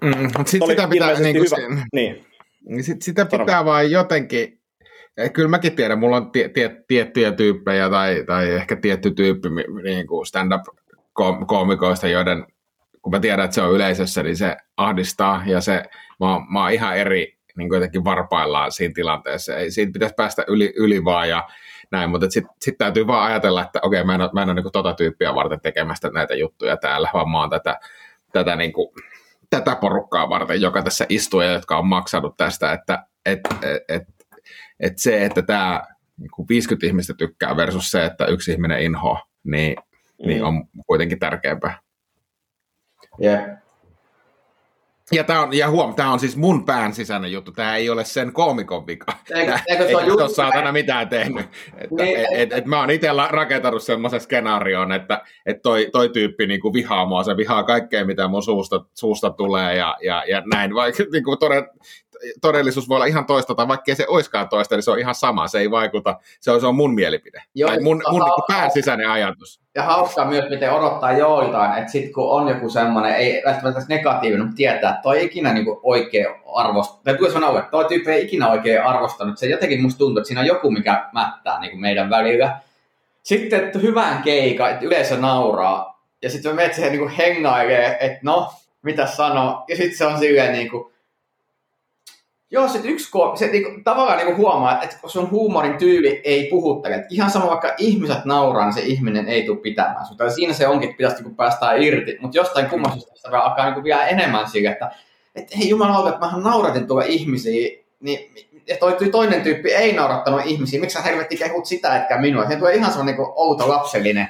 Mm, 0.00 0.22
mutta 0.22 0.44
sit 0.50 0.62
sitä 0.66 0.88
pitää, 0.88 1.20
niin 1.20 1.36
kuin 1.36 1.46
hyvä. 1.46 1.86
Niin. 1.92 2.26
niin 2.68 2.84
sit, 2.84 3.02
sitä 3.02 3.26
pitää 3.26 3.64
vaan 3.64 3.90
jotenkin, 3.90 4.60
kyllä 5.32 5.48
mäkin 5.48 5.76
tiedän, 5.76 5.98
mulla 5.98 6.16
on 6.16 6.30
tie, 6.30 6.48
tie, 6.48 6.82
tiettyjä 6.88 7.32
tyyppejä 7.32 7.90
tai, 7.90 8.24
tai 8.26 8.50
ehkä 8.50 8.76
tietty 8.76 9.10
tyyppi 9.10 9.48
niin 9.84 10.06
kuin 10.06 10.26
stand-up-koomikoista, 10.26 12.08
joiden 12.08 12.46
kun 13.02 13.10
mä 13.10 13.20
tiedän, 13.20 13.44
että 13.44 13.54
se 13.54 13.62
on 13.62 13.74
yleisössä, 13.74 14.22
niin 14.22 14.36
se 14.36 14.56
ahdistaa 14.76 15.42
ja 15.46 15.60
se, 15.60 15.82
mä, 16.20 16.26
mä 16.52 16.62
oon 16.62 16.72
ihan 16.72 16.96
eri 16.96 17.38
niin 17.56 17.68
kuin 17.68 17.76
jotenkin 17.76 18.04
varpaillaan 18.04 18.72
siinä 18.72 18.94
tilanteessa. 18.94 19.56
Ei, 19.56 19.70
siitä 19.70 19.92
pitäisi 19.92 20.14
päästä 20.14 20.44
yli, 20.48 20.72
yli 20.76 21.04
vaan 21.04 21.28
ja 21.28 21.48
näin, 21.90 22.10
mutta 22.10 22.30
sitten 22.30 22.54
sit 22.60 22.78
täytyy 22.78 23.06
vaan 23.06 23.30
ajatella, 23.30 23.62
että 23.62 23.78
okei, 23.82 24.04
mä 24.04 24.14
en 24.14 24.20
ole, 24.20 24.30
mä 24.32 24.42
en 24.42 24.48
ole 24.48 24.60
niin 24.60 24.72
tota 24.72 24.94
tyyppiä 24.94 25.34
varten 25.34 25.60
tekemästä 25.60 26.10
näitä 26.10 26.34
juttuja 26.34 26.76
täällä, 26.76 27.10
vaan 27.14 27.30
mä 27.30 27.40
oon 27.40 27.50
tätä, 27.50 27.80
tätä, 28.32 28.56
niin 28.56 28.72
kuin, 28.72 28.88
tätä 29.50 29.76
porukkaa 29.76 30.28
varten, 30.28 30.60
joka 30.60 30.82
tässä 30.82 31.06
istuu 31.08 31.40
ja 31.40 31.52
jotka 31.52 31.78
on 31.78 31.86
maksanut 31.86 32.36
tästä, 32.36 32.72
että 32.72 33.06
et, 33.26 33.40
et, 33.62 33.82
et, 33.88 34.02
et 34.80 34.92
se, 34.96 35.24
että 35.24 35.42
tämä 35.42 35.82
niin 36.16 36.48
50 36.48 36.86
ihmistä 36.86 37.14
tykkää 37.18 37.56
versus 37.56 37.90
se, 37.90 38.04
että 38.04 38.26
yksi 38.26 38.52
ihminen 38.52 38.82
inhoa, 38.82 39.22
niin, 39.44 39.52
niin 39.52 39.76
mm. 40.22 40.28
niin 40.28 40.44
on 40.44 40.64
kuitenkin 40.86 41.18
tärkeämpää. 41.18 41.78
Yeah. 43.22 43.57
Ja, 45.12 45.24
tämä 45.24 45.42
on, 45.42 45.56
ja 45.56 45.70
huom, 45.70 45.94
tämä 45.94 46.12
on 46.12 46.20
siis 46.20 46.36
mun 46.36 46.64
pään 46.64 46.94
sisäinen 46.94 47.32
juttu, 47.32 47.52
tämä 47.52 47.76
ei 47.76 47.90
ole 47.90 48.04
sen 48.04 48.32
koomikon 48.32 48.86
vika. 48.86 49.06
Eikö, 49.34 49.58
eikö 49.66 49.84
se 49.84 49.88
ei 49.88 50.10
ole 50.10 50.28
saatana 50.28 50.72
mitään 50.72 51.08
tehnyt. 51.08 51.46
Että, 51.76 51.94
niin, 52.04 52.16
et, 52.18 52.26
et, 52.32 52.52
et 52.52 52.66
mä 52.66 52.80
oon 52.80 52.90
itse 52.90 53.08
rakentanut 53.30 53.82
semmoisen 53.82 54.20
skenaarion, 54.20 54.92
että 54.92 55.22
et 55.46 55.62
toi, 55.62 55.88
toi 55.92 56.08
tyyppi 56.08 56.46
niinku 56.46 56.72
vihaa 56.72 57.06
mua, 57.06 57.24
se 57.24 57.36
vihaa 57.36 57.62
kaikkea, 57.62 58.04
mitä 58.04 58.28
mun 58.28 58.42
suusta, 58.42 58.84
suusta 58.94 59.30
tulee 59.30 59.76
ja, 59.76 59.96
ja, 60.02 60.24
ja 60.28 60.42
näin. 60.54 60.74
Vaikka 60.74 61.04
niinku 61.12 61.36
toden, 61.36 61.64
todellisuus 62.40 62.88
voi 62.88 62.96
olla 62.96 63.06
ihan 63.06 63.26
toista, 63.26 63.54
tai 63.54 63.68
vaikka 63.68 63.94
se 63.94 64.04
oiskaan 64.08 64.48
toista, 64.48 64.74
niin 64.74 64.82
se 64.82 64.90
on 64.90 64.98
ihan 64.98 65.14
sama, 65.14 65.48
se 65.48 65.58
ei 65.58 65.70
vaikuta, 65.70 66.18
se 66.40 66.50
on, 66.50 66.60
se 66.60 66.66
on 66.66 66.74
mun 66.74 66.94
mielipide, 66.94 67.42
Joo, 67.54 67.68
tai 67.68 67.80
mun, 67.80 68.02
mun 68.10 68.22
niinku 68.22 68.42
pään 68.48 68.70
sisäinen 68.70 69.10
ajatus. 69.10 69.60
Ja 69.78 69.84
hauskaa 69.84 70.24
myös, 70.24 70.50
miten 70.50 70.72
odottaa 70.72 71.12
joiltain, 71.12 71.78
että 71.78 71.92
sitten 71.92 72.12
kun 72.12 72.30
on 72.30 72.48
joku 72.48 72.68
semmoinen, 72.70 73.14
ei 73.14 73.42
välttämättä 73.46 73.82
negatiivinen, 73.88 74.46
mutta 74.46 74.56
tietää, 74.56 74.90
että 74.90 75.02
toi 75.02 75.18
ei 75.18 75.24
ikinä 75.24 75.52
niinku 75.52 75.80
oikein 75.82 76.26
arvosta, 76.54 77.00
tai 77.04 77.16
tulee 77.16 77.30
sanoa, 77.30 77.58
että 77.58 77.70
toi 77.70 77.84
tyyppi 77.84 78.10
ei 78.10 78.24
ikinä 78.24 78.50
oikein 78.50 78.82
arvostanut, 78.82 79.38
se 79.38 79.46
jotenkin 79.46 79.82
musta 79.82 79.98
tuntuu, 79.98 80.18
että 80.18 80.28
siinä 80.28 80.40
on 80.40 80.46
joku, 80.46 80.70
mikä 80.70 81.08
mättää 81.12 81.60
niinku 81.60 81.76
meidän 81.76 82.10
välillä. 82.10 82.56
Sitten 83.22 83.64
että 83.64 83.78
hyvään 83.78 84.22
keika, 84.22 84.68
että 84.68 84.84
yleisö 84.84 85.16
nauraa, 85.16 86.02
ja 86.22 86.30
sitten 86.30 86.52
me 86.52 86.56
menet 86.56 86.74
siihen 86.74 86.92
niinku 86.92 87.10
hengailee, 87.18 87.96
että 88.00 88.18
no, 88.22 88.52
mitä 88.82 89.06
sanoo, 89.06 89.64
ja 89.68 89.76
sitten 89.76 89.98
se 89.98 90.06
on 90.06 90.18
silleen 90.18 90.52
niinku, 90.52 90.92
Joo, 92.50 92.68
se 92.68 92.80
yksi 92.84 93.08
ko- 93.08 93.36
se 93.36 93.46
niinku, 93.46 93.70
tavallaan 93.84 94.18
niinku 94.18 94.36
huomaa, 94.36 94.82
että 94.82 94.96
sun 95.06 95.30
huumorin 95.30 95.78
tyyli 95.78 96.20
ei 96.24 96.48
puhuttele. 96.50 96.94
Et 96.94 97.04
ihan 97.10 97.30
sama 97.30 97.46
vaikka 97.46 97.74
ihmiset 97.78 98.24
nauraa, 98.24 98.64
niin 98.64 98.74
se 98.74 98.80
ihminen 98.80 99.28
ei 99.28 99.42
tule 99.42 99.58
pitämään 99.58 100.06
sun. 100.06 100.16
siinä 100.34 100.52
se 100.52 100.68
onkin, 100.68 100.88
että 100.88 100.96
pitäisi 100.96 101.16
niinku 101.16 101.36
päästää 101.36 101.74
irti. 101.74 102.16
Mutta 102.20 102.36
jostain 102.36 102.66
kummallisesta 102.66 103.16
sitä 103.16 103.40
alkaa 103.40 103.64
niinku 103.64 103.84
vielä 103.84 104.06
enemmän 104.06 104.48
sille, 104.48 104.68
että 104.68 104.90
et, 105.34 105.58
hei 105.58 105.68
jumalauta, 105.68 106.08
että 106.08 106.20
mähän 106.20 106.42
nauratin 106.42 106.86
tuolla 106.86 107.04
ihmisiä, 107.04 107.78
niin 108.00 108.18
ja 108.68 108.76
toi, 108.76 108.96
toinen 109.12 109.42
tyyppi 109.42 109.72
ei 109.72 109.92
naurattanut 109.92 110.40
ihmisiä, 110.44 110.80
miksi 110.80 110.94
sä 110.94 111.02
helvetti 111.02 111.36
kehut 111.36 111.66
sitä, 111.66 111.96
etkä 111.96 112.18
minua. 112.18 112.48
Se 112.48 112.56
tulee 112.56 112.74
ihan 112.74 112.90
semmoinen 112.90 113.16
niin 113.16 113.32
outo 113.36 113.68
lapsellinen, 113.68 114.28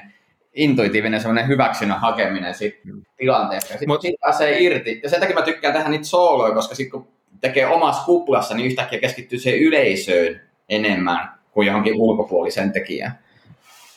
intuitiivinen 0.55 1.21
semmoinen 1.21 1.49
hyväksynnän 1.49 2.01
hakeminen 2.01 2.55
siitä 2.55 2.79
tilanteesta. 3.17 3.69
Sitten 3.69 3.89
Mut... 3.89 4.01
siitä 4.01 4.19
pääsee 4.21 4.61
irti. 4.61 5.01
Ja 5.03 5.11
sen 5.11 5.21
takia 5.21 5.35
mä 5.37 5.43
tykkään 5.43 5.75
tehdä 5.75 5.89
niitä 5.89 6.05
sooloja, 6.05 6.55
koska 6.55 6.75
sitten 6.75 6.91
kun 6.91 7.18
tekee 7.40 7.66
omassa 7.66 8.05
kuplassa, 8.05 8.55
niin 8.55 8.66
yhtäkkiä 8.66 9.01
keskittyy 9.01 9.38
siihen 9.38 9.61
yleisöön 9.61 10.40
enemmän 10.68 11.38
kuin 11.51 11.66
johonkin 11.66 11.94
ulkopuolisen 11.94 12.72
tekijään. 12.72 13.18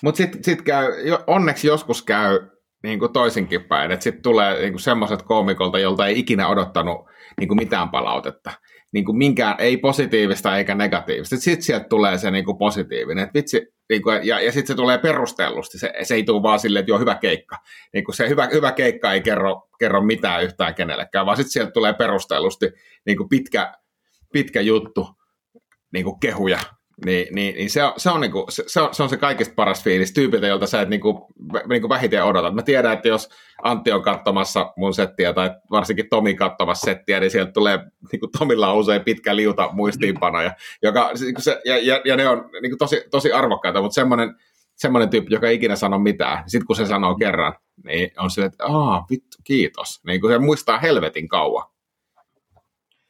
Mutta 0.01 0.17
sitten 0.17 0.43
sit 0.43 0.61
käy, 0.61 0.87
onneksi 1.27 1.67
joskus 1.67 2.03
käy 2.03 2.39
niin 2.83 2.99
kuin 2.99 3.13
toisinkin 3.13 3.63
päin, 3.63 3.91
että 3.91 4.03
sitten 4.03 4.23
tulee 4.23 4.59
niin 4.61 4.79
semmoiset 4.79 5.21
koomikolta, 5.21 5.79
jolta 5.79 6.07
ei 6.07 6.19
ikinä 6.19 6.47
odottanut 6.47 7.05
niin 7.39 7.47
kuin 7.47 7.57
mitään 7.57 7.89
palautetta. 7.89 8.51
Niin 8.93 9.05
kuin 9.05 9.17
minkään, 9.17 9.55
ei 9.57 9.77
positiivista 9.77 10.57
eikä 10.57 10.75
negatiivista. 10.75 11.37
Sitten 11.37 11.63
sieltä 11.63 11.85
tulee 11.89 12.17
se 12.17 12.31
niin 12.31 12.45
kuin 12.45 12.57
positiivinen. 12.57 13.23
Et 13.23 13.33
vitsi, 13.33 13.67
niin 13.89 14.01
kuin, 14.01 14.19
ja, 14.23 14.41
ja 14.41 14.51
sitten 14.51 14.67
se 14.67 14.75
tulee 14.75 14.97
perustellusti. 14.97 15.79
Se, 15.79 15.93
se 16.03 16.15
ei 16.15 16.23
tule 16.23 16.43
vaan 16.43 16.59
silleen, 16.59 16.81
että 16.81 16.91
joo, 16.91 16.99
hyvä 16.99 17.15
keikka. 17.15 17.57
Niin 17.93 18.03
kuin 18.03 18.15
se 18.15 18.29
hyvä, 18.29 18.49
hyvä 18.53 18.71
keikka 18.71 19.13
ei 19.13 19.21
kerro, 19.21 19.67
kerro 19.79 20.01
mitään 20.01 20.43
yhtään 20.43 20.75
kenellekään, 20.75 21.25
vaan 21.25 21.37
sitten 21.37 21.51
sieltä 21.51 21.71
tulee 21.71 21.93
perustellusti 21.93 22.71
niin 23.05 23.17
kuin 23.17 23.29
pitkä, 23.29 23.73
pitkä 24.33 24.61
juttu, 24.61 25.07
niin 25.93 26.05
kuin 26.05 26.19
kehuja 26.19 26.59
niin, 27.05 27.35
niin, 27.35 27.55
niin 27.55 27.69
se 27.69 27.83
on, 27.83 27.93
se, 27.97 28.09
on, 28.09 28.21
niinku, 28.21 28.45
se, 28.49 28.63
se, 28.67 28.81
on, 28.81 28.93
se 28.93 29.03
on 29.03 29.09
se 29.09 29.17
kaikista 29.17 29.53
paras 29.55 29.83
fiilis 29.83 30.13
tyypiltä, 30.13 30.47
jolta 30.47 30.67
sä 30.67 30.81
et 30.81 30.89
niinku 30.89 31.27
niin 31.69 31.81
kuin 31.81 31.89
vähiten 31.89 32.23
odotat. 32.23 32.55
Mä 32.55 32.61
tiedän, 32.61 32.93
että 32.93 33.07
jos 33.07 33.29
Antti 33.63 33.91
on 33.91 34.01
katsomassa 34.01 34.73
mun 34.77 34.93
settiä 34.93 35.33
tai 35.33 35.51
varsinkin 35.71 36.09
Tomi 36.09 36.35
katsomassa 36.35 36.85
settiä, 36.85 37.19
niin 37.19 37.31
sieltä 37.31 37.51
tulee, 37.51 37.79
niin 38.11 38.19
kuin 38.19 38.31
Tomilla 38.39 38.71
on 38.71 38.77
usein 38.77 39.03
pitkä 39.03 39.35
liuta 39.35 39.69
muistiinpanoja, 39.71 40.53
joka, 40.83 41.11
niinku 41.19 41.41
se, 41.41 41.61
ja, 41.65 41.77
ja, 41.77 42.01
ja, 42.05 42.17
ne 42.17 42.27
on 42.27 42.49
niin 42.61 42.71
kuin 42.71 42.77
tosi, 42.77 43.03
tosi 43.11 43.31
arvokkaita, 43.31 43.81
mutta 43.81 43.95
semmoinen, 43.95 44.35
semmoinen 44.75 45.09
tyyppi, 45.09 45.33
joka 45.33 45.47
ei 45.47 45.55
ikinä 45.55 45.75
sano 45.75 45.99
mitään, 45.99 46.43
sitten 46.47 46.67
kun 46.67 46.75
se 46.75 46.85
sanoo 46.85 47.15
kerran, 47.15 47.53
niin 47.83 48.11
on 48.17 48.31
sille, 48.31 48.45
että 48.45 48.65
aah, 48.65 49.05
vittu, 49.09 49.37
kiitos. 49.43 50.01
Niin 50.05 50.21
kuin 50.21 50.33
se 50.33 50.39
muistaa 50.39 50.79
helvetin 50.79 51.27
kauan. 51.27 51.65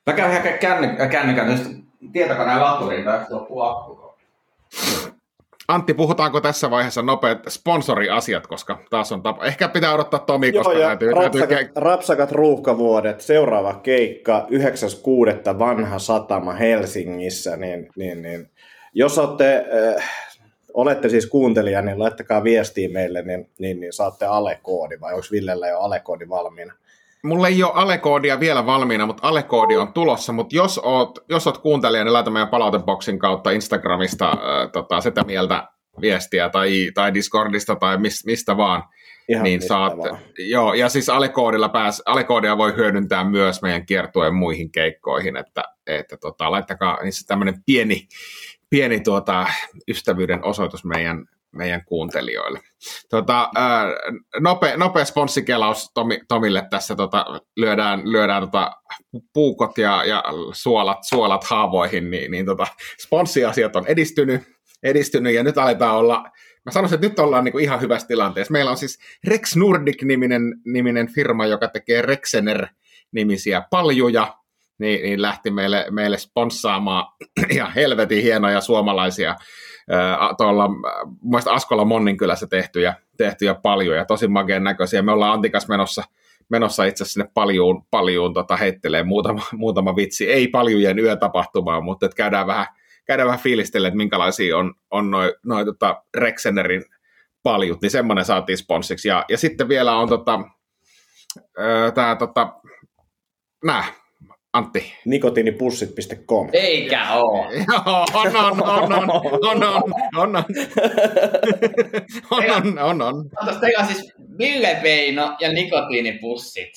Mä 0.08 0.14
käyn 0.14 0.32
ihan 0.32 1.10
kännykän 1.10 1.81
tietokoneen 2.12 2.62
laturiin, 2.62 3.06
tai 3.06 3.26
loppuu 3.30 3.62
akku. 3.62 4.02
Antti, 5.68 5.94
puhutaanko 5.94 6.42
tässä 6.42 6.72
vaiheessa 6.72 7.02
nopeat 7.02 7.40
sponsoriasiat, 7.50 8.48
koska 8.48 8.80
taas 8.90 9.12
on 9.12 9.24
tapa. 9.24 9.46
Ehkä 9.46 9.68
pitää 9.68 9.94
odottaa 9.94 10.20
Tomi, 10.20 10.52
Joo, 10.54 10.64
koska 10.64 10.80
täytyy, 10.80 11.14
rapsakat, 11.14 11.50
täytyy... 11.50 11.72
rapsakat 11.76 12.32
ruuhkavuodet, 12.32 13.22
seuraava 13.22 13.74
keikka 13.74 14.48
9.6. 15.52 15.60
Vanha 15.60 16.00
satama 16.00 16.54
Helsingissä, 16.54 17.58
niin, 17.58 17.90
niin, 17.96 18.22
niin 18.22 18.50
jos 18.94 19.18
olette, 19.18 19.66
äh, 19.98 20.10
olette 20.74 21.10
siis 21.10 21.26
kuuntelija, 21.26 21.82
niin 21.82 22.00
laittakaa 22.00 22.44
viestiä 22.44 22.90
meille, 22.90 23.22
niin, 23.22 23.50
niin, 23.60 23.80
niin 23.80 23.94
saatte 23.94 24.26
alekoodi, 24.26 25.00
vai 25.02 25.14
onko 25.14 25.26
Villellä 25.32 25.68
jo 25.68 25.80
alekoodi 25.80 26.30
valmiina? 26.30 26.74
Mulla 27.24 27.48
ei 27.48 27.64
ole 27.64 27.72
alekoodia 27.76 28.40
vielä 28.40 28.66
valmiina, 28.66 29.06
mutta 29.06 29.28
alekoodi 29.28 29.78
on 29.78 29.94
tulossa, 29.94 30.34
mutta 30.34 30.56
jos 30.56 30.78
oot, 30.78 31.20
jos 31.30 31.48
oot 31.48 31.58
kuuntelija, 31.58 32.04
niin 32.04 32.14
laita 32.14 32.32
meidän 32.32 32.50
palauteboksin 32.50 33.20
kautta 33.20 33.52
Instagramista 33.52 34.30
äh, 34.30 34.72
tota, 34.72 35.02
sitä 35.02 35.24
mieltä 35.24 35.68
viestiä 36.02 36.50
tai, 36.50 36.92
tai 36.94 37.14
Discordista 37.14 37.76
tai 37.76 37.98
mis, 37.98 38.26
mistä 38.26 38.58
vaan. 38.58 38.84
Ihan 39.30 39.44
niin 39.44 39.62
saat, 39.62 39.98
vaan. 39.98 40.18
joo, 40.38 40.74
ja 40.74 40.90
siis 40.90 41.10
alekoodilla 41.10 41.70
pääs, 41.70 42.04
alekoodia 42.06 42.58
voi 42.58 42.76
hyödyntää 42.76 43.24
myös 43.24 43.62
meidän 43.62 43.86
kiertueen 43.86 44.34
muihin 44.34 44.72
keikkoihin, 44.72 45.38
että, 45.38 45.64
että 45.88 46.18
tota, 46.18 46.52
laittakaa 46.52 47.04
niissä 47.04 47.28
tämmöinen 47.28 47.64
pieni, 47.66 48.08
pieni 48.70 49.00
tuota, 49.00 49.48
ystävyyden 49.88 50.44
osoitus 50.44 50.86
meidän, 50.86 51.26
meidän 51.56 51.86
kuuntelijoille. 51.86 52.60
Tota, 53.10 53.50
nope, 54.40 54.78
nopea 54.78 55.06
sponssikelaus 55.06 55.92
Tomi, 55.94 56.20
Tomille 56.28 56.68
tässä 56.70 56.96
tota, 56.96 57.26
lyödään, 57.58 58.12
lyödään 58.12 58.44
tota, 58.44 58.72
puukot 59.34 59.78
ja, 59.78 60.04
ja 60.06 60.24
suolat, 60.52 60.98
suolat 61.04 61.44
haavoihin, 61.44 62.12
niin, 62.12 62.32
niin 62.32 62.46
tota, 62.46 62.68
sponssiasiat 63.02 63.76
on 63.76 63.88
edistynyt, 63.88 64.42
edistynyt 64.84 65.34
ja 65.34 65.44
nyt 65.44 65.58
aletaan 65.58 65.98
olla, 65.98 66.24
mä 66.66 66.72
sanoisin, 66.72 66.96
että 66.96 67.08
nyt 67.08 67.20
ollaan 67.20 67.44
niin 67.44 67.52
kuin 67.52 67.64
ihan 67.64 67.82
hyvässä 67.82 68.08
tilanteessa. 68.08 68.52
Meillä 68.52 68.72
on 68.72 68.78
siis 68.78 69.00
Rex 69.28 69.56
Nordic-niminen 69.56 70.42
niminen 70.66 71.14
firma, 71.14 71.46
joka 71.46 71.68
tekee 71.68 72.02
Rexener-nimisiä 72.02 73.64
paljuja, 73.70 74.38
niin, 74.80 75.04
niin 75.04 75.22
lähti 75.22 75.52
meille, 75.52 75.86
meille 75.90 76.18
sponssaamaan 76.18 77.06
ihan 77.50 77.74
helvetin 77.74 78.24
hienoja 78.24 78.62
suomalaisia 78.62 79.36
tuolla, 80.38 80.70
mun 81.22 81.42
Askola 81.46 81.86
Monninkylässä 81.86 82.48
tehtyjä, 82.48 82.94
tehtyjä 83.18 83.54
paljuja, 83.54 84.06
tosi 84.06 84.28
makeen 84.28 84.64
näköisiä. 84.64 85.02
Me 85.02 85.12
ollaan 85.12 85.34
Antikas 85.34 85.68
menossa, 85.68 86.04
menossa 86.50 86.84
itse 86.86 87.06
sinne 87.06 87.30
paljuun, 87.34 87.86
paljuun 87.92 88.34
tota, 88.34 88.58
heittelee 88.58 89.04
muutama, 89.04 89.42
muutama 89.58 89.96
vitsi. 89.96 90.32
Ei 90.32 90.48
paljujen 90.48 91.00
yötapahtumaa, 91.00 91.82
mutta 91.82 92.06
et 92.06 92.14
käydään 92.14 92.48
vähän, 92.48 92.66
käydään 93.06 93.28
vähän 93.28 93.40
fiilistelle, 93.40 93.88
että 93.88 93.98
minkälaisia 93.98 94.58
on, 94.58 94.74
on 94.92 95.12
noin 95.12 95.32
noi, 95.44 95.66
tota 95.66 96.04
Rexenerin 96.18 96.86
paljut, 97.44 97.82
niin 97.82 97.92
semmoinen 97.92 98.26
saatiin 98.26 98.58
sponsiksi. 98.58 99.08
Ja, 99.08 99.26
ja 99.30 99.38
sitten 99.38 99.70
vielä 99.70 99.98
on 99.98 100.10
tota, 100.10 100.40
tämä 101.94 102.16
tota, 102.16 102.54
Antti. 104.54 104.94
Nikotiinipussit.com. 105.06 106.50
Eikä 106.54 107.14
oo. 107.14 107.46
Joo, 107.52 108.06
on, 108.14 108.36
on, 108.36 108.64
on, 108.64 108.94
on, 108.94 108.94
on, 108.94 109.64
on, 109.64 109.64
on, 109.64 109.94
on. 110.16 110.46
on, 112.32 112.52
on, 112.52 112.80
on, 112.80 113.02
on. 113.02 113.30
Otas 113.42 113.58
teillä 113.58 113.80
on 113.80 113.88
siis 113.88 114.14
Ville 114.38 114.80
Veino 114.84 115.36
ja 115.40 115.52
nikotiinipussit. 115.52 116.70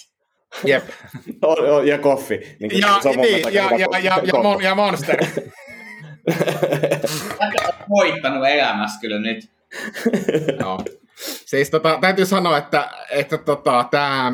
Jep. 0.64 0.84
Ja 1.84 1.98
koffi. 1.98 2.56
Niin 2.60 2.80
Ja, 2.80 3.00
niin, 3.16 3.42
ja, 3.42 3.70
ja, 3.78 3.98
ja, 3.98 4.20
ja, 4.24 4.42
mon, 4.42 4.62
ja 4.62 4.74
Monster. 4.74 5.26
Tätä 7.38 7.68
on 7.68 7.74
voittanut 7.88 8.48
elämässä 8.48 9.00
kyllä 9.00 9.18
nyt. 9.18 9.50
Joo. 10.60 10.80
Siis 11.46 11.70
tota, 11.70 11.98
täytyy 12.00 12.26
sanoa, 12.26 12.58
että, 12.58 12.90
että 13.10 13.38
tota, 13.38 13.88
tämä 13.90 14.26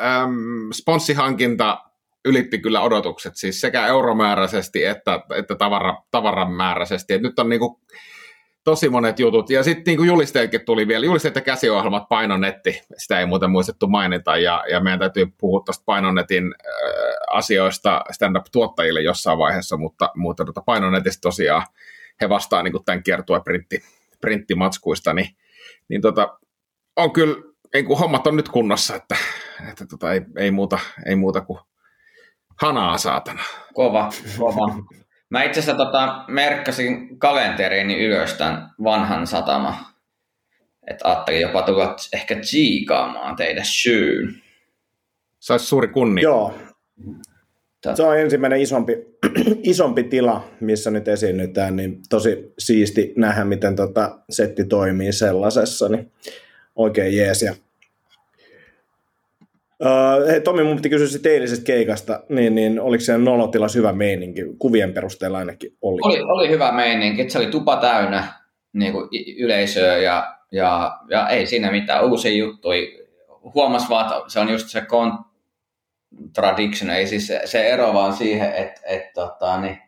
äm, 0.00 0.72
sponssihankinta 0.72 1.91
ylitti 2.24 2.58
kyllä 2.58 2.80
odotukset, 2.80 3.36
siis 3.36 3.60
sekä 3.60 3.86
euromääräisesti 3.86 4.84
että, 4.84 5.20
että 5.34 5.54
tavara, 5.54 5.96
tavaramääräisesti. 6.10 7.14
Et 7.14 7.22
nyt 7.22 7.38
on 7.38 7.48
niinku 7.48 7.80
tosi 8.64 8.88
monet 8.88 9.18
jutut. 9.18 9.50
Ja 9.50 9.62
sitten 9.62 9.84
niinku 9.86 10.04
julisteetkin 10.04 10.64
tuli 10.64 10.88
vielä, 10.88 11.06
julisteet 11.06 11.34
ja 11.34 11.40
käsiohjelmat 11.40 12.08
Painonetti, 12.08 12.82
sitä 12.96 13.20
ei 13.20 13.26
muuten 13.26 13.50
muistettu 13.50 13.86
mainita, 13.86 14.36
ja, 14.36 14.64
ja 14.70 14.80
meidän 14.80 14.98
täytyy 14.98 15.26
puhua 15.38 15.62
tuosta 15.64 15.82
Painonetin 15.86 16.44
äh, 16.44 17.14
asioista 17.30 18.04
stand-up-tuottajille 18.10 19.02
jossain 19.02 19.38
vaiheessa, 19.38 19.76
mutta, 19.76 20.10
mutta 20.14 20.44
tota 20.44 20.62
Painonetista 20.66 21.20
tosiaan 21.20 21.62
he 22.20 22.28
vastaa 22.28 22.62
niinku 22.62 22.78
tämän 22.78 23.02
kiertueen 23.02 23.44
printti, 23.44 23.82
printtimatskuista, 24.20 25.12
niin, 25.12 25.28
niin 25.88 26.00
tota, 26.00 26.38
on 26.96 27.12
kyllä, 27.12 27.36
niin 27.74 27.98
hommat 27.98 28.26
on 28.26 28.36
nyt 28.36 28.48
kunnossa, 28.48 28.94
että, 28.96 29.16
että 29.70 29.86
tota, 29.86 30.12
ei, 30.12 30.20
ei, 30.36 30.50
muuta, 30.50 30.78
ei 31.06 31.16
muuta 31.16 31.40
kuin 31.40 31.58
hanaa 32.62 32.98
saatana. 32.98 33.42
Kova, 33.74 34.10
kova. 34.38 34.84
Mä 35.30 35.42
itse 35.42 35.60
asiassa 35.60 35.84
tota, 35.84 36.24
merkkasin 36.28 37.18
kalenteriini 37.18 38.04
ylös 38.04 38.34
tämän 38.34 38.70
vanhan 38.84 39.26
satama. 39.26 39.92
Että 40.86 41.08
ajattelin 41.08 41.40
jopa 41.40 41.62
tulla 41.62 41.96
ehkä 42.12 42.40
tsiikaamaan 42.40 43.36
teidän 43.36 43.64
syyn. 43.64 44.34
Se 45.40 45.52
olisi 45.52 45.66
suuri 45.66 45.88
kunnia. 45.88 46.22
Joo. 46.22 46.54
Se 47.94 48.02
on 48.02 48.18
ensimmäinen 48.18 48.60
isompi, 48.60 48.96
isompi 49.62 50.02
tila, 50.02 50.48
missä 50.60 50.90
nyt 50.90 51.08
esiinnytään, 51.08 51.76
niin 51.76 52.00
tosi 52.08 52.52
siisti 52.58 53.12
nähdä, 53.16 53.44
miten 53.44 53.76
tota 53.76 54.18
setti 54.30 54.64
toimii 54.64 55.12
sellaisessa, 55.12 55.88
niin 55.88 56.12
oikein 56.76 57.16
jees. 57.16 57.42
Ja... 57.42 57.54
Uh, 59.82 60.28
hei, 60.28 60.40
Tomi, 60.40 60.64
mun 60.64 60.76
piti 60.76 60.88
kysyä 60.88 61.06
sitten 61.06 61.32
eilisestä 61.32 61.64
keikasta, 61.64 62.20
niin, 62.28 62.54
niin 62.54 62.80
oliko 62.80 63.00
se 63.00 63.18
nolotilas 63.18 63.74
hyvä 63.74 63.92
meininki? 63.92 64.42
Kuvien 64.58 64.92
perusteella 64.92 65.38
ainakin 65.38 65.76
oli. 65.82 66.00
Oli, 66.02 66.20
oli 66.20 66.48
hyvä 66.48 66.72
meininki, 66.72 67.30
se 67.30 67.38
oli 67.38 67.46
tupa 67.46 67.76
täynnä 67.76 68.24
niin 68.72 68.92
kuin 68.92 69.08
yleisöä 69.38 69.96
ja, 69.96 70.36
ja, 70.52 70.98
ja, 71.10 71.28
ei 71.28 71.46
siinä 71.46 71.70
mitään 71.70 72.04
uusia 72.04 72.32
juttuja. 72.32 72.82
Huomas 73.54 73.90
vaan, 73.90 74.04
että 74.04 74.28
se 74.28 74.40
on 74.40 74.48
just 74.48 74.68
se 74.68 74.80
contradiction, 74.80 76.90
ei 76.90 77.06
siis 77.06 77.26
se, 77.26 77.40
se 77.44 77.68
ero 77.68 77.94
vaan 77.94 78.12
siihen, 78.12 78.54
että, 78.54 78.80
että, 78.84 79.10
tota, 79.14 79.60
niin, 79.60 79.78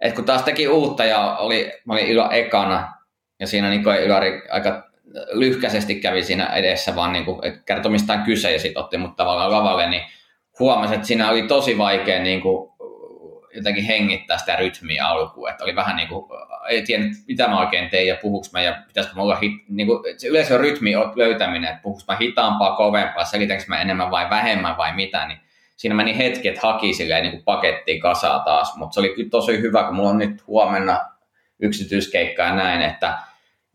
että 0.00 0.16
kun 0.16 0.24
taas 0.24 0.42
teki 0.42 0.68
uutta 0.68 1.04
ja 1.04 1.36
oli, 1.36 1.72
mä 1.84 1.92
olin 1.92 2.06
ilo 2.06 2.30
ekana 2.30 2.92
ja 3.40 3.46
siinä 3.46 3.70
niin 3.70 4.04
Ilari 4.04 4.42
aika 4.50 4.87
lyhkäisesti 5.32 5.94
kävi 5.94 6.22
siinä 6.22 6.46
edessä, 6.46 6.96
vaan 6.96 7.12
niin 7.12 7.24
kuin, 7.24 7.46
että 7.46 7.60
kertoi 7.66 7.92
mistään 7.92 8.22
kyse 8.22 8.52
ja 8.52 8.58
sitten 8.58 8.82
otti 8.82 8.98
mut 8.98 9.16
tavallaan 9.16 9.52
lavalle, 9.52 9.90
niin 9.90 10.02
huomasi, 10.58 10.94
että 10.94 11.06
siinä 11.06 11.30
oli 11.30 11.42
tosi 11.42 11.78
vaikea 11.78 12.22
niin 12.22 12.40
kuin, 12.40 12.72
jotenkin 13.54 13.84
hengittää 13.84 14.38
sitä 14.38 14.56
rytmiä 14.56 15.06
alkuun, 15.06 15.50
että 15.50 15.64
oli 15.64 15.76
vähän 15.76 15.96
niin 15.96 16.08
kuin, 16.08 16.24
ei 16.68 16.82
tiennyt 16.82 17.12
mitä 17.28 17.48
mä 17.48 17.60
oikein 17.60 17.90
tein 17.90 18.08
ja 18.08 18.16
puhuks 18.22 18.52
mä 18.52 18.62
ja 18.62 18.82
pitäisikö 18.86 19.16
mä 19.16 19.22
olla 19.22 19.36
hit, 19.36 19.52
niin 19.68 19.86
kuin, 19.86 20.02
se 20.16 20.28
yleisön 20.28 20.60
rytmi 20.60 20.92
löytäminen, 21.14 21.70
että 21.70 21.82
puhuks 21.82 22.06
mä 22.08 22.16
hitaampaa, 22.16 22.76
kovempaa, 22.76 23.24
selitänkö 23.24 23.64
mä 23.68 23.80
enemmän 23.80 24.10
vai 24.10 24.30
vähemmän 24.30 24.76
vai 24.76 24.94
mitä, 24.94 25.26
niin 25.26 25.38
siinä 25.76 25.94
meni 25.94 26.18
hetki, 26.18 26.48
että 26.48 26.60
haki 26.62 26.94
silleen 26.94 27.22
niin 27.22 27.32
kuin 27.32 27.44
pakettiin 27.44 28.00
kasaa 28.00 28.38
taas, 28.38 28.76
mutta 28.76 28.94
se 28.94 29.00
oli 29.00 29.14
kyllä 29.14 29.30
tosi 29.30 29.60
hyvä, 29.60 29.84
kun 29.84 29.94
mulla 29.94 30.10
on 30.10 30.18
nyt 30.18 30.46
huomenna 30.46 31.00
yksityiskeikka 31.60 32.42
ja 32.42 32.54
näin, 32.54 32.82
että 32.82 33.18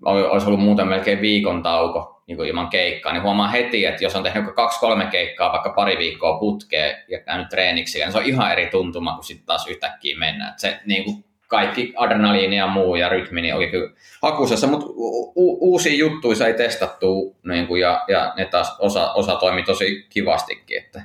olisi 0.06 0.48
ollut 0.48 0.60
muuten 0.60 0.88
melkein 0.88 1.22
viikon 1.22 1.64
tauko 1.64 2.14
niin 2.28 2.38
kuin 2.38 2.50
ilman 2.50 2.70
keikkaa, 2.70 3.14
niin 3.14 3.24
huomaa 3.24 3.48
heti, 3.48 3.86
että 3.86 4.04
jos 4.04 4.16
on 4.16 4.24
tehnyt 4.24 4.56
kaksi-kolme 4.56 5.06
keikkaa, 5.06 5.52
vaikka 5.52 5.70
pari 5.70 5.98
viikkoa 5.98 6.40
putkeen 6.40 6.96
ja 7.08 7.20
käynyt 7.20 7.50
treeniksi, 7.50 8.00
niin 8.00 8.12
se 8.12 8.18
on 8.18 8.26
ihan 8.26 8.52
eri 8.52 8.66
tuntuma, 8.66 9.14
kun 9.14 9.24
sitten 9.24 9.46
taas 9.46 9.68
yhtäkkiä 9.68 10.18
mennään. 10.18 10.50
Että 10.50 10.62
se 10.62 10.80
niin 10.86 11.04
kuin 11.04 11.24
kaikki 11.48 11.94
adrenaliini 11.98 12.58
ja 12.58 12.68
muu 12.68 12.96
ja 12.96 13.10
rytmi 13.10 13.42
niin 13.42 13.56
oli 13.56 13.68
kyllä 13.68 13.92
hakusessa, 14.22 14.68
mutta 14.68 14.86
u- 14.90 15.72
uusia 15.72 15.96
juttuja 15.96 16.36
sai 16.36 16.54
testattua 16.54 17.36
niin 17.48 17.68
kuin, 17.68 17.82
ja, 17.82 18.04
ja 18.08 18.34
ne 18.38 18.46
taas 18.46 18.76
osa, 18.80 19.14
osa 19.14 19.36
toimi 19.36 19.64
tosi 19.64 20.06
kivastikin. 20.10 20.78
Että. 20.78 21.02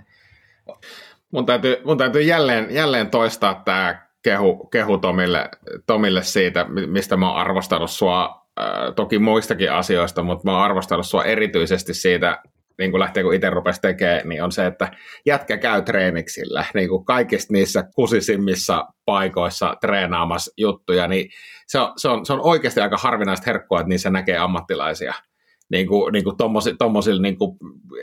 Mun 1.30 1.46
täytyy, 1.46 1.80
mun 1.84 1.98
täytyy 1.98 2.22
jälleen, 2.22 2.66
jälleen 2.70 3.10
toistaa 3.10 3.62
tämä 3.64 4.08
kehu, 4.22 4.56
kehu 4.56 4.98
Tomille, 4.98 5.48
Tomille 5.86 6.22
siitä, 6.22 6.66
mistä 6.86 7.16
mä 7.16 7.30
oon 7.30 7.40
arvostanut 7.40 7.90
sua 7.90 8.47
toki 8.96 9.18
muistakin 9.18 9.72
asioista, 9.72 10.22
mutta 10.22 10.44
mä 10.44 10.52
oon 10.52 10.64
arvostanut 10.64 11.06
sua 11.06 11.24
erityisesti 11.24 11.94
siitä, 11.94 12.42
niin 12.78 12.90
kuin 12.90 13.00
lähtee 13.00 13.22
kun 13.22 13.34
itse 13.34 13.50
rupesi 13.50 13.80
tekemään, 13.80 14.28
niin 14.28 14.44
on 14.44 14.52
se, 14.52 14.66
että 14.66 14.90
jätkä 15.26 15.56
käy 15.56 15.82
treeniksillä, 15.82 16.64
niin 16.74 16.88
kuin 16.88 17.04
kaikista 17.04 17.52
niissä 17.52 17.84
kusisimmissa 17.94 18.86
paikoissa 19.04 19.76
treenaamassa 19.80 20.52
juttuja, 20.56 21.08
niin 21.08 21.30
se 21.66 21.78
on, 21.78 21.92
se 21.96 22.08
on, 22.08 22.26
se 22.26 22.32
on 22.32 22.40
oikeasti 22.40 22.80
aika 22.80 22.96
harvinaista 22.96 23.44
herkkua, 23.46 23.80
että 23.80 23.88
niissä 23.88 24.10
näkee 24.10 24.38
ammattilaisia 24.38 25.14
niin 25.70 25.86
kuin, 25.86 26.12
niin 26.12 26.24
kuin 26.24 26.36
tommosi, 26.36 26.74
tommosilla, 26.74 27.22
niin 27.22 27.38
kuin, 27.38 27.56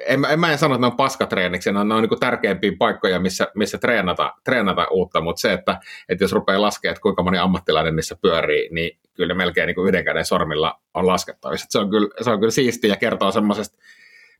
en, 0.05 0.25
en, 0.25 0.39
mä 0.39 0.51
en 0.51 0.57
sano, 0.57 0.75
että 0.75 0.81
ne 0.81 0.91
on 0.91 0.97
paskatreeniksi, 0.97 1.71
ne 1.71 1.79
on, 1.79 1.87
ne 1.87 1.95
on 1.95 2.01
niin 2.01 2.09
kuin 2.09 2.19
tärkeimpiä 2.19 2.71
paikkoja, 2.79 3.19
missä, 3.19 3.47
missä 3.55 3.77
treenata, 3.77 4.33
treenata 4.43 4.87
uutta, 4.91 5.21
mutta 5.21 5.39
se, 5.39 5.53
että, 5.53 5.79
että 6.09 6.23
jos 6.23 6.31
rupeaa 6.31 6.61
laskemaan, 6.61 6.91
että 6.91 7.01
kuinka 7.01 7.23
moni 7.23 7.37
ammattilainen 7.37 7.95
niissä 7.95 8.15
pyörii, 8.21 8.69
niin 8.71 8.97
kyllä 9.13 9.33
melkein 9.33 9.67
niin 9.67 9.75
kuin 9.75 9.87
yhden 9.87 10.05
käden 10.05 10.25
sormilla 10.25 10.79
on 10.93 11.07
laskettavissa. 11.07 11.67
Se 11.69 11.79
on 11.79 11.89
kyllä, 11.89 12.09
se 12.21 12.29
on 12.29 12.39
kyllä 12.39 12.51
siistiä 12.51 12.89
ja 12.89 12.95
kertoo 12.95 13.31
semmoisesta, 13.31 13.77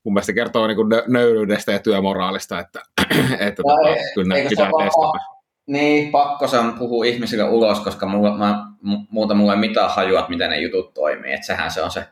mun 0.04 0.14
mielestä 0.14 0.34
kertoo 0.34 0.68
niin 0.68 0.76
kuin 0.76 0.90
nöyryydestä 1.08 1.72
ja 1.72 1.80
työmoraalista, 1.80 2.60
että, 2.60 2.82
että 3.48 3.64
no, 3.66 3.76
tota, 3.76 3.90
ei, 3.90 4.14
kyllä 4.14 4.36
ne 4.36 4.50
pitää 4.50 4.72
testata. 4.84 5.36
Niin, 5.68 6.12
pakko 6.12 6.48
se 6.48 6.60
on 6.60 6.74
puhua 6.74 7.06
ihmisille 7.06 7.44
ulos, 7.44 7.80
koska 7.80 8.06
mulla, 8.06 8.38
mä, 8.38 8.66
muuta 9.10 9.34
mulla 9.34 9.54
ei 9.54 9.60
mitään 9.60 9.90
hajua, 9.90 10.26
miten 10.30 10.50
ne 10.50 10.62
jutut 10.62 10.94
toimii. 10.94 11.34
Että 11.34 11.46
sehän 11.46 11.72
se 11.72 11.82
on 11.82 11.92
se 11.92 12.06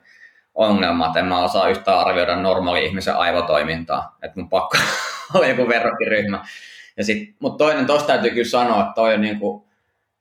ongelma, 0.55 1.05
että 1.05 1.19
en 1.19 1.25
mä 1.25 1.43
osaa 1.43 1.69
yhtään 1.69 1.99
arvioida 1.99 2.35
normaali 2.35 2.85
ihmisen 2.85 3.15
aivotoimintaa, 3.15 4.17
että 4.21 4.39
mun 4.39 4.49
pakko 4.49 4.77
olla 5.33 5.47
joku 5.47 5.67
verrokkiryhmä. 5.67 6.45
Ja 6.97 7.03
mutta 7.39 7.65
toinen, 7.65 7.85
tosta 7.85 8.07
täytyy 8.07 8.31
kyllä 8.31 8.49
sanoa, 8.49 8.81
että 8.81 8.93
toi, 8.95 9.13
on 9.13 9.21
niinku, 9.21 9.67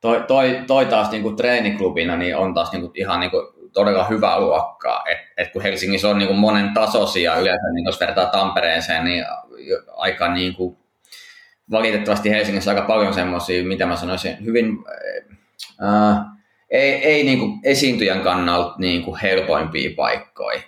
toi, 0.00 0.24
toi, 0.26 0.64
toi 0.66 0.86
taas 0.86 1.10
niinku 1.10 1.32
treeniklubina 1.32 2.16
niin 2.16 2.36
on 2.36 2.54
taas 2.54 2.72
niinku 2.72 2.90
ihan 2.94 3.20
niinku 3.20 3.52
todella 3.72 4.04
hyvää 4.04 4.40
luokkaa. 4.40 5.04
Et, 5.10 5.18
et 5.36 5.52
kun 5.52 5.62
Helsingissä 5.62 6.08
on 6.08 6.18
niinku 6.18 6.34
monen 6.34 6.74
tasoisia, 6.74 7.36
yleensä 7.36 7.72
niin 7.74 7.84
jos 7.84 8.00
vertaa 8.00 8.26
Tampereeseen, 8.26 9.04
niin 9.04 9.24
aika 9.96 10.28
niinku, 10.28 10.78
valitettavasti 11.70 12.30
Helsingissä 12.30 12.70
aika 12.70 12.82
paljon 12.82 13.14
semmoisia, 13.14 13.64
mitä 13.64 13.86
mä 13.86 13.96
sanoisin, 13.96 14.44
hyvin 14.44 14.78
äh, 15.82 16.24
ei, 16.72 16.92
ei 16.94 17.24
niin 17.24 17.38
kuin 17.38 17.60
esiintyjän 17.64 18.20
kannalta 18.20 18.74
niin 18.78 19.02
kuin 19.02 19.20
helpoimpia 19.20 19.90
paikkoja 19.96 20.60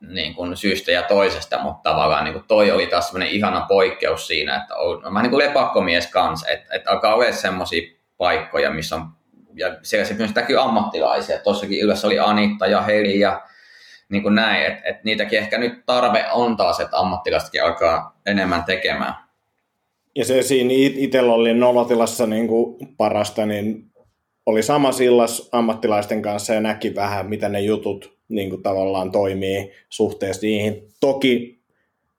niin 0.00 0.34
kuin 0.34 0.56
syystä 0.56 0.92
ja 0.92 1.02
toisesta, 1.02 1.62
mutta 1.62 1.90
tavallaan 1.90 2.24
niin 2.24 2.32
kuin 2.32 2.44
toi 2.48 2.70
oli 2.70 2.86
taas 2.86 3.06
sellainen 3.06 3.34
ihana 3.34 3.66
poikkeus 3.68 4.26
siinä, 4.26 4.56
että 4.56 4.76
on, 4.76 5.12
mä 5.12 5.22
niin 5.22 5.30
kuin 5.30 5.44
lepakkomies 5.44 6.06
kanssa, 6.06 6.48
että, 6.48 6.74
että 6.74 6.90
alkaa 6.90 7.14
olla 7.14 7.32
semmoisia 7.32 7.90
paikkoja, 8.16 8.70
missä 8.70 8.96
on, 8.96 9.08
ja 9.54 9.76
siellä 9.82 10.04
se 10.04 10.14
myös 10.14 10.34
näkyy 10.34 10.60
ammattilaisia, 10.60 11.38
tuossakin 11.38 11.80
yleensä 11.80 12.06
oli 12.06 12.18
Anitta 12.18 12.66
ja 12.66 12.80
Heli 12.80 13.20
ja 13.20 13.42
niin 14.08 14.22
kuin 14.22 14.34
näin, 14.34 14.66
että, 14.66 14.88
että 14.88 15.00
niitäkin 15.04 15.38
ehkä 15.38 15.58
nyt 15.58 15.86
tarve 15.86 16.24
on 16.32 16.56
taas, 16.56 16.80
että 16.80 16.98
ammattilaisetkin 16.98 17.64
alkaa 17.64 18.20
enemmän 18.26 18.64
tekemään. 18.64 19.14
Ja 20.16 20.24
se 20.24 20.42
siinä 20.42 20.70
itsellä 20.74 21.32
oli 21.32 21.54
nolotilassa 21.54 22.26
niin 22.26 22.48
kuin 22.48 22.76
parasta, 22.96 23.46
niin 23.46 23.93
oli 24.46 24.62
sama 24.62 24.92
sillas 24.92 25.48
ammattilaisten 25.52 26.22
kanssa 26.22 26.54
ja 26.54 26.60
näki 26.60 26.94
vähän, 26.94 27.28
mitä 27.28 27.48
ne 27.48 27.60
jutut 27.60 28.14
niin 28.28 28.50
kuin 28.50 28.62
tavallaan 28.62 29.10
toimii 29.10 29.72
suhteessa 29.88 30.42
niihin. 30.42 30.88
Toki, 31.00 31.60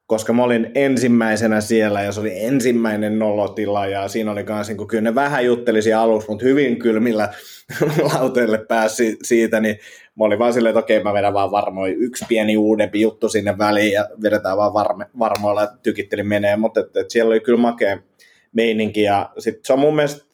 koska 0.08 0.34
mä 0.34 0.44
olin 0.44 0.72
ensimmäisenä 0.76 1.62
siellä 1.62 2.02
ja 2.02 2.12
se 2.12 2.20
oli 2.20 2.44
ensimmäinen 2.44 3.20
nolotila 3.20 3.88
ja 3.88 4.08
siinä 4.08 4.32
oli 4.32 4.44
myös, 4.44 4.68
niin 4.68 4.88
kyllä 4.88 5.02
ne 5.02 5.16
vähän 5.16 5.46
juttelisi 5.46 5.94
alussa, 5.94 6.32
mutta 6.32 6.46
hyvin 6.46 6.80
kylmillä 6.80 7.34
lauteille 8.14 8.58
pääsi 8.58 9.18
siitä, 9.24 9.60
niin 9.60 9.80
mä 10.20 10.26
olin 10.26 10.40
vaan 10.40 10.54
silleen, 10.54 10.72
että 10.72 10.80
okei, 10.80 11.04
mä 11.04 11.14
vedän 11.14 11.34
vaan 11.34 11.52
varmoin 11.52 11.96
yksi 11.98 12.26
pieni 12.28 12.58
uudempi 12.58 13.02
juttu 13.02 13.30
sinne 13.30 13.58
väliin 13.58 13.92
ja 13.92 14.10
vedetään 14.24 14.58
vaan 14.58 14.74
varme, 14.74 15.06
varmoilla, 15.20 15.64
että 15.64 15.78
tykittelin 15.84 16.28
menee, 16.28 16.56
mutta 16.56 16.80
et, 16.80 16.98
et 16.98 17.12
siellä 17.12 17.30
oli 17.30 17.40
kyllä 17.40 17.60
makea 17.60 18.00
meininki 18.54 19.02
ja 19.02 19.30
sit 19.38 19.60
se 19.66 19.74
on 19.74 19.80
mun 19.80 19.96
mielestä 19.96 20.25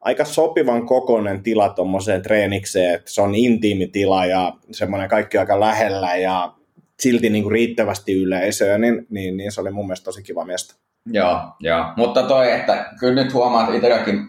aika 0.00 0.24
sopivan 0.24 0.86
kokoinen 0.86 1.42
tila 1.42 1.68
tuommoiseen 1.68 2.22
treenikseen, 2.22 2.94
että 2.94 3.10
se 3.10 3.22
on 3.22 3.34
intiimi 3.34 3.86
tila 3.86 4.26
ja 4.26 4.52
semmoinen 4.70 5.08
kaikki 5.08 5.38
aika 5.38 5.60
lähellä 5.60 6.16
ja 6.16 6.52
silti 7.00 7.30
niin 7.30 7.42
kuin 7.42 7.52
riittävästi 7.52 8.12
yleisöä, 8.12 8.78
niin, 8.78 9.06
niin, 9.10 9.36
niin, 9.36 9.52
se 9.52 9.60
oli 9.60 9.70
mun 9.70 9.86
mielestä 9.86 10.04
tosi 10.04 10.22
kiva 10.22 10.44
miestä. 10.44 10.74
Joo, 11.12 11.40
joo. 11.60 11.84
mutta 11.96 12.22
toi, 12.22 12.52
että 12.52 12.92
kyllä 13.00 13.22
nyt 13.22 13.34
huomaa, 13.34 13.62
että 13.62 13.76
itselläkin 13.76 14.28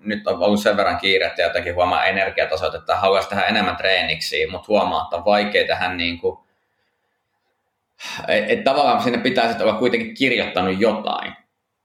nyt 0.00 0.26
on 0.26 0.42
ollut 0.42 0.60
sen 0.60 0.76
verran 0.76 0.98
kiirettä 0.98 1.42
ja 1.42 1.48
jotenkin 1.48 1.74
huomaa 1.74 2.04
energiatasot, 2.04 2.74
että 2.74 2.96
haluaisi 2.96 3.28
tehdä 3.28 3.42
enemmän 3.42 3.76
treeniksiä, 3.76 4.50
mutta 4.50 4.68
huomaa, 4.68 5.02
että 5.02 5.16
on 5.16 5.24
vaikea 5.24 5.66
tähän 5.66 5.96
niin 5.96 6.18
kuin, 6.18 6.38
että 8.28 8.52
et 8.52 8.64
tavallaan 8.64 9.02
sinne 9.02 9.18
pitäisi 9.18 9.62
olla 9.62 9.72
kuitenkin 9.72 10.14
kirjoittanut 10.14 10.80
jotain. 10.80 11.32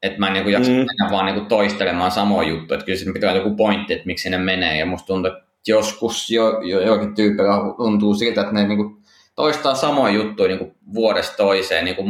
Että 0.04 0.20
mä 0.20 0.28
en 0.28 0.34
niin 0.34 0.50
jaksa 0.50 0.72
mm. 0.72 0.78
mennä 0.78 1.08
vaan 1.12 1.26
niin 1.26 1.46
toistelemaan 1.46 2.12
samoja 2.12 2.50
juttuja. 2.50 2.76
Että 2.76 2.86
kyllä 2.86 3.00
siinä 3.00 3.14
pitää 3.14 3.32
olla 3.32 3.44
joku 3.44 3.56
pointti, 3.56 3.94
että 3.94 4.06
miksi 4.06 4.30
ne 4.30 4.38
menee. 4.38 4.78
Ja 4.78 4.86
musta 4.86 5.08
tuntuu, 5.08 5.32
että 5.32 5.46
joskus 5.68 6.30
jo, 6.30 6.62
jo 6.62 6.82
jokin 6.82 7.16
tyyppillä 7.16 7.54
tuntuu 7.78 8.16
siltä, 8.16 8.42
että 8.42 8.54
ne 8.54 8.68
niin 8.68 8.78
kuin 8.78 8.98
toistaa 9.36 9.76
samoja 9.76 10.14
juttuja 10.14 10.48
niin 10.48 10.60
kuin 10.60 10.76
vuodesta 10.94 11.38
toiseen. 11.38 11.86
Niin 11.86 11.96
kuin, 11.96 12.10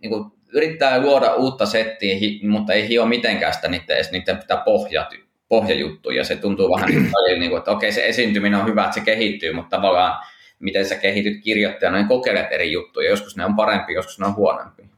niin 0.00 0.10
kuin 0.10 0.24
yrittää 0.52 1.00
luoda 1.00 1.34
uutta 1.34 1.66
settiä, 1.66 2.16
mutta 2.48 2.72
ei 2.72 2.88
hio 2.88 3.06
mitenkään 3.06 3.54
sitä 3.54 3.68
niiden, 3.68 3.96
edes 3.96 4.12
niiden 4.12 4.38
pitää 4.38 4.62
pohjat, 4.64 5.08
pohjajuttuja. 5.48 6.16
Ja 6.16 6.24
se 6.24 6.36
tuntuu 6.36 6.70
vähän 6.76 6.90
niin 7.38 7.50
kuin, 7.50 7.58
että 7.58 7.70
okei 7.70 7.92
se 7.92 8.06
esiintyminen 8.06 8.60
on 8.60 8.66
hyvä, 8.66 8.84
että 8.84 8.94
se 8.94 9.00
kehittyy, 9.00 9.52
mutta 9.52 9.76
tavallaan 9.76 10.24
miten 10.58 10.86
sä 10.86 10.94
kehityt 10.94 11.42
kirjoittajana, 11.42 11.96
niin 11.96 12.08
kokeilet 12.08 12.52
eri 12.52 12.72
juttuja. 12.72 13.10
Joskus 13.10 13.36
ne 13.36 13.44
on 13.44 13.56
parempi, 13.56 13.92
joskus 13.92 14.18
ne 14.18 14.26
on 14.26 14.36
huonompi. 14.36 14.93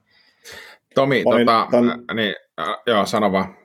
Tomi, 0.97 1.23
olin 1.25 1.47
tota, 1.47 1.69
ton, 1.71 2.05
niin, 2.15 2.35
äh, 2.61 2.77
joo, 2.87 3.07
sano 3.07 3.33
vaan. 3.33 3.57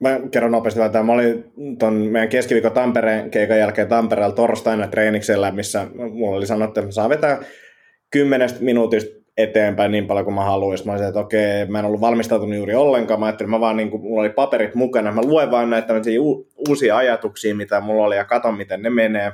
Mä 0.00 0.20
kerron 0.30 0.52
nopeasti 0.52 0.80
että 0.80 1.02
Mä 1.02 1.12
olin 1.12 1.44
ton 1.78 1.94
meidän 1.94 2.28
keskiviikon 2.28 2.72
Tampereen 2.72 3.30
keikan 3.30 3.58
jälkeen 3.58 3.88
Tampereella 3.88 4.34
torstaina 4.34 4.88
treeniksellä, 4.88 5.50
missä 5.50 5.86
mulla 6.12 6.36
oli 6.36 6.46
sanottu, 6.46 6.80
että 6.80 6.92
saa 6.92 7.08
vetää 7.08 7.38
kymmenestä 8.10 8.60
minuutista 8.60 9.18
eteenpäin 9.36 9.92
niin 9.92 10.06
paljon 10.06 10.24
kuin 10.24 10.34
mä 10.34 10.44
haluaisin. 10.44 10.86
Mä 10.86 10.92
olisin, 10.92 11.08
että 11.08 11.20
okei, 11.20 11.66
mä 11.66 11.78
en 11.78 11.84
ollut 11.84 12.00
valmistautunut 12.00 12.56
juuri 12.56 12.74
ollenkaan. 12.74 13.20
Mä 13.20 13.26
ajattelin, 13.26 13.50
mä 13.50 13.60
vaan 13.60 13.76
niin 13.76 13.90
kuin, 13.90 14.02
mulla 14.02 14.20
oli 14.20 14.30
paperit 14.30 14.74
mukana. 14.74 15.12
Mä 15.12 15.22
luen 15.22 15.50
vaan 15.50 15.70
näitä 15.70 15.94
uusia 16.68 16.96
ajatuksia, 16.96 17.54
mitä 17.54 17.80
mulla 17.80 18.04
oli 18.04 18.16
ja 18.16 18.24
katon, 18.24 18.56
miten 18.56 18.82
ne 18.82 18.90
menee. 18.90 19.32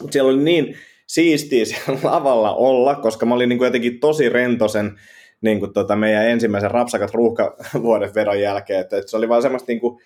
Mutta 0.00 0.12
siellä 0.12 0.30
oli 0.30 0.42
niin 0.42 0.76
siistiä 1.06 1.64
siellä 1.64 1.98
lavalla 2.10 2.54
olla, 2.54 2.94
koska 2.94 3.26
mä 3.26 3.34
olin 3.34 3.48
niin 3.48 3.58
kuin 3.58 3.66
jotenkin 3.66 4.00
tosi 4.00 4.28
rentosen 4.28 4.98
niin 5.40 5.60
kuin 5.60 5.72
tota 5.72 5.96
meidän 5.96 6.28
ensimmäisen 6.28 6.70
rapsakat 6.70 7.14
ruuhkavuodet 7.14 8.14
vedon 8.14 8.40
jälkeen. 8.40 8.80
Että, 8.80 8.96
että 8.96 9.10
se 9.10 9.16
oli 9.16 9.28
vaan 9.28 9.42
semmoista 9.42 9.72
niin 9.72 9.80
kuin, 9.80 10.00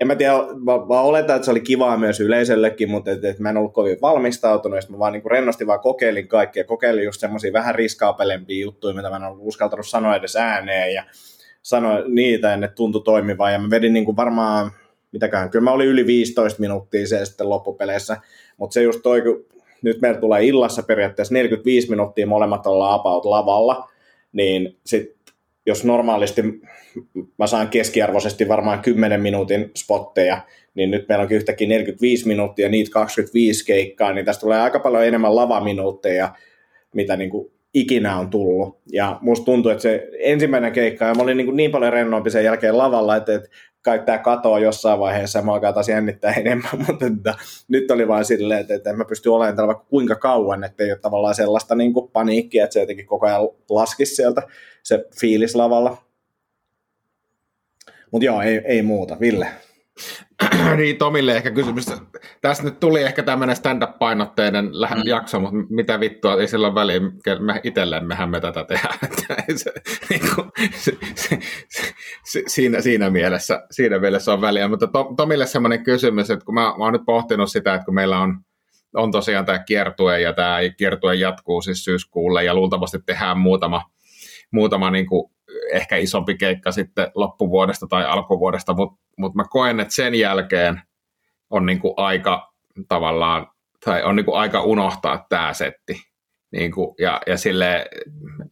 en 0.00 0.06
mä 0.06 0.14
tiedä, 0.14 0.32
mä, 0.34 0.88
vaan 0.88 1.04
oletan, 1.04 1.36
että 1.36 1.44
se 1.44 1.50
oli 1.50 1.60
kivaa 1.60 1.96
myös 1.96 2.20
yleisöllekin, 2.20 2.90
mutta 2.90 3.10
et, 3.10 3.24
et 3.24 3.38
mä 3.38 3.50
en 3.50 3.56
ollut 3.56 3.74
kovin 3.74 3.98
valmistautunut, 4.02 4.78
että 4.78 4.92
mä 4.92 4.98
vaan 4.98 5.12
niin 5.12 5.22
kuin 5.22 5.30
rennosti 5.30 5.66
vaan 5.66 5.80
kokeilin 5.80 6.28
kaikkia, 6.28 6.64
kokeilin 6.64 7.04
just 7.04 7.20
semmoisia 7.20 7.52
vähän 7.52 7.74
riskaapelempia 7.74 8.64
juttuja, 8.64 8.94
mitä 8.94 9.10
mä 9.10 9.16
en 9.16 9.24
ollut 9.24 9.46
uskaltanut 9.46 9.86
sanoa 9.86 10.16
edes 10.16 10.36
ääneen, 10.36 10.94
ja 10.94 11.04
sanoin 11.62 12.14
niitä, 12.14 12.48
ja 12.48 12.56
ne 12.56 12.68
tuntui 12.68 13.02
toimivaa, 13.04 13.50
ja 13.50 13.58
mä 13.58 13.70
vedin 13.70 13.92
niin 13.92 14.04
kuin 14.04 14.16
varmaan, 14.16 14.70
mitäköhän, 15.12 15.50
kyllä 15.50 15.64
mä 15.64 15.72
olin 15.72 15.88
yli 15.88 16.06
15 16.06 16.60
minuuttia 16.60 17.06
se 17.06 17.24
sitten 17.24 17.48
loppupeleissä, 17.48 18.16
mutta 18.56 18.74
se 18.74 18.82
just 18.82 19.00
toi, 19.02 19.22
kun 19.22 19.44
nyt 19.82 20.00
meillä 20.00 20.20
tulee 20.20 20.44
illassa 20.44 20.82
periaatteessa 20.82 21.34
45 21.34 21.90
minuuttia 21.90 22.26
molemmat 22.26 22.66
ollaan 22.66 23.00
about 23.00 23.24
lavalla, 23.24 23.88
niin 24.38 24.76
sit, 24.86 25.16
jos 25.66 25.84
normaalisti 25.84 26.42
mä 27.38 27.46
saan 27.46 27.68
keskiarvoisesti 27.68 28.48
varmaan 28.48 28.80
10 28.80 29.20
minuutin 29.20 29.70
spotteja, 29.76 30.40
niin 30.74 30.90
nyt 30.90 31.08
meillä 31.08 31.22
onkin 31.22 31.36
yhtäkkiä 31.36 31.68
45 31.68 32.28
minuuttia, 32.28 32.68
niitä 32.68 32.90
25 32.90 33.66
keikkaa, 33.66 34.12
niin 34.12 34.24
tästä 34.24 34.40
tulee 34.40 34.60
aika 34.60 34.78
paljon 34.78 35.04
enemmän 35.04 35.36
lavaminuutteja, 35.36 36.34
mitä 36.94 37.16
niin 37.16 37.30
kuin 37.30 37.50
ikinä 37.74 38.18
on 38.18 38.30
tullut. 38.30 38.78
Ja 38.92 39.18
musta 39.20 39.44
tuntuu, 39.44 39.70
että 39.70 39.82
se 39.82 40.08
ensimmäinen 40.18 40.72
keikka, 40.72 41.04
ja 41.04 41.14
mä 41.14 41.22
olin 41.22 41.36
niin, 41.36 41.46
kuin 41.46 41.56
niin 41.56 41.70
paljon 41.70 41.92
rennompi 41.92 42.30
sen 42.30 42.44
jälkeen 42.44 42.78
lavalla, 42.78 43.16
että, 43.16 43.34
että 43.34 43.48
kai 43.82 43.98
tämä 43.98 44.18
katoaa 44.18 44.58
jossain 44.58 45.00
vaiheessa 45.00 45.38
ja 45.38 45.44
mä 45.44 45.52
alkaa 45.52 45.72
taas 45.72 45.88
jännittää 45.88 46.32
enemmän, 46.32 46.70
mutta 46.86 47.06
että, 47.06 47.34
nyt 47.68 47.90
oli 47.90 48.08
vain 48.08 48.24
silleen, 48.24 48.60
että, 48.60 48.74
että 48.74 48.90
en 48.90 48.98
mä 48.98 49.04
pysty 49.04 49.28
olemaan 49.28 49.56
täällä 49.56 49.74
vaikka 49.74 49.88
kuinka 49.90 50.14
kauan, 50.14 50.64
että 50.64 50.84
ei 50.84 50.92
ole 50.92 50.98
tavallaan 50.98 51.34
sellaista 51.34 51.74
niin 51.74 51.92
kuin 51.92 52.10
paniikkia, 52.10 52.64
että 52.64 52.74
se 52.74 52.80
jotenkin 52.80 53.06
koko 53.06 53.26
ajan 53.26 53.48
laskisi 53.70 54.14
sieltä 54.14 54.42
se 54.82 55.04
fiilis 55.20 55.54
lavalla. 55.54 55.96
Mutta 58.10 58.24
joo, 58.26 58.42
ei, 58.42 58.60
ei 58.64 58.82
muuta. 58.82 59.16
Ville? 59.20 59.48
niin, 60.76 60.96
Tomille 60.96 61.36
ehkä 61.36 61.50
kysymys. 61.50 61.86
Tässä 62.40 62.62
nyt 62.62 62.80
tuli 62.80 63.02
ehkä 63.02 63.22
tämmöinen 63.22 63.56
stand-up-painotteinen 63.56 64.64
mm. 64.64 65.02
jakso, 65.04 65.40
mutta 65.40 65.56
mitä 65.70 66.00
vittua, 66.00 66.40
ei 66.40 66.48
sillä 66.48 66.66
ole 66.66 66.74
väliä, 66.74 67.00
me 67.40 67.60
itsellemmehän 67.62 68.30
me 68.30 68.40
tätä 68.40 68.64
tehdään. 68.64 68.98
se, 69.56 69.72
niin 70.10 70.20
kuin, 70.34 70.50
se, 70.74 70.92
se, 71.14 71.38
se, 72.24 72.42
siinä, 72.46 72.80
siinä, 72.80 73.10
mielessä, 73.10 73.66
siinä 73.70 73.98
mielessä 73.98 74.32
on 74.32 74.40
väliä, 74.40 74.68
mutta 74.68 74.86
to, 74.86 75.14
Tomille 75.16 75.46
semmoinen 75.46 75.84
kysymys, 75.84 76.30
että 76.30 76.44
kun 76.44 76.54
mä, 76.54 76.60
mä 76.60 76.84
oon 76.84 76.92
nyt 76.92 77.04
pohtinut 77.06 77.50
sitä, 77.50 77.74
että 77.74 77.84
kun 77.84 77.94
meillä 77.94 78.20
on 78.20 78.40
on 78.94 79.10
tosiaan 79.10 79.44
tämä 79.44 79.58
kiertue, 79.58 80.20
ja 80.20 80.32
tämä 80.32 80.58
kiertue 80.76 81.14
jatkuu 81.14 81.62
siis 81.62 81.84
syyskuulle, 81.84 82.44
ja 82.44 82.54
luultavasti 82.54 82.98
tehdään 83.06 83.38
muutama, 83.38 83.90
muutama 84.50 84.90
niin 84.90 85.06
kuin 85.06 85.30
ehkä 85.72 85.96
isompi 85.96 86.36
keikka 86.36 86.72
sitten 86.72 87.10
loppuvuodesta 87.14 87.86
tai 87.86 88.04
alkuvuodesta, 88.04 88.74
mutta 88.74 89.00
mut 89.18 89.34
mä 89.34 89.44
koen, 89.50 89.80
että 89.80 89.94
sen 89.94 90.14
jälkeen 90.14 90.82
on 91.50 91.66
niin 91.66 91.78
kuin 91.78 91.94
aika 91.96 92.52
tavallaan, 92.88 93.46
tai 93.84 94.02
on 94.02 94.16
niin 94.16 94.24
kuin 94.24 94.38
aika 94.38 94.62
unohtaa 94.62 95.26
tämä 95.28 95.52
setti. 95.52 96.02
Niin 96.52 96.72
kuin, 96.72 96.94
ja, 96.98 97.20
ja 97.26 97.36
sille, 97.36 97.86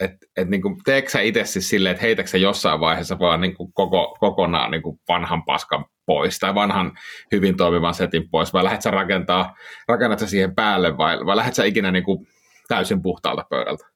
että 0.00 0.26
et, 0.36 0.48
niin 0.48 0.62
teekö 0.84 1.10
sä 1.10 1.20
itse 1.20 1.44
siis 1.44 1.68
silleen, 1.68 1.90
että 1.90 2.02
heitäkö 2.02 2.28
sä 2.28 2.38
jossain 2.38 2.80
vaiheessa 2.80 3.18
vaan 3.18 3.40
niin 3.40 3.56
kuin 3.56 3.72
koko, 3.72 4.16
kokonaan 4.20 4.70
niin 4.70 4.82
kuin 4.82 5.00
vanhan 5.08 5.42
paskan 5.44 5.84
pois 6.06 6.38
tai 6.38 6.54
vanhan 6.54 6.92
hyvin 7.32 7.56
toimivan 7.56 7.94
setin 7.94 8.30
pois, 8.30 8.52
vai 8.52 8.64
lähdet 8.64 8.82
sä 8.82 8.90
rakentaa, 8.90 9.56
rakennat 9.88 10.18
sä 10.18 10.26
siihen 10.26 10.54
päälle 10.54 10.98
vai, 10.98 11.26
vai 11.26 11.36
lähdet 11.36 11.54
sä 11.54 11.64
ikinä 11.64 11.90
niin 11.90 12.04
kuin 12.04 12.26
täysin 12.68 13.02
puhtaalta 13.02 13.44
pöydältä? 13.50 13.95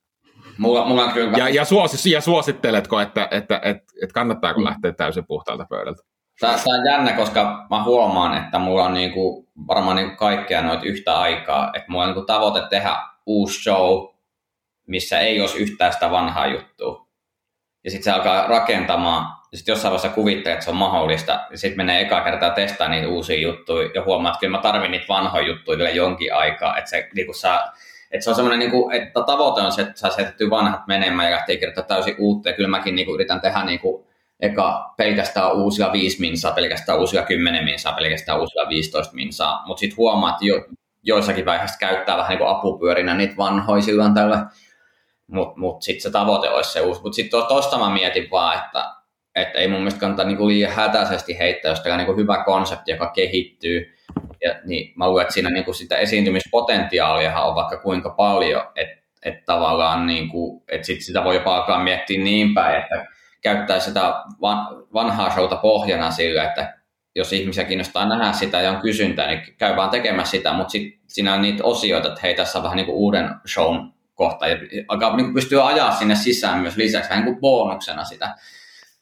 Mulla, 0.60 0.84
mulla 0.84 1.04
on 1.04 1.12
kyllä... 1.12 1.38
Ja, 1.38 1.48
ja, 1.48 1.64
suosis, 1.64 2.06
ja 2.06 2.20
suositteletko, 2.20 3.00
että, 3.00 3.28
että, 3.30 3.60
että, 3.62 3.84
että 4.02 4.14
kannattaako 4.14 4.64
lähteä 4.64 4.92
täysin 4.92 5.26
puhtaalta 5.26 5.66
pöydältä? 5.70 6.02
Tämä, 6.40 6.52
tämä 6.52 6.78
on 6.78 6.86
jännä, 6.86 7.12
koska 7.12 7.66
mä 7.70 7.84
huomaan, 7.84 8.44
että 8.44 8.58
mulla 8.58 8.84
on 8.84 8.94
niinku, 8.94 9.48
varmaan 9.68 9.96
niinku 9.96 10.16
kaikkea 10.16 10.62
noita 10.62 10.86
yhtä 10.86 11.18
aikaa. 11.18 11.70
Että 11.74 11.90
mulla 11.92 12.04
on 12.04 12.08
niinku 12.08 12.26
tavoite 12.26 12.62
tehdä 12.70 12.96
uusi 13.26 13.62
show, 13.62 14.06
missä 14.86 15.20
ei 15.20 15.40
olisi 15.40 15.58
yhtään 15.58 15.92
sitä 15.92 16.10
vanhaa 16.10 16.46
juttua. 16.46 17.06
Ja 17.84 17.90
sitten 17.90 18.04
se 18.04 18.10
alkaa 18.10 18.46
rakentamaan, 18.46 19.26
ja 19.52 19.58
sitten 19.58 19.72
jossain 19.72 19.92
vaiheessa 19.92 20.14
kuvittelee, 20.14 20.52
että 20.52 20.64
se 20.64 20.70
on 20.70 20.76
mahdollista, 20.76 21.40
ja 21.50 21.58
sitten 21.58 21.76
menee 21.76 22.00
eka 22.00 22.20
kertaa 22.20 22.50
testaa 22.50 22.88
niitä 22.88 23.08
uusia 23.08 23.40
juttuja, 23.40 23.90
ja 23.94 24.04
huomaa, 24.04 24.30
että 24.30 24.40
kyllä 24.40 24.56
mä 24.56 24.62
tarvin 24.62 24.90
niitä 24.90 25.08
vanhoja 25.08 25.46
juttuja 25.46 25.78
vielä 25.78 25.90
jonkin 25.90 26.34
aikaa, 26.34 26.78
että 26.78 26.90
se, 26.90 27.08
niin 27.14 27.34
saa, 27.34 27.72
että 28.10 28.24
se 28.24 28.30
on 28.30 28.36
semmoinen, 28.36 28.58
niin 28.58 28.70
kuin, 28.70 28.94
että 28.94 29.22
tavoite 29.26 29.60
on 29.60 29.72
se, 29.72 29.82
että 29.82 30.00
saa 30.00 30.10
setetty 30.10 30.50
vanhat 30.50 30.86
menemään 30.86 31.30
ja 31.30 31.36
lähtee 31.36 31.56
kirjoittaa 31.56 31.84
täysin 31.84 32.14
uutta, 32.18 32.48
ja 32.48 32.56
kyllä 32.56 32.68
mäkin 32.68 32.94
niin 32.94 33.06
kuin, 33.06 33.14
yritän 33.14 33.40
tehdä 33.40 33.64
niin 33.64 33.80
kuin, 33.80 34.04
eka 34.40 34.94
pelkästään 34.96 35.52
uusia 35.52 35.92
5 35.92 36.20
minsaa, 36.20 36.52
pelkästään 36.52 36.98
uusia 36.98 37.22
10 37.22 37.64
minsaa, 37.64 37.92
pelkästään 37.92 38.40
uusia 38.40 38.68
15 38.68 39.14
minsaa, 39.14 39.62
mutta 39.66 39.80
sitten 39.80 39.96
huomaa, 39.96 40.30
että 40.30 40.46
jo, 40.46 40.64
joissakin 41.02 41.46
vaiheissa 41.46 41.78
käyttää 41.78 42.16
vähän 42.16 42.28
niin 42.28 42.38
kuin 42.38 42.50
apupyörinä 42.50 43.14
niitä 43.14 43.36
vanhoja 43.36 43.82
silloin 43.82 44.14
tällä, 44.14 44.46
mutta 45.26 45.60
mut 45.60 45.82
sitten 45.82 46.02
se 46.02 46.10
tavoite 46.10 46.50
olisi 46.50 46.72
se 46.72 46.80
uusi. 46.80 47.02
Mutta 47.02 47.16
sitten 47.16 47.40
tuosta 47.48 47.78
mä 47.78 47.90
mietin 47.90 48.30
vaan, 48.30 48.64
että, 48.64 48.94
että 49.34 49.58
ei 49.58 49.68
mun 49.68 49.78
mielestä 49.78 50.00
kannata 50.00 50.24
niinku 50.24 50.48
liian 50.48 50.72
hätäisesti 50.72 51.38
heittää, 51.38 51.70
jos 51.70 51.80
teillä 51.80 51.94
on 51.94 51.98
niinku 51.98 52.16
hyvä 52.16 52.44
konsepti, 52.44 52.90
joka 52.90 53.10
kehittyy, 53.10 53.94
ja, 54.44 54.54
niin 54.64 54.92
mä 54.96 55.08
luulen, 55.08 55.22
että 55.22 55.34
siinä 55.34 55.50
niinku 55.50 55.72
sitä 55.72 55.98
esiintymispotentiaalia 55.98 57.40
on 57.40 57.54
vaikka 57.54 57.76
kuinka 57.76 58.10
paljon, 58.10 58.62
että 58.76 59.00
et 59.24 59.44
tavallaan 59.44 60.06
niinku, 60.06 60.64
että 60.68 60.86
sit 60.86 61.02
sitä 61.02 61.24
voi 61.24 61.34
jopa 61.34 61.56
alkaa 61.56 61.84
miettiä 61.84 62.20
niin 62.20 62.54
päin, 62.54 62.82
että 62.82 63.06
käyttää 63.42 63.80
sitä 63.80 64.14
vanhaa 64.94 65.30
showta 65.30 65.56
pohjana 65.56 66.10
sillä, 66.10 66.44
että 66.44 66.80
jos 67.14 67.32
ihmisiä 67.32 67.64
kiinnostaa 67.64 68.08
nähdä 68.08 68.32
sitä 68.32 68.60
ja 68.60 68.70
on 68.70 68.80
kysyntää, 68.80 69.26
niin 69.26 69.54
käy 69.58 69.76
vaan 69.76 69.90
tekemässä 69.90 70.30
sitä, 70.30 70.52
mutta 70.52 70.70
sitten 70.70 71.00
siinä 71.06 71.34
on 71.34 71.42
niitä 71.42 71.64
osioita, 71.64 72.08
että 72.08 72.20
hei, 72.22 72.34
tässä 72.34 72.58
on 72.58 72.64
vähän 72.64 72.76
niin 72.76 72.86
kuin 72.86 72.96
uuden 72.96 73.30
shown 73.52 73.92
kohta 74.14 74.46
ja 74.48 74.56
alkaa 74.88 75.16
niin 75.16 75.34
pystyä 75.34 75.66
ajaa 75.66 75.92
sinne 75.92 76.14
sisään 76.14 76.58
myös 76.58 76.76
lisäksi 76.76 77.10
vähän 77.10 77.24
niin 77.24 77.34
kuin 77.34 77.40
bonuksena 77.40 78.04
sitä 78.04 78.34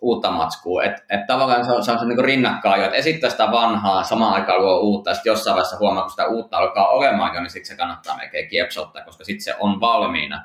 uutta 0.00 0.30
matskua. 0.30 0.84
Että 0.84 1.02
et 1.10 1.26
tavallaan 1.26 1.64
se 1.64 1.72
on, 1.72 1.84
se 1.84 1.92
on 1.92 1.98
se 1.98 2.04
niin 2.04 2.24
rinnakkain, 2.24 2.84
että 2.84 2.96
esittää 2.96 3.30
sitä 3.30 3.50
vanhaa, 3.50 4.04
samaan 4.04 4.34
aikaan 4.34 4.62
luo 4.62 4.80
uutta, 4.80 5.10
ja 5.10 5.14
sitten 5.14 5.30
jossain 5.30 5.54
vaiheessa 5.54 5.78
huomaa, 5.78 6.02
kun 6.02 6.10
sitä 6.10 6.26
uutta 6.26 6.58
alkaa 6.58 6.88
olemaan 6.88 7.34
jo, 7.34 7.40
niin 7.40 7.50
sitten 7.50 7.68
se 7.68 7.76
kannattaa 7.76 8.16
melkein 8.16 8.48
kiepsottaa, 8.48 9.04
koska 9.04 9.24
sitten 9.24 9.44
se 9.44 9.54
on 9.60 9.80
valmiina. 9.80 10.44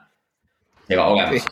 On 0.98 1.06
olemassa 1.06 1.50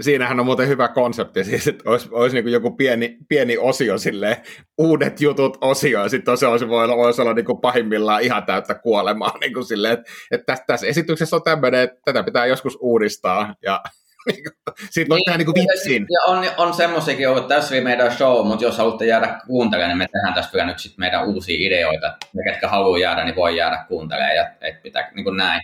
siinähän 0.00 0.40
on 0.40 0.46
muuten 0.46 0.68
hyvä 0.68 0.88
konsepti, 0.88 1.44
siis, 1.44 1.68
että 1.68 1.90
olisi, 1.90 2.08
olisi 2.10 2.36
niin 2.36 2.52
joku 2.52 2.70
pieni, 2.70 3.16
pieni 3.28 3.58
osio 3.58 3.98
sille 3.98 4.42
uudet 4.78 5.20
jutut 5.20 5.58
osio, 5.60 6.02
ja 6.02 6.08
sitten 6.08 6.36
se 6.36 6.46
olisi, 6.46 6.68
voi, 6.68 6.88
voisi 6.88 7.22
olla 7.22 7.34
niin 7.34 7.60
pahimmillaan 7.62 8.22
ihan 8.22 8.46
täyttä 8.46 8.74
kuolemaa, 8.74 9.32
niin 9.40 9.66
silleen, 9.66 9.92
että, 9.92 10.10
että 10.30 10.44
tässä, 10.46 10.64
tässä 10.66 10.86
esityksessä 10.86 11.36
on 11.36 11.42
tämmöinen, 11.42 11.80
että 11.80 12.00
tätä 12.04 12.22
pitää 12.22 12.46
joskus 12.46 12.78
uudistaa, 12.80 13.54
ja 13.62 13.82
Niinku, 14.26 14.50
siitä 14.90 15.08
voi 15.08 15.16
niin, 15.18 15.24
tehdä 15.24 15.38
niin 15.38 15.68
vitsin. 15.68 16.06
Ja 16.10 16.20
on, 16.32 16.44
on 16.56 16.74
semmoisiakin 16.74 17.28
ollut, 17.28 17.42
että 17.42 17.54
tässä 17.54 17.74
oli 17.74 17.80
meidän 17.80 18.12
show, 18.12 18.46
mutta 18.46 18.64
jos 18.64 18.78
haluatte 18.78 19.06
jäädä 19.06 19.40
kuuntelemaan, 19.46 19.88
niin 19.90 19.98
me 19.98 20.06
tehdään 20.12 20.34
tässä 20.34 20.50
vielä 20.54 20.66
nyt 20.66 20.78
sit 20.78 20.98
meidän 20.98 21.26
uusia 21.26 21.66
ideoita. 21.66 22.06
Ja 22.06 22.52
ketkä 22.52 22.68
haluaa 22.68 22.98
jäädä, 22.98 23.24
niin 23.24 23.36
voi 23.36 23.56
jäädä 23.56 23.84
kuuntelemaan 23.88 24.36
ja 24.36 24.50
et 24.60 24.82
pitää 24.82 25.10
niin 25.14 25.24
kuin 25.24 25.36
näin. 25.36 25.60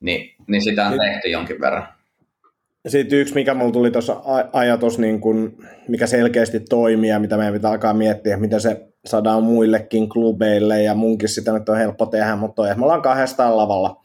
Niin, 0.00 0.34
niin 0.46 0.62
sitä 0.62 0.86
on 0.86 0.98
tehty 0.98 1.28
jonkin 1.28 1.60
verran. 1.60 1.88
Sitten 2.88 3.18
yksi, 3.18 3.34
mikä 3.34 3.54
mulla 3.54 3.72
tuli 3.72 3.90
tuossa 3.90 4.16
ajatus, 4.52 4.98
niin 4.98 5.20
kun, 5.20 5.66
mikä 5.88 6.06
selkeästi 6.06 6.60
toimii 6.60 7.10
ja 7.10 7.18
mitä 7.18 7.36
meidän 7.36 7.54
pitää 7.54 7.70
alkaa 7.70 7.94
miettiä, 7.94 8.36
mitä 8.36 8.58
se 8.58 8.88
saadaan 9.06 9.42
muillekin 9.42 10.08
klubeille 10.08 10.82
ja 10.82 10.94
munkin 10.94 11.28
sitä 11.28 11.52
nyt 11.52 11.68
on 11.68 11.76
helppo 11.76 12.06
tehdä, 12.06 12.36
mutta 12.36 12.54
toi, 12.54 12.74
me 12.74 12.82
ollaan 12.82 13.02
kahdestaan 13.02 13.56
lavalla, 13.56 14.04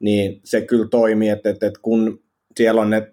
niin 0.00 0.40
se 0.44 0.60
kyllä 0.60 0.88
toimii, 0.88 1.28
että, 1.28 1.50
että, 1.50 1.66
että 1.66 1.80
kun 1.82 2.22
siellä 2.60 2.80
on 2.80 2.90
ne 2.90 3.10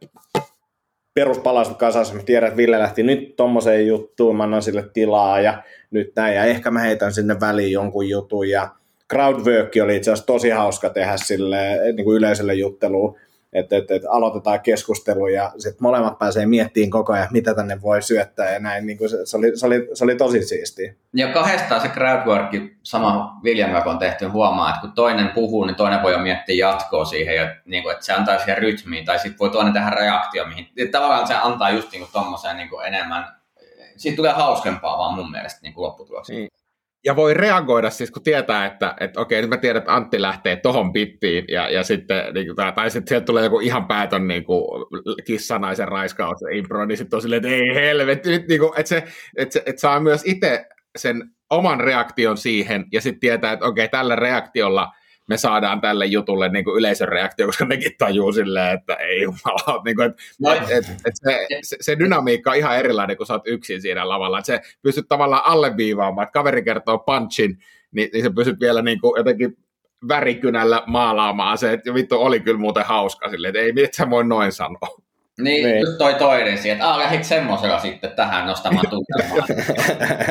peruspalaset 1.13 1.77
kasassa, 1.77 2.13
mä 2.13 2.23
tiedän, 2.23 2.47
että 2.47 2.57
Ville 2.57 2.79
lähti 2.79 3.03
nyt 3.03 3.35
tommoseen 3.35 3.87
juttuun, 3.87 4.35
mä 4.35 4.43
annan 4.43 4.61
sille 4.61 4.89
tilaa 4.93 5.41
ja 5.41 5.63
nyt 5.91 6.11
näin, 6.15 6.35
ja 6.35 6.43
ehkä 6.43 6.71
mä 6.71 6.79
heitän 6.79 7.13
sinne 7.13 7.39
väliin 7.39 7.71
jonkun 7.71 8.09
jutun, 8.09 8.49
ja 8.49 8.69
crowdwork 9.13 9.71
oli 9.83 9.95
itse 9.95 10.11
asiassa 10.11 10.25
tosi 10.25 10.49
hauska 10.49 10.89
tehdä 10.89 11.17
sille 11.17 11.57
niin 11.95 12.05
kuin 12.05 12.17
yleisölle 12.17 12.53
jutteluun, 12.53 13.19
että 13.53 13.77
et, 13.77 13.91
et 13.91 14.01
aloitetaan 14.09 14.61
keskustelu 14.61 15.27
ja 15.27 15.51
sitten 15.57 15.83
molemmat 15.83 16.17
pääsee 16.17 16.45
miettimään 16.45 16.89
koko 16.89 17.13
ajan, 17.13 17.27
mitä 17.31 17.53
tänne 17.53 17.81
voi 17.81 18.01
syöttää 18.01 18.53
ja 18.53 18.59
näin, 18.59 18.85
niin 18.85 18.97
kuin 18.97 19.09
se, 19.09 19.25
se, 19.25 19.37
oli, 19.37 19.57
se, 19.57 19.65
oli, 19.65 19.89
se 19.93 20.03
oli 20.03 20.15
tosi 20.15 20.43
siistiä. 20.43 20.93
Ja 21.13 21.27
kahdestaan 21.27 21.81
se 21.81 21.87
crowdwork, 21.87 22.51
sama 22.83 23.39
Viljan 23.43 23.71
kanssa 23.71 23.89
on 23.89 23.99
tehty, 23.99 24.25
huomaa, 24.25 24.69
että 24.69 24.81
kun 24.81 24.91
toinen 24.91 25.29
puhuu, 25.29 25.65
niin 25.65 25.75
toinen 25.75 26.03
voi 26.03 26.11
jo 26.11 26.19
miettiä 26.19 26.67
jatkoa 26.67 27.05
siihen, 27.05 27.35
ja 27.35 27.55
niin 27.65 27.83
kuin, 27.83 27.93
että 27.93 28.05
se 28.05 28.13
antaa 28.13 28.37
siihen 28.37 28.57
rytmiin, 28.57 29.05
tai 29.05 29.19
sitten 29.19 29.39
voi 29.39 29.49
toinen 29.49 29.73
tehdä 29.73 29.89
reaktio, 29.89 30.45
mihin 30.45 30.91
tavallaan 30.91 31.27
se 31.27 31.35
antaa 31.35 31.69
just 31.69 31.91
niin 31.91 32.07
kuin 32.11 32.57
niin 32.57 32.69
kuin 32.69 32.85
enemmän, 32.87 33.25
siitä 33.97 34.15
tulee 34.15 34.31
hauskempaa 34.31 34.97
vaan 34.97 35.13
mun 35.13 35.31
mielestä 35.31 35.59
niin 35.61 35.73
lopputuloksena. 35.75 36.39
Niin 36.39 36.49
ja 37.07 37.15
voi 37.15 37.33
reagoida 37.33 37.89
siis, 37.89 38.11
kun 38.11 38.23
tietää, 38.23 38.65
että, 38.65 38.95
että 38.99 39.21
okei, 39.21 39.41
nyt 39.41 39.49
mä 39.49 39.57
tiedän, 39.57 39.79
että 39.79 39.95
Antti 39.95 40.21
lähtee 40.21 40.55
tohon 40.55 40.93
pittiin, 40.93 41.45
ja, 41.47 41.69
ja 41.69 41.83
sitten, 41.83 42.33
niin, 42.33 42.55
tai, 42.55 42.73
tai 42.73 42.89
sitten 42.89 43.09
sieltä 43.09 43.25
tulee 43.25 43.43
joku 43.43 43.59
ihan 43.59 43.87
päätön 43.87 44.27
niin 44.27 44.43
kuin, 44.43 44.85
kissanaisen 45.25 45.87
raiskaus 45.87 46.37
impro, 46.53 46.85
niin 46.85 46.97
sitten 46.97 47.17
on 47.17 47.21
silleen, 47.21 47.45
että 47.45 47.55
ei 47.55 47.75
helvetti, 47.75 48.29
nyt, 48.29 48.47
niin 48.47 48.59
kuin, 48.59 48.71
että, 48.77 48.89
se, 48.89 49.03
että, 49.37 49.53
se, 49.53 49.63
että 49.65 49.79
saa 49.79 49.99
myös 49.99 50.21
itse 50.25 50.65
sen 50.97 51.23
oman 51.49 51.79
reaktion 51.79 52.37
siihen, 52.37 52.85
ja 52.93 53.01
sitten 53.01 53.19
tietää, 53.19 53.51
että 53.51 53.65
okei, 53.65 53.89
tällä 53.89 54.15
reaktiolla 54.15 54.91
me 55.27 55.37
saadaan 55.37 55.81
tälle 55.81 56.05
jutulle 56.05 56.49
niin 56.49 56.65
kuin 56.65 56.77
yleisön 56.77 57.07
reaktio, 57.07 57.45
koska 57.45 57.65
nekin 57.65 57.91
tajuu 57.97 58.33
silleen, 58.33 58.77
että 58.77 58.93
ei 58.93 59.21
jumala, 59.21 59.81
niin 59.85 59.95
kuin, 59.95 60.09
että, 60.09 60.21
no. 60.39 60.51
et, 60.51 60.61
et, 60.69 60.85
et 61.05 61.13
se, 61.13 61.47
se, 61.61 61.77
se, 61.81 61.99
dynamiikka 61.99 62.51
on 62.51 62.57
ihan 62.57 62.77
erilainen, 62.77 63.17
kun 63.17 63.25
sä 63.25 63.33
oot 63.33 63.47
yksin 63.47 63.81
siinä 63.81 64.09
lavalla, 64.09 64.39
että 64.39 64.45
se 64.45 64.61
pystyt 64.81 65.07
tavallaan 65.07 65.45
alleviivaamaan, 65.45 66.23
että 66.23 66.33
kaveri 66.33 66.63
kertoo 66.63 66.97
punchin, 66.97 67.57
niin, 67.91 68.09
niin 68.13 68.23
sä 68.23 68.31
pystyt 68.35 68.59
vielä 68.59 68.81
niin 68.81 68.99
kuin 69.01 69.17
jotenkin 69.17 69.57
värikynällä 70.07 70.83
maalaamaan 70.87 71.57
se, 71.57 71.73
että 71.73 71.93
vittu 71.93 72.21
oli 72.21 72.39
kyllä 72.39 72.59
muuten 72.59 72.85
hauska 72.85 73.29
silleen, 73.29 73.49
että 73.49 73.59
ei, 73.59 73.73
mitä 73.73 73.97
sä 73.97 74.09
voi 74.09 74.23
noin 74.23 74.51
sanoa. 74.51 75.06
Niin, 75.41 75.65
niin. 75.65 75.79
just 75.79 75.97
toi 75.97 76.13
toinen 76.13 76.57
siihen, 76.57 76.77
että 76.77 76.99
lähdit 76.99 77.23
semmoisella 77.23 77.79
sitten 77.79 78.11
tähän 78.11 78.47
nostamaan 78.47 78.85
tunnelmaa. 78.95 79.47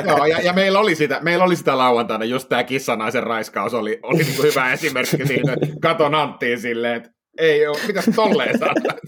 Joo, 0.07 0.27
ja, 0.27 0.41
ja, 0.41 0.53
meillä, 0.53 0.79
oli 0.79 0.95
sitä, 0.95 1.19
meillä 1.23 1.45
oli 1.45 1.57
sitä 1.57 1.79
lauantaina, 1.79 2.25
just 2.25 2.49
tämä 2.49 2.65
kissanaisen 2.65 3.23
raiskaus 3.23 3.75
oli, 3.75 4.01
oli 4.03 4.19
niin 4.19 4.43
hyvä 4.43 4.73
esimerkki 4.73 5.27
siitä, 5.27 5.53
että 5.53 5.67
katon 5.81 6.15
Anttiin 6.15 6.61
silleen, 6.61 6.97
että 6.97 7.11
ei 7.39 7.67
ole, 7.67 7.79
mitäs 7.87 8.05
tolleen 8.17 8.59
sanoa, 8.59 8.99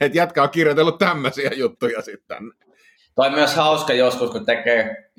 että 0.00 0.18
jätkä 0.18 0.42
on 0.42 0.50
kirjoitellut 0.50 0.98
tämmöisiä 0.98 1.50
juttuja 1.54 2.02
sitten. 2.02 2.38
Toi 3.14 3.30
myös 3.30 3.54
hauska 3.54 3.92
joskus, 3.92 4.30
kun 4.30 4.46
tekee 4.46 5.10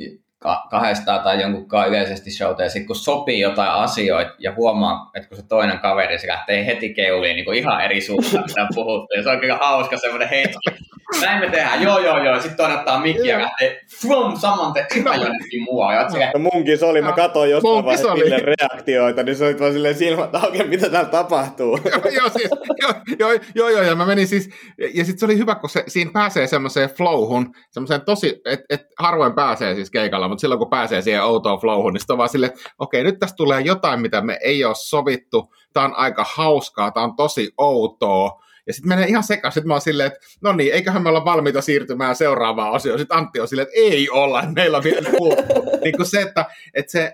kahdestaan 0.70 1.20
tai 1.20 1.42
jonkun 1.42 1.68
yleisesti 1.88 2.32
showta, 2.32 2.64
ja 2.64 2.70
sitten 2.70 2.88
kun 2.88 2.96
sopii 2.96 3.40
jotain 3.40 3.72
asioita 3.72 4.32
ja 4.40 4.54
huomaa, 4.56 5.12
että 5.16 5.30
kun 5.30 5.38
se 5.38 5.44
toinen 5.48 5.80
kaveri 5.80 6.20
se 6.20 6.28
lähtee 6.28 6.66
heti 6.66 6.94
keuliin 6.94 7.36
niin 7.36 7.46
kuin 7.46 7.58
ihan 7.58 7.82
eri 7.82 8.02
suuntaan, 8.02 8.44
mitä 8.48 8.68
puhuttu, 8.76 9.16
ja 9.16 9.24
se 9.24 9.30
on 9.30 9.40
kyllä 9.40 9.58
hauska 9.58 9.98
semmoinen 9.98 10.30
hetki, 10.30 10.89
näin 11.22 11.39
me 11.39 11.49
tehdään, 11.49 11.82
joo 11.82 11.99
joo 11.99 12.24
joo, 12.24 12.36
sitten 12.36 12.57
toinen 12.57 12.78
ottaa 12.78 12.99
mikkiä 12.99 13.38
ja 13.38 13.41
lähtee, 13.41 13.82
flum, 14.01 14.38
saman 14.38 14.74
te 14.74 14.88
ihan 14.95 15.22
jonnekin 15.22 15.64
muualle. 15.64 15.95
Ja 15.95 16.10
silleen, 16.10 16.32
No 16.34 16.49
munkin 16.53 16.78
se 16.78 16.86
oli, 16.86 17.01
mä 17.01 17.12
katsoin 17.12 17.51
jostain 17.51 17.78
se 17.78 17.86
vaiheessa. 17.86 18.16
Ville 18.16 18.55
reaktioita, 18.60 19.24
niin 19.24 19.36
se 19.36 19.45
oli 19.45 19.60
vaan 19.60 19.74
silleen 19.74 19.95
silmät 19.95 20.36
auki, 20.36 20.64
mitä 20.64 20.89
täällä 20.89 21.10
tapahtuu. 21.10 21.80
joo, 22.18 22.30
siis, 22.30 22.49
joo, 22.82 22.93
joo, 23.20 23.39
joo, 23.55 23.70
joo, 23.70 23.82
ja 23.82 23.95
mä 23.95 24.05
menin 24.05 24.28
siis, 24.28 24.49
ja 24.93 25.05
sitten 25.05 25.20
se 25.20 25.26
oli 25.26 25.38
hyvä, 25.38 25.55
kun 25.55 25.70
se, 25.70 25.84
siinä 25.88 26.12
pääsee 26.14 26.47
semmoiseen 26.47 26.89
flowhun, 26.89 27.53
semmoiseen 27.72 28.01
tosi, 28.01 28.41
että 28.45 28.66
et 28.70 28.82
harvoin 28.99 29.34
pääsee 29.34 29.76
siis 29.76 29.91
keikalla, 29.91 30.28
mutta 30.28 30.41
silloin 30.41 30.60
kun 30.60 30.70
pääsee 30.70 31.01
siihen 31.01 31.24
outoon 31.24 31.60
flowhun, 31.60 31.93
niin 31.93 32.01
sitten 32.01 32.14
on 32.14 32.18
vaan 32.18 32.30
silleen, 32.30 32.51
että 32.51 32.70
okei, 32.80 33.03
nyt 33.03 33.20
tästä 33.20 33.36
tulee 33.36 33.62
jotain, 33.62 34.01
mitä 34.01 34.22
me 34.22 34.38
ei 34.41 34.66
ole 34.66 34.76
sovittu, 34.76 35.53
tää 35.74 35.84
on 35.84 35.95
aika 35.95 36.26
hauskaa, 36.36 36.91
tää 36.91 37.03
on 37.03 37.16
tosi 37.16 37.49
outoa, 37.57 38.41
ja 38.70 38.74
sitten 38.74 38.89
menee 38.89 39.07
ihan 39.07 39.24
sekaisin, 39.24 39.53
sitten 39.53 39.67
mä 39.67 39.74
oon 39.74 39.82
silleen, 39.82 40.07
että 40.07 40.20
no 40.41 40.53
niin, 40.53 40.74
eiköhän 40.74 41.03
me 41.03 41.09
olla 41.09 41.26
valmiita 41.26 41.61
siirtymään 41.61 42.15
seuraavaan 42.15 42.72
osioon. 42.72 42.99
Sitten 42.99 43.17
Antti 43.17 43.39
on 43.39 43.47
silleen, 43.47 43.67
että 43.67 43.80
ei 43.80 44.09
olla, 44.09 44.39
että 44.39 44.53
meillä 44.53 44.78
on 44.78 44.84
vielä 44.84 45.09
niin 45.84 45.97
kuin 45.97 46.05
se, 46.05 46.22
että, 46.22 46.45
että 46.74 46.91
se, 46.91 47.13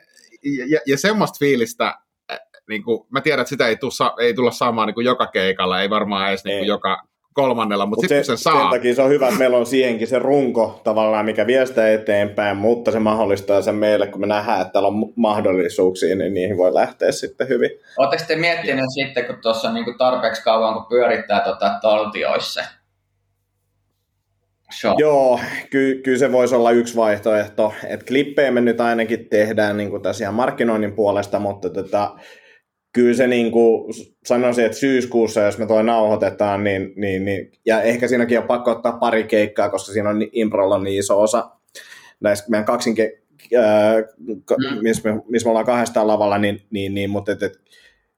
ja, 0.69 0.79
ja 0.85 0.97
semmoista 0.97 1.37
fiilistä, 1.39 1.95
niin 2.69 2.83
kuin, 2.83 3.07
mä 3.09 3.21
tiedän, 3.21 3.41
että 3.41 3.49
sitä 3.49 3.67
ei, 3.67 3.75
tuu, 3.75 3.91
sa- 3.91 4.13
ei 4.19 4.33
tulla 4.33 4.51
saamaan 4.51 4.87
niin 4.87 4.95
kuin 4.95 5.05
joka 5.05 5.27
keikalla, 5.27 5.81
ei 5.81 5.89
varmaan 5.89 6.29
edes 6.29 6.43
niin 6.43 6.53
kuin 6.57 6.63
Ei. 6.63 6.67
joka 6.67 7.03
kolmannella, 7.35 7.85
mutta 7.85 8.03
Mut 8.03 8.09
sitten 8.09 8.23
se, 8.23 8.27
sen 8.27 8.37
sen 8.37 8.53
saa, 8.53 8.69
takia 8.69 8.95
se 8.95 9.01
on 9.01 9.09
hyvä, 9.09 9.27
että 9.27 9.39
meillä 9.39 9.57
on 9.57 9.65
siihenkin 9.65 10.07
se 10.07 10.19
runko 10.19 10.81
tavallaan, 10.83 11.25
mikä 11.25 11.47
vie 11.47 11.65
sitä 11.65 11.93
eteenpäin, 11.93 12.57
mutta 12.57 12.91
se 12.91 12.99
mahdollistaa 12.99 13.61
sen 13.61 13.75
meille, 13.75 14.07
kun 14.07 14.21
me 14.21 14.27
nähdään, 14.27 14.61
että 14.61 14.71
täällä 14.73 14.87
on 14.87 15.13
mahdollisuuksia, 15.15 16.15
niin 16.15 16.33
niihin 16.33 16.57
voi 16.57 16.73
lähteä 16.73 17.11
sitten 17.11 17.47
hyvin. 17.47 17.69
Oletteko 17.97 18.23
te 18.27 18.35
miettineet 18.35 18.85
sitten, 18.93 19.25
kun 19.25 19.35
tuossa 19.41 19.73
niinku 19.73 19.93
tarpeeksi 19.97 20.43
kauan, 20.43 20.73
kun 20.73 20.85
pyörittää 20.85 21.39
tota 21.39 21.79
taltioissa? 21.81 22.61
Show. 24.81 24.93
Joo, 24.97 25.39
ky- 25.69 26.01
kyllä 26.03 26.17
se 26.17 26.31
voisi 26.31 26.55
olla 26.55 26.71
yksi 26.71 26.95
vaihtoehto. 26.95 27.73
että 27.87 28.05
klippejä 28.05 28.51
me 28.51 28.61
nyt 28.61 28.81
ainakin 28.81 29.29
tehdään 29.29 29.77
niin 29.77 29.89
kuin 29.89 30.01
tässä 30.01 30.23
ihan 30.23 30.33
markkinoinnin 30.33 30.93
puolesta, 30.93 31.39
mutta 31.39 31.69
tota, 31.69 32.15
kyllä 32.95 33.13
se 33.13 33.27
niin 33.27 33.51
kuin 33.51 33.93
sanoisin, 34.25 34.65
että 34.65 34.77
syyskuussa, 34.77 35.41
jos 35.41 35.57
me 35.57 35.65
toi 35.65 35.83
nauhoitetaan, 35.83 36.63
niin, 36.63 36.93
niin, 36.95 37.25
niin, 37.25 37.51
ja 37.65 37.81
ehkä 37.81 38.07
siinäkin 38.07 38.39
on 38.39 38.47
pakko 38.47 38.71
ottaa 38.71 38.91
pari 38.91 39.23
keikkaa, 39.23 39.69
koska 39.69 39.93
siinä 39.93 40.09
on 40.09 40.27
Improlla 40.31 40.79
niin 40.79 40.99
iso 40.99 41.21
osa 41.21 41.49
näistä 42.19 42.49
meidän 42.49 42.65
kaksinke, 42.65 43.21
ää, 43.57 44.03
ka- 44.45 44.55
Mm. 44.71 44.77
missä 44.81 45.13
me, 45.13 45.21
missä 45.27 45.45
me 45.45 45.49
ollaan 45.49 45.65
kahdestaan 45.65 46.07
lavalla, 46.07 46.37
niin, 46.37 46.61
niin, 46.69 46.93
niin 46.93 47.09
mutta 47.09 47.31
et, 47.31 47.43
et, 47.43 47.59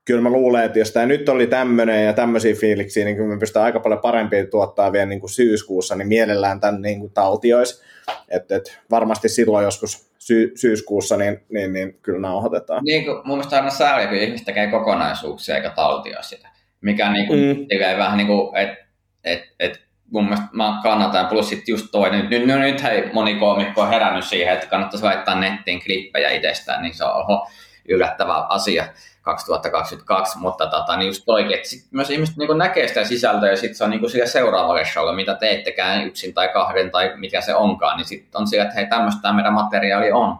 kyllä 0.05 0.21
mä 0.21 0.29
luulen, 0.29 0.63
että 0.65 0.79
jos 0.79 0.91
tämä 0.91 1.05
nyt 1.05 1.29
oli 1.29 1.47
tämmöinen 1.47 2.05
ja 2.05 2.13
tämmöisiä 2.13 2.55
fiiliksiä, 2.55 3.05
niin 3.05 3.17
kyllä 3.17 3.33
me 3.33 3.39
pystytään 3.39 3.65
aika 3.65 3.79
paljon 3.79 4.01
parempia 4.01 4.47
tuottaa 4.47 4.91
vielä 4.91 5.05
niin 5.05 5.19
kuin 5.19 5.29
syyskuussa, 5.29 5.95
niin 5.95 6.07
mielellään 6.07 6.59
tämän 6.59 6.81
niin 6.81 6.99
kuin 6.99 7.13
taltiois. 7.13 7.81
Että 8.29 8.55
et, 8.55 8.79
varmasti 8.91 9.29
silloin 9.29 9.63
joskus 9.63 10.06
sy- 10.27 10.51
syyskuussa, 10.55 11.17
niin, 11.17 11.39
niin, 11.49 11.73
niin 11.73 11.99
kyllä 12.01 12.19
nauhoitetaan. 12.19 12.83
Niin 12.83 13.05
kuin, 13.05 13.17
mun 13.17 13.37
mielestä 13.37 13.55
aina 13.55 13.69
sääli, 13.69 14.07
kun 14.07 14.17
ihmiset 14.17 14.45
tekee 14.45 14.67
kokonaisuuksia 14.67 15.55
eikä 15.55 15.69
taltio 15.69 16.21
sitä. 16.21 16.49
Mikä 16.81 17.11
niin 17.11 17.27
kuin, 17.27 17.39
Mm. 17.39 17.45
mm. 17.47 17.97
vähän 17.97 18.17
niin 18.17 18.27
kuin, 18.27 18.57
että 18.57 18.85
et, 19.23 19.43
et, 19.59 19.81
mun 20.11 20.23
mielestä 20.23 20.47
mä 20.51 20.79
kannatan, 20.83 21.27
plus 21.27 21.49
sitten 21.49 21.73
just 21.73 21.87
toi, 21.91 22.09
nyt, 22.09 22.29
nyt, 22.29 22.45
nyt 22.45 22.83
hei, 22.83 23.09
moni 23.13 23.35
koomikko 23.35 23.81
on 23.81 23.89
herännyt 23.89 24.25
siihen, 24.25 24.53
että 24.53 24.67
kannattaisi 24.67 25.05
laittaa 25.05 25.39
nettiin 25.39 25.83
klippejä 25.83 26.29
itsestään, 26.29 26.81
niin 26.81 26.93
se 26.93 27.03
on 27.03 27.15
oho, 27.15 27.47
yllättävä 27.87 28.33
asia 28.33 28.85
2022, 29.27 30.39
mutta 30.39 30.67
tota, 30.67 30.97
niin 30.97 31.07
just 31.07 31.23
toikin, 31.25 31.55
että 31.55 31.69
sit 31.69 31.91
myös 31.91 32.09
ihmiset 32.09 32.37
niin 32.37 32.57
näkee 32.57 32.87
sitä 32.87 33.03
sisältöä 33.03 33.49
ja 33.49 33.57
sitten 33.57 33.75
se 33.75 33.83
on 33.83 33.89
niin 33.89 34.09
sillä 34.09 34.25
seuraavalle 34.25 34.85
showlle, 34.85 35.15
mitä 35.15 35.35
teettekään 35.35 36.05
yksin 36.05 36.33
tai 36.33 36.49
kahden 36.49 36.91
tai 36.91 37.13
mikä 37.17 37.41
se 37.41 37.55
onkaan, 37.55 37.97
niin 37.97 38.05
sitten 38.05 38.41
on 38.41 38.47
sillä, 38.47 38.63
että 38.63 38.75
hei 38.75 38.87
tämmöistä 38.87 39.33
meidän 39.33 39.53
materiaali 39.53 40.11
on 40.11 40.39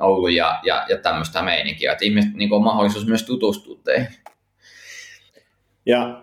ollut 0.00 0.32
ja, 0.32 0.60
ja, 0.62 0.86
ja 0.88 0.98
tämmöistä 0.98 1.42
meininkiä, 1.42 1.92
että 1.92 2.04
ihmiset 2.04 2.34
niin 2.34 2.52
on 2.52 2.64
mahdollisuus 2.64 3.06
myös 3.06 3.22
tutustua 3.22 3.78
teihin. 3.84 4.08
Ja 5.86 6.22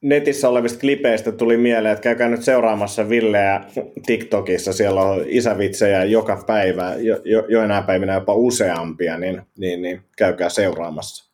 netissä 0.00 0.48
olevista 0.48 0.80
klipeistä 0.80 1.32
tuli 1.32 1.56
mieleen, 1.56 1.92
että 1.92 2.02
käykää 2.02 2.28
nyt 2.28 2.42
seuraamassa 2.42 3.08
Villeä 3.08 3.64
TikTokissa, 4.06 4.72
siellä 4.72 5.02
on 5.02 5.24
isävitsejä 5.26 6.04
joka 6.04 6.44
päivä, 6.46 6.94
jo, 6.94 7.20
jo, 7.24 7.44
joinain 7.48 7.84
päivinä 7.84 8.14
jopa 8.14 8.34
useampia, 8.34 9.18
niin, 9.18 9.42
niin, 9.58 9.82
niin 9.82 10.02
käykää 10.16 10.48
seuraamassa. 10.48 11.28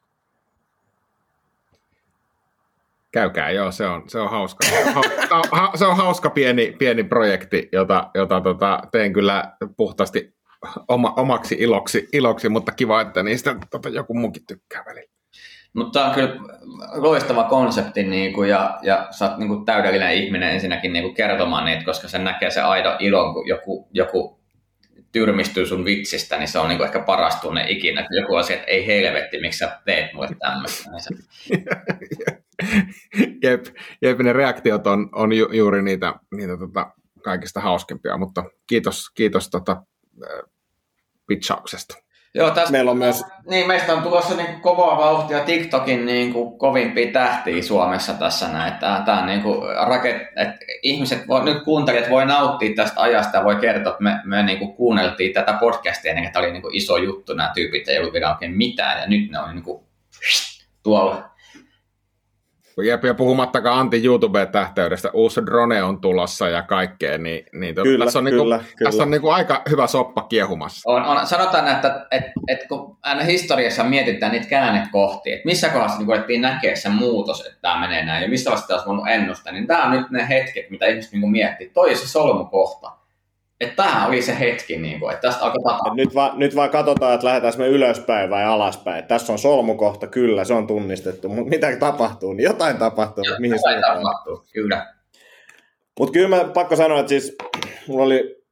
käykää, 3.15 3.51
joo, 3.51 3.73
se 3.73 3.87
on, 3.87 4.03
se 4.07 4.19
on 4.19 4.31
hauska. 4.31 4.67
Ha, 5.53 5.73
se 5.75 5.85
on 5.85 5.97
hauska 5.97 6.31
pieni, 6.31 6.77
pieni 6.79 7.05
projekti, 7.05 7.69
jota, 7.73 8.11
jota 8.15 8.41
tota, 8.41 8.81
teen 8.93 9.13
kyllä 9.13 9.53
puhtaasti 9.77 10.35
oma, 10.89 11.15
omaksi 11.17 11.57
iloksi, 11.59 12.09
iloksi, 12.13 12.49
mutta 12.49 12.73
kiva, 12.73 13.01
että 13.01 13.23
niistä 13.23 13.57
tota, 13.71 13.89
joku 13.89 14.15
muukin 14.15 14.47
tykkää 14.47 14.85
välillä. 14.87 15.14
Mutta 15.75 15.99
tämä 15.99 16.07
on 16.07 16.15
kyllä 16.15 16.37
loistava 16.95 17.45
konsepti 17.45 18.03
niin 18.03 18.33
kuin, 18.33 18.49
ja, 18.49 18.79
ja 18.83 19.09
sä 19.11 19.31
oot 19.31 19.39
niin 19.39 19.49
kuin, 19.49 19.65
täydellinen 19.65 20.15
ihminen 20.15 20.51
ensinnäkin 20.51 20.93
niin 20.93 21.03
kuin, 21.03 21.15
kertomaan 21.15 21.65
niitä, 21.65 21.85
koska 21.85 22.09
se 22.09 22.19
näkee 22.19 22.51
se 22.51 22.61
aito 22.61 22.97
ilo, 22.99 23.33
kun 23.35 23.49
joku, 23.49 23.89
joku 23.93 24.41
tyrmistyy 25.13 25.67
sun 25.67 25.85
vitsistä, 25.85 26.39
niin 26.39 26.49
se 26.49 26.59
on 26.59 26.69
niin 26.69 26.79
kuin, 26.79 26.87
ehkä 26.87 27.01
paras 27.01 27.37
tunne 27.37 27.65
ikinä. 27.69 28.07
Joku 28.11 28.37
asia, 28.37 28.57
että 28.57 28.71
ei 28.71 28.87
helvetti, 28.87 29.41
miksi 29.41 29.59
sä 29.59 29.81
teet 29.85 30.13
mulle 30.13 30.29
tämmöistä. 30.39 30.91
Niin 30.91 31.01
se, 31.01 31.15
jep, 33.49 33.65
jep, 34.03 34.19
ne 34.19 34.33
reaktiot 34.33 34.87
on, 34.87 35.09
on 35.13 35.33
ju, 35.33 35.53
juuri 35.53 35.83
niitä, 35.83 36.15
niitä 36.37 36.57
tota, 36.57 36.93
kaikista 37.25 37.61
hauskimpia, 37.61 38.17
mutta 38.17 38.45
kiitos, 38.67 39.11
kiitos 39.15 39.51
tota, 39.51 39.73
äh, 40.25 40.51
pitchauksesta. 41.27 41.95
Joo, 42.37 42.51
tästä, 42.51 42.73
Meillä 42.73 42.91
on 42.91 42.99
myös 42.99 43.23
Niin, 43.51 43.67
meistä 43.67 43.93
on 43.93 44.03
tulossa 44.03 44.35
niin 44.35 44.61
kovaa 44.61 44.99
vauhtia 44.99 45.41
TikTokin 45.41 46.07
niin 46.07 46.33
kuin 46.33 46.59
kovimpia 46.59 47.13
tähtiä 47.13 47.63
Suomessa 47.63 48.15
tässä 48.15 48.49
näin. 48.49 48.73
Tämä, 48.73 49.03
tämä 49.07 49.21
on 49.21 49.27
niin 49.27 49.43
kuin 49.43 49.61
raket, 49.87 50.17
että 50.37 50.59
ihmiset, 50.83 51.29
voi, 51.29 51.45
nyt 51.45 51.65
kuuntelijat 51.65 52.11
voi 52.11 52.27
nauttia 52.27 52.75
tästä 52.77 53.01
ajasta 53.01 53.37
ja 53.37 53.45
voi 53.45 53.57
kertoa, 53.57 53.93
että 53.93 54.03
me, 54.03 54.21
me 54.25 54.43
niin 54.43 54.59
kuin 54.59 54.73
kuunneltiin 54.73 55.33
tätä 55.33 55.53
podcastia 55.53 56.11
ennen, 56.11 56.25
että 56.25 56.39
oli 56.39 56.53
niin 56.53 56.63
kuin 56.63 56.75
iso 56.75 56.97
juttu, 56.97 57.35
nämä 57.35 57.51
tyypit 57.55 57.89
ei 57.89 57.99
ollut 57.99 58.13
vielä 58.13 58.33
oikein 58.33 58.57
mitään 58.57 59.01
ja 59.01 59.07
nyt 59.07 59.31
ne 59.31 59.39
on 59.39 59.55
niin 59.55 59.65
kuin 59.65 59.85
tuolla. 60.83 61.34
Jep, 62.83 63.05
ja 63.05 63.15
puhumattakaan 63.15 63.79
Antti 63.79 64.05
YouTube-tähteydestä, 64.05 65.11
uusi 65.13 65.47
drone 65.47 65.83
on 65.83 66.01
tulossa 66.01 66.49
ja 66.49 66.63
kaikkea, 66.63 67.19
niin, 67.19 67.47
niin 67.53 67.75
tota, 67.75 67.85
Kyllä, 67.85 68.05
tässä 68.05 68.19
on, 68.19 68.25
kyllä, 68.25 68.57
niinku, 68.57 68.75
kyllä. 68.77 68.91
tässä 68.91 69.03
on 69.03 69.11
niinku 69.11 69.29
aika 69.29 69.63
hyvä 69.71 69.87
soppa 69.87 70.23
kiehumassa. 70.23 70.91
On, 70.91 71.03
on, 71.03 71.27
sanotaan, 71.27 71.69
että, 71.69 72.07
että, 72.11 72.33
että 72.49 72.67
kun 72.69 72.97
aina 73.03 73.25
historiassa 73.25 73.85
mietitään 73.85 74.33
niitä 74.33 74.49
käännekohtia, 74.49 75.35
että 75.35 75.47
missä 75.47 75.69
kohdassa 75.69 75.99
niin 75.99 76.13
alettiin 76.13 76.41
näkeä 76.41 76.77
se 76.77 76.89
muutos, 76.89 77.41
että 77.41 77.59
tämä 77.63 77.81
menee 77.81 78.05
näin, 78.05 78.23
ja 78.23 78.29
missä 78.29 78.51
vaiheessa 78.51 78.69
tämä 78.69 78.77
olisi 78.77 78.89
voinut 78.89 79.09
ennustaa, 79.09 79.53
niin 79.53 79.67
tämä 79.67 79.85
on 79.85 79.91
nyt 79.91 80.11
ne 80.11 80.29
hetket, 80.29 80.71
mitä 80.71 80.87
ihmiset 80.87 81.13
niin 81.13 81.31
miettii. 81.31 81.71
Toi 81.75 81.95
se 81.95 82.09
solmukohta. 82.09 83.04
Että 83.61 83.83
tämä 83.83 84.07
oli 84.07 84.23
se 84.23 84.39
hetki, 84.39 84.77
niin 84.77 85.01
kuin, 85.01 85.15
että 85.15 85.29
tästä 85.29 85.45
alkoi 85.45 85.63
tapahtua. 85.63 85.95
Nyt, 85.95 86.15
vaan, 86.15 86.39
nyt 86.39 86.57
vaan 86.57 86.71
katsotaan, 86.71 87.15
että 87.15 87.27
lähdetään 87.27 87.55
me 87.59 87.69
ylöspäin 87.69 88.31
vai 88.31 88.45
alaspäin. 88.45 89.05
Tässä 89.05 89.33
on 89.33 89.39
solmukohta, 89.39 90.07
kyllä, 90.07 90.45
se 90.45 90.55
on 90.55 90.67
tunnistettu, 90.67 91.29
mutta 91.29 91.51
mitä 91.51 91.77
tapahtuu, 91.77 92.33
niin 92.33 92.45
jotain 92.45 92.77
tapahtuu. 92.77 93.25
mutta 93.25 93.41
mihin 93.41 93.57
Jotain 93.57 93.81
tapahtuu, 93.81 94.45
kyllä. 94.53 94.95
Mutta 95.99 96.13
kyllä 96.13 96.29
mä 96.37 96.45
pakko 96.55 96.77
sanoa, 96.77 97.01
että 97.01 97.09
siis 97.11 97.37
mulla 97.89 98.05
oli 98.05 98.45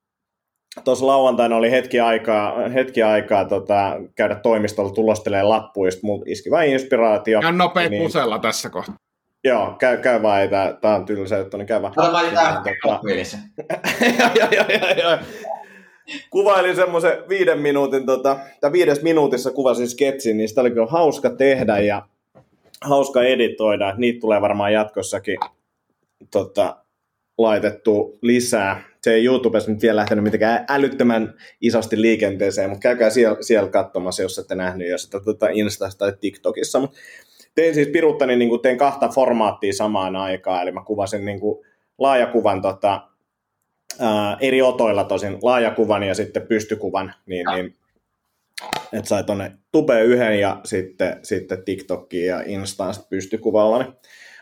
tuossa 0.85 1.07
lauantaina 1.07 1.57
oli 1.57 1.71
hetki 1.71 2.01
aikaa, 2.01 2.69
hetki 2.69 3.03
aikaa 3.03 3.45
tota, 3.45 3.97
käydä 4.15 4.35
toimistolla 4.35 4.93
tulostelee 4.93 5.43
lappuista, 5.43 6.01
mulla 6.07 6.25
iski 6.27 6.51
vain 6.51 6.73
inspiraatio. 6.73 7.41
Ja 7.41 7.53
nopea 7.53 7.89
Niin. 7.89 8.11
tässä 8.43 8.71
kohtaa. 8.71 8.97
Joo, 9.45 9.75
käy, 9.79 9.97
käy 9.97 10.23
vaan, 10.23 10.41
ei 10.41 10.49
tää, 10.49 10.73
tää 10.73 10.97
on 10.97 11.05
tylsä 11.05 11.39
juttu, 11.39 11.57
niin 11.57 11.67
käy 11.67 11.83
vaan. 11.83 11.95
Ota 11.97 12.13
Tota, 12.83 13.01
fiilisen. 13.07 13.41
joo, 14.41 14.49
joo, 14.51 15.11
joo. 15.11 15.19
Kuvailin 16.31 16.77
semmoisen 16.77 17.13
viiden 17.29 17.59
minuutin, 17.59 18.07
tota, 18.07 18.37
tai 18.61 18.73
viides 18.73 19.03
minuutissa 19.03 19.51
kuvasin 19.51 19.89
sketsin, 19.89 20.37
niin 20.37 20.49
sitä 20.49 20.61
oli 20.61 20.71
kyllä 20.71 20.87
hauska 20.87 21.31
tehdä 21.31 21.79
ja 21.79 22.07
hauska 22.81 23.23
editoida. 23.23 23.95
Niitä 23.97 24.21
tulee 24.21 24.41
varmaan 24.41 24.73
jatkossakin 24.73 25.39
tota, 26.31 26.77
laitettu 27.39 28.19
lisää. 28.23 28.83
Se 29.03 29.15
ei 29.15 29.25
YouTubessa 29.25 29.71
nyt 29.71 29.83
vielä 29.83 29.97
lähtenyt 29.97 30.25
mitenkään 30.25 30.65
älyttömän 30.69 31.35
isosti 31.61 32.01
liikenteeseen, 32.01 32.71
mutta 32.71 32.83
käykää 32.83 33.11
siellä, 33.11 33.37
siellä 33.41 33.71
katsomassa, 33.71 34.23
jos 34.23 34.39
ette 34.39 34.55
nähnyt 34.55 34.89
jo 34.89 34.99
sitä 34.99 35.21
tota 35.21 35.49
Instassa 35.49 35.99
tai 35.99 36.13
TikTokissa. 36.21 36.81
Mut 36.81 36.95
tein 37.55 37.75
siis 37.75 37.89
piruttani, 37.89 38.37
niin 38.37 38.63
tein 38.63 38.79
kahta 38.79 39.09
formaattia 39.09 39.73
samaan 39.73 40.17
aikaan, 40.17 40.63
eli 40.63 40.73
mä 40.73 40.83
kuvasin 40.87 41.25
niin 41.25 41.41
kuin 41.41 41.67
laajakuvan 41.99 42.63
tota, 42.63 43.09
ää, 44.01 44.37
eri 44.41 44.63
otoilla 44.63 45.05
tosin, 45.05 45.39
laajakuvan 45.43 46.03
ja 46.03 46.15
sitten 46.15 46.47
pystykuvan, 46.47 47.15
niin, 47.27 47.47
niin 47.55 47.77
että 48.93 49.09
sai 49.09 49.25
tonne 49.25 49.53
tubeen 49.73 50.07
yhden 50.07 50.41
ja 50.41 50.61
sitten, 50.65 51.21
sitten 51.23 51.65
TikTokiin 51.65 52.27
ja 52.27 52.43
Instaan 52.47 52.95
pystykuvalla. 53.11 53.93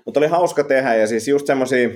Mutta 0.04 0.20
oli 0.20 0.26
hauska 0.26 0.64
tehdä 0.64 0.94
ja 0.94 1.06
siis 1.06 1.28
just 1.28 1.46
semmosia, 1.46 1.88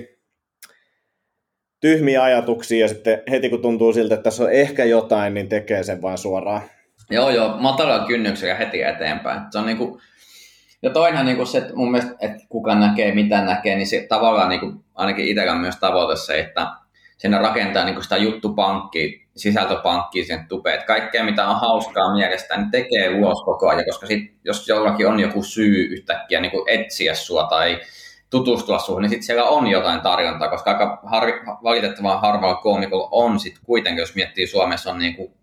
tyhmiä 1.79 2.23
ajatuksia 2.23 2.79
ja 2.79 2.87
sitten 2.87 3.23
heti 3.31 3.49
kun 3.49 3.61
tuntuu 3.61 3.93
siltä, 3.93 4.15
että 4.15 4.23
tässä 4.23 4.43
on 4.43 4.51
ehkä 4.51 4.85
jotain, 4.85 5.33
niin 5.33 5.49
tekee 5.49 5.83
sen 5.83 6.01
vain 6.01 6.17
suoraan. 6.17 6.61
Joo, 7.09 7.29
joo, 7.29 7.57
matalalla 7.57 8.07
kynnyksellä 8.07 8.55
heti 8.55 8.81
eteenpäin. 8.81 9.41
Se 9.51 9.57
on 9.59 9.65
niinku, 9.65 9.99
ja 10.81 10.89
toinen 10.89 11.25
niin 11.25 11.47
se, 11.47 11.57
että 11.57 11.75
mun 11.75 11.91
mielestä, 11.91 12.15
että 12.19 12.43
kuka 12.49 12.75
näkee, 12.75 13.15
mitä 13.15 13.41
näkee, 13.41 13.75
niin 13.75 13.87
se 13.87 14.05
tavallaan 14.09 14.49
niin 14.49 14.59
kuin, 14.59 14.85
ainakin 14.95 15.27
itsellä 15.27 15.55
myös 15.55 15.75
tavoite 15.75 16.15
se, 16.15 16.39
että 16.39 16.67
sinne 17.17 17.37
rakentaa 17.37 17.85
niin 17.85 17.95
kuin 17.95 18.03
sitä 18.03 18.17
juttupankkia, 18.17 19.19
sisältöpankkia 19.35 20.25
sen 20.25 20.47
tupeen, 20.47 20.75
että 20.75 20.87
kaikkea 20.87 21.23
mitä 21.23 21.47
on 21.47 21.59
hauskaa 21.59 22.13
mielestä, 22.13 22.57
niin 22.57 22.71
tekee 22.71 23.09
ulos 23.09 23.43
koko 23.43 23.69
ajan, 23.69 23.85
koska 23.85 24.07
sit, 24.07 24.33
jos 24.43 24.67
jollakin 24.67 25.07
on 25.07 25.19
joku 25.19 25.43
syy 25.43 25.83
yhtäkkiä 25.83 26.41
niin 26.41 26.51
kuin 26.51 26.69
etsiä 26.69 27.15
sua 27.15 27.43
tai 27.43 27.79
tutustua 28.29 28.79
suhun, 28.79 29.01
niin 29.01 29.09
sitten 29.09 29.25
siellä 29.25 29.43
on 29.43 29.67
jotain 29.67 30.01
tarjontaa, 30.01 30.49
koska 30.49 30.71
aika 30.71 30.99
har- 31.03 31.59
valitettavan 31.63 32.21
harvalla 32.21 32.55
koomikolla 32.55 33.09
on 33.11 33.39
sitten 33.39 33.65
kuitenkin, 33.65 34.01
jos 34.01 34.15
miettii 34.15 34.47
Suomessa 34.47 34.91
on 34.91 34.99
niin 34.99 35.15
kuin 35.15 35.33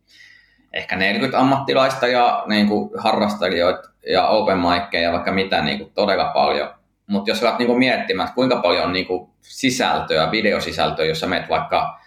ehkä 0.73 0.97
40 0.97 1.39
ammattilaista 1.39 2.07
ja 2.07 2.45
niin 2.47 2.69
kuin 2.69 2.91
harrastelijoita 2.99 3.89
ja 4.07 4.27
open 4.29 4.59
mickeja 4.59 5.03
ja 5.03 5.13
vaikka 5.13 5.33
mitä 5.33 5.63
niin 5.63 5.79
kuin 5.79 5.93
todella 5.95 6.25
paljon. 6.25 6.75
Mutta 7.07 7.31
jos 7.31 7.43
olet 7.43 7.59
niin 7.59 7.79
miettimään, 7.79 8.27
että 8.27 8.35
kuinka 8.35 8.57
paljon 8.57 8.85
on 8.85 8.93
niin 8.93 9.07
kuin 9.07 9.31
sisältöä, 9.41 10.31
videosisältöä, 10.31 11.05
jossa 11.05 11.27
meet 11.27 11.49
vaikka, 11.49 12.01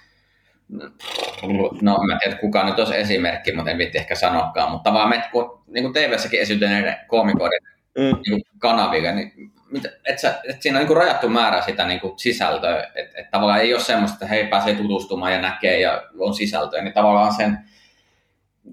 no 1.81 2.03
mä 2.07 2.17
tiedän, 2.19 2.39
kuka 2.39 2.63
nyt 2.63 2.79
olisi 2.79 2.97
esimerkki, 2.97 3.51
mutta 3.51 3.71
en 3.71 3.77
viitti 3.77 3.97
ehkä 3.97 4.15
sanoakaan, 4.15 4.71
mutta 4.71 4.93
vaan 4.93 5.09
meet 5.09 5.27
kun, 5.31 5.63
niin 5.67 5.83
kuin 5.83 5.93
TV-säkin 5.93 6.41
esiintyneiden 6.41 6.95
koomikoiden 7.07 7.59
mm. 7.97 8.03
niin 8.03 8.21
kuin 8.23 8.59
kanaville, 8.59 9.11
niin 9.11 9.51
et 10.05 10.19
sä, 10.19 10.39
et 10.49 10.61
siinä 10.61 10.77
on 10.77 10.81
niin 10.81 10.87
kuin 10.87 10.97
rajattu 10.97 11.29
määrä 11.29 11.61
sitä 11.61 11.85
niin 11.85 11.99
kuin 11.99 12.19
sisältöä, 12.19 12.83
että 12.95 13.21
et 13.21 13.31
tavallaan 13.31 13.61
ei 13.61 13.73
ole 13.73 13.81
semmoista, 13.81 14.15
että 14.15 14.27
hei 14.27 14.47
pääsee 14.47 14.75
tutustumaan 14.75 15.33
ja 15.33 15.41
näkee 15.41 15.79
ja 15.79 16.03
on 16.19 16.33
sisältöä, 16.33 16.81
niin 16.81 16.93
tavallaan 16.93 17.33
sen 17.33 17.57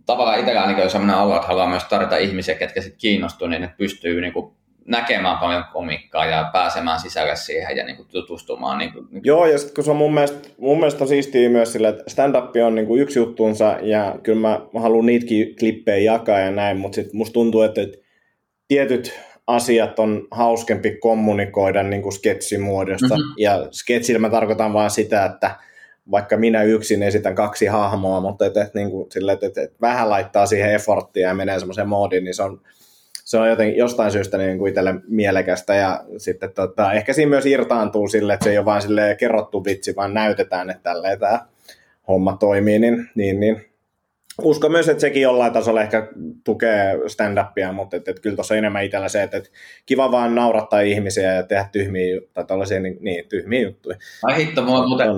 tavallaan 0.06 0.38
itsellä 0.38 0.62
on 0.62 0.90
sellainen 0.90 1.16
olo, 1.16 1.36
että 1.36 1.48
haluaa 1.48 1.68
myös 1.68 1.84
tarjota 1.84 2.16
ihmisiä, 2.16 2.54
ketkä 2.54 2.80
sitten 2.80 3.00
kiinnostuu, 3.00 3.48
niin 3.48 3.62
ne 3.62 3.74
pystyy 3.78 4.20
niin 4.20 4.32
kuin 4.32 4.52
näkemään 4.86 5.38
paljon 5.38 5.64
komikkaa 5.72 6.26
ja 6.26 6.50
pääsemään 6.52 7.00
sisälle 7.00 7.36
siihen 7.36 7.76
ja 7.76 7.84
niin 7.84 7.96
kuin 7.96 8.08
tutustumaan. 8.08 8.78
Niin 8.78 8.92
kuin, 8.92 9.06
niin 9.10 9.22
Joo, 9.24 9.46
ja 9.46 9.58
sitten 9.58 9.74
kun 9.74 9.84
se 9.84 9.90
on 9.90 9.96
mun 9.96 10.14
mielestä, 10.14 10.48
mun 10.58 10.78
mielestä 10.78 11.04
on 11.04 11.08
siistiä 11.08 11.48
myös 11.48 11.72
sillä, 11.72 11.88
että 11.88 12.04
stand-up 12.08 12.56
on 12.66 12.74
niin 12.74 12.86
kuin 12.86 13.02
yksi 13.02 13.18
juttuunsa, 13.18 13.78
ja 13.82 14.18
kyllä 14.22 14.40
mä, 14.40 14.60
mä 14.74 14.80
haluan 14.80 15.06
niitäkin 15.06 15.56
klippejä 15.56 16.12
jakaa 16.12 16.38
ja 16.38 16.50
näin, 16.50 16.76
mutta 16.76 16.96
sitten 16.96 17.16
musta 17.16 17.32
tuntuu, 17.32 17.62
että, 17.62 17.82
että 17.82 17.98
tietyt 18.68 19.20
asiat 19.46 19.98
on 19.98 20.28
hauskempi 20.30 20.96
kommunikoida 20.96 21.82
niin 21.82 22.02
kuin 22.02 22.12
sketsimuodosta, 22.12 23.16
mm-hmm. 23.16 23.34
ja 23.38 23.68
sketsillä 23.70 24.18
mä 24.18 24.30
tarkoitan 24.30 24.72
vaan 24.72 24.90
sitä, 24.90 25.24
että 25.24 25.56
vaikka 26.10 26.36
minä 26.36 26.62
yksin 26.62 27.02
esitän 27.02 27.34
kaksi 27.34 27.66
hahmoa, 27.66 28.20
mutta 28.20 28.46
et, 28.46 28.56
et, 28.56 28.74
niin 28.74 28.90
kuin, 28.90 29.10
sille, 29.10 29.32
et, 29.32 29.42
et, 29.42 29.58
et, 29.58 29.72
vähän 29.80 30.10
laittaa 30.10 30.46
siihen 30.46 30.74
efforttia 30.74 31.28
ja 31.28 31.34
menee 31.34 31.58
semmoiseen 31.58 31.88
moodiin, 31.88 32.24
niin 32.24 32.34
se 32.34 32.42
on, 32.42 32.60
se 33.24 33.38
on 33.38 33.48
joten, 33.48 33.76
jostain 33.76 34.12
syystä 34.12 34.38
niin 34.38 34.58
kuin 34.58 34.68
itselle 34.68 34.94
mielekästä 35.08 35.74
ja 35.74 36.04
sitten 36.16 36.52
tota, 36.52 36.92
ehkä 36.92 37.12
siinä 37.12 37.30
myös 37.30 37.46
irtaantuu 37.46 38.08
sille, 38.08 38.34
että 38.34 38.44
se 38.44 38.50
ei 38.50 38.58
ole 38.58 38.64
vain 38.64 38.82
sille 38.82 39.16
kerrottu 39.18 39.64
vitsi, 39.64 39.96
vaan 39.96 40.14
näytetään, 40.14 40.70
että 40.70 40.82
tälleen 40.82 41.18
tämä 41.18 41.46
homma 42.08 42.36
toimii, 42.40 42.78
niin, 42.78 43.08
niin, 43.14 43.40
niin 43.40 43.72
uskon 44.42 44.72
myös, 44.72 44.88
että 44.88 45.00
sekin 45.00 45.22
jollain 45.22 45.52
tasolla 45.52 45.82
ehkä 45.82 46.08
tukee 46.44 46.94
stand-upia, 47.06 47.72
mutta 47.72 47.96
et, 47.96 48.08
et 48.08 48.20
kyllä 48.20 48.36
tuossa 48.36 48.56
enemmän 48.56 48.84
itsellä 48.84 49.08
se, 49.08 49.22
että 49.22 49.36
et 49.36 49.52
kiva 49.86 50.10
vaan 50.10 50.34
naurattaa 50.34 50.80
ihmisiä 50.80 51.32
ja 51.32 51.42
tehdä 51.42 51.68
tyhmiä, 51.72 52.20
tai 52.34 52.44
tällaisia 52.44 52.80
niin, 52.80 52.98
niin, 53.00 53.28
tyhmiä 53.28 53.60
juttuja. 53.60 53.96
Ai 54.22 54.36
hitto, 54.36 54.62
mulla 54.62 54.86
muuten, 54.86 55.08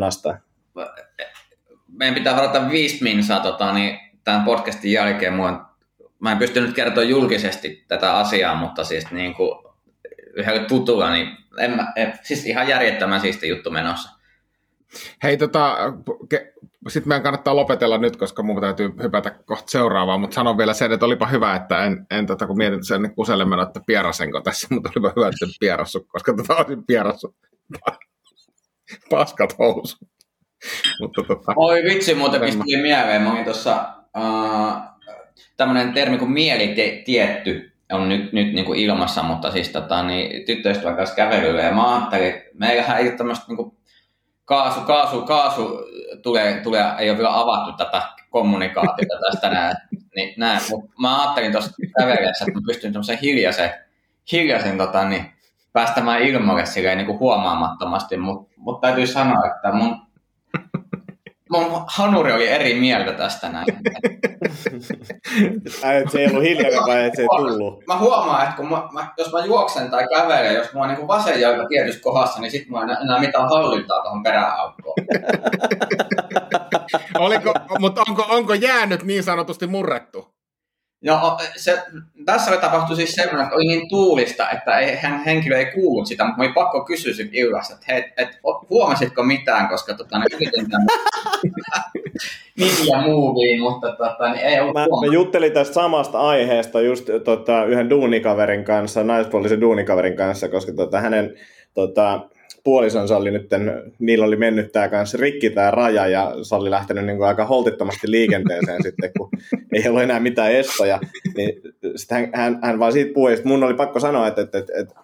meidän 1.88 2.14
pitää 2.14 2.36
varata 2.36 2.70
viisi 2.70 3.02
minsaa 3.02 3.40
tota, 3.40 3.72
niin 3.72 3.98
tämän 4.24 4.44
podcastin 4.44 4.92
jälkeen. 4.92 5.32
Mua, 5.32 5.74
mä 6.18 6.32
en 6.32 6.38
pystynyt 6.38 6.74
kertoa 6.74 7.04
julkisesti 7.04 7.84
tätä 7.88 8.16
asiaa, 8.16 8.54
mutta 8.54 8.84
siis 8.84 9.10
niin 9.10 9.34
kuin 9.34 9.64
yhdellä 10.34 10.64
tutulla, 10.64 11.10
niin 11.10 11.28
en 11.58 11.70
mä, 11.70 11.92
en, 11.96 12.18
siis 12.22 12.46
ihan 12.46 12.68
järjettömän 12.68 13.20
siisti 13.20 13.48
juttu 13.48 13.70
menossa. 13.70 14.18
Hei, 15.22 15.36
tota, 15.36 15.76
sitten 16.88 17.08
meidän 17.08 17.22
kannattaa 17.22 17.56
lopetella 17.56 17.98
nyt, 17.98 18.16
koska 18.16 18.42
mun 18.42 18.60
täytyy 18.60 18.90
hypätä 19.02 19.30
kohta 19.30 19.70
seuraavaan, 19.70 20.20
mutta 20.20 20.34
sanon 20.34 20.58
vielä 20.58 20.74
sen, 20.74 20.92
että 20.92 21.06
olipa 21.06 21.26
hyvä, 21.26 21.56
että 21.56 21.84
en, 21.84 22.06
en 22.10 22.26
tota, 22.26 22.46
kun 22.46 22.56
mietin 22.56 22.84
sen 22.84 23.14
kuselle 23.14 23.44
mennä, 23.44 23.62
että 23.62 23.80
pierasenko 23.86 24.40
tässä, 24.40 24.66
mutta 24.70 24.90
olipa 24.96 25.12
hyvä, 25.16 25.28
että 25.28 25.44
en 25.46 25.52
pierassu, 25.60 26.06
koska 26.08 26.34
tota 26.36 26.56
olisin 26.56 26.86
pierassu 26.86 27.36
paskat 29.10 29.58
housut. 29.58 30.13
Mutta 31.00 31.22
tota, 31.22 31.52
Oi 31.56 31.82
vitsi, 31.82 32.14
muuten 32.14 32.40
tuli 32.40 32.82
mieleen. 32.82 33.22
Mä 33.22 33.32
olin 33.32 33.44
tuossa 33.44 33.88
uh, 34.16 34.72
tämmöinen 35.56 35.92
termi 35.92 36.18
kuin 36.18 36.30
mielitietty 36.30 37.74
on 37.92 38.08
nyt, 38.08 38.32
nyt 38.32 38.52
niin 38.52 38.64
kuin 38.64 38.78
ilmassa, 38.78 39.22
mutta 39.22 39.50
siis 39.50 39.68
tota, 39.68 40.02
niin, 40.02 40.46
tyttöystävän 40.46 40.96
kanssa 40.96 41.16
kävelyllä. 41.16 41.62
Ja 41.62 41.72
mä 41.72 41.96
ajattelin, 41.96 42.28
että 42.28 42.50
meillähän 42.54 42.98
ei 42.98 43.08
ole 43.08 43.16
tämmöistä 43.16 43.44
niin 43.48 43.56
kuin 43.56 43.76
kaasu, 44.44 44.80
kaasu, 44.80 45.22
kaasu 45.22 45.78
tulee, 46.22 46.60
tulee, 46.60 46.84
ei 46.98 47.10
ole 47.10 47.18
vielä 47.18 47.40
avattu 47.40 47.72
tätä 47.84 48.02
kommunikaatiota 48.30 49.14
tästä 49.30 49.50
näin. 49.50 49.76
Niin, 50.16 50.34
näin. 50.36 50.60
Mutta 50.70 50.92
mä 51.00 51.22
ajattelin 51.22 51.52
tuossa 51.52 51.72
kävelyssä, 51.98 52.44
että 52.44 52.60
mä 52.60 52.66
pystyn 52.66 52.92
tämmöisen 52.92 53.18
hiljaisen, 53.18 53.70
hiljaisen 54.32 54.78
tota, 54.78 55.08
niin, 55.08 55.26
päästämään 55.72 56.22
ilmoille 56.22 56.66
silleen 56.66 56.98
niin 56.98 57.06
kuin 57.06 57.18
huomaamattomasti, 57.18 58.16
mutta 58.16 58.54
mut 58.56 58.80
täytyy 58.80 59.06
sanoa, 59.06 59.46
että 59.46 59.72
mun 59.72 59.96
mun 61.50 61.84
hanuri 61.86 62.32
oli 62.32 62.48
eri 62.48 62.74
mieltä 62.74 63.12
tästä 63.12 63.48
näin. 63.48 63.66
Ai, 65.84 65.96
että 65.96 66.10
se 66.12 66.18
ei 66.18 66.26
ollut 66.26 66.42
hiljainen 66.42 66.80
vai 66.86 67.04
että 67.04 67.16
se 67.16 67.22
ei 67.22 67.28
tullut? 67.36 67.86
Mä 67.86 67.98
huomaan, 67.98 68.42
että 68.42 68.56
kun 68.56 68.70
mä, 68.70 68.88
mä, 68.92 69.12
jos 69.18 69.32
mä 69.32 69.44
juoksen 69.44 69.90
tai 69.90 70.08
kävelen, 70.08 70.54
jos 70.54 70.72
mulla 70.72 70.86
on 70.86 70.94
niin 70.94 71.08
vasen 71.08 71.40
jalka 71.40 71.68
tietyssä 71.68 72.00
kohdassa, 72.00 72.40
niin 72.40 72.50
sit 72.50 72.68
mulla 72.68 72.84
ei 72.84 72.96
enää 73.04 73.20
mitään 73.20 73.48
hallintaa 73.48 74.02
tuohon 74.02 74.22
peräaukkoon. 74.22 74.94
Oliko, 77.18 77.54
mutta 77.78 78.02
onko, 78.08 78.26
onko 78.28 78.54
jäänyt 78.54 79.02
niin 79.02 79.22
sanotusti 79.22 79.66
murrettu? 79.66 80.33
No, 81.04 81.38
se, 81.56 81.82
tässä 82.24 82.56
tapahtui 82.56 82.96
siis 82.96 83.12
semmoinen, 83.12 83.42
että 83.42 83.54
oli 83.54 83.66
niin 83.66 83.88
tuulista, 83.88 84.50
että 84.50 84.78
ei, 84.78 84.96
hän, 84.96 85.24
henkilö 85.24 85.58
ei 85.58 85.66
kuullut 85.66 86.06
sitä, 86.06 86.24
mutta 86.24 86.42
oli 86.42 86.52
pakko 86.52 86.84
kysyä 86.84 87.12
sitten 87.12 87.34
illassa, 87.34 87.74
että 87.74 87.86
hei, 87.88 88.12
et, 88.16 88.38
huomasitko 88.70 89.22
mitään, 89.22 89.68
koska 89.68 89.94
tota, 89.94 90.18
ne 90.18 90.24
yritin 90.34 90.66
Ninja 92.58 93.02
Movie, 93.06 93.60
mutta 93.60 93.88
tota, 93.88 94.32
niin 94.32 94.46
ei 94.46 94.60
ollut 94.60 94.74
mä, 94.74 94.86
mä, 95.06 95.12
juttelin 95.12 95.52
tästä 95.52 95.74
samasta 95.74 96.20
aiheesta 96.20 96.80
just 96.80 97.10
tota, 97.24 97.64
yhden 97.64 97.90
duunikaverin 97.90 98.64
kanssa, 98.64 99.04
naispuolisen 99.04 99.60
duunikaverin 99.60 100.16
kanssa, 100.16 100.48
koska 100.48 100.72
tota, 100.72 101.00
hänen 101.00 101.34
tota, 101.74 102.20
puolisonsa 102.64 103.16
oli 103.16 103.30
nyt, 103.30 103.50
niillä 103.98 104.24
oli 104.24 104.36
mennyt 104.36 104.72
tämä 104.72 104.88
kanssa 104.88 105.18
rikki 105.20 105.50
tämä 105.50 105.70
raja 105.70 106.06
ja 106.06 106.34
se 106.42 106.54
oli 106.54 106.70
lähtenyt 106.70 107.06
niin 107.06 107.16
kuin 107.16 107.28
aika 107.28 107.46
holtittomasti 107.46 108.10
liikenteeseen 108.10 108.82
sitten, 108.86 109.10
kun 109.18 109.30
ei 109.72 109.88
ollut 109.88 110.02
enää 110.02 110.20
mitään 110.20 110.52
estoja. 110.52 111.00
Niin 111.36 111.62
hän, 112.10 112.30
hän, 112.34 112.58
hän, 112.62 112.78
vaan 112.78 112.92
siitä 112.92 113.14
puhui, 113.14 113.32
että 113.32 113.48
mun 113.48 113.64
oli 113.64 113.74
pakko 113.74 114.00
sanoa, 114.00 114.26
että, 114.28 114.42
että, 114.42 114.58
että, 114.58 114.72
että 114.76 114.94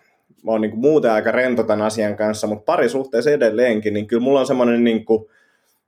mä 0.44 0.50
oon 0.50 0.60
niin 0.60 0.70
kuin 0.70 0.80
muuten 0.80 1.12
aika 1.12 1.30
rento 1.30 1.62
tämän 1.62 1.86
asian 1.86 2.16
kanssa, 2.16 2.46
mutta 2.46 2.64
parisuhteessa 2.64 3.30
edelleenkin, 3.30 3.94
niin 3.94 4.06
kyllä 4.06 4.22
mulla 4.22 4.40
on 4.40 4.46
semmoinen 4.46 4.84
niin 4.84 5.04
kuin, 5.04 5.24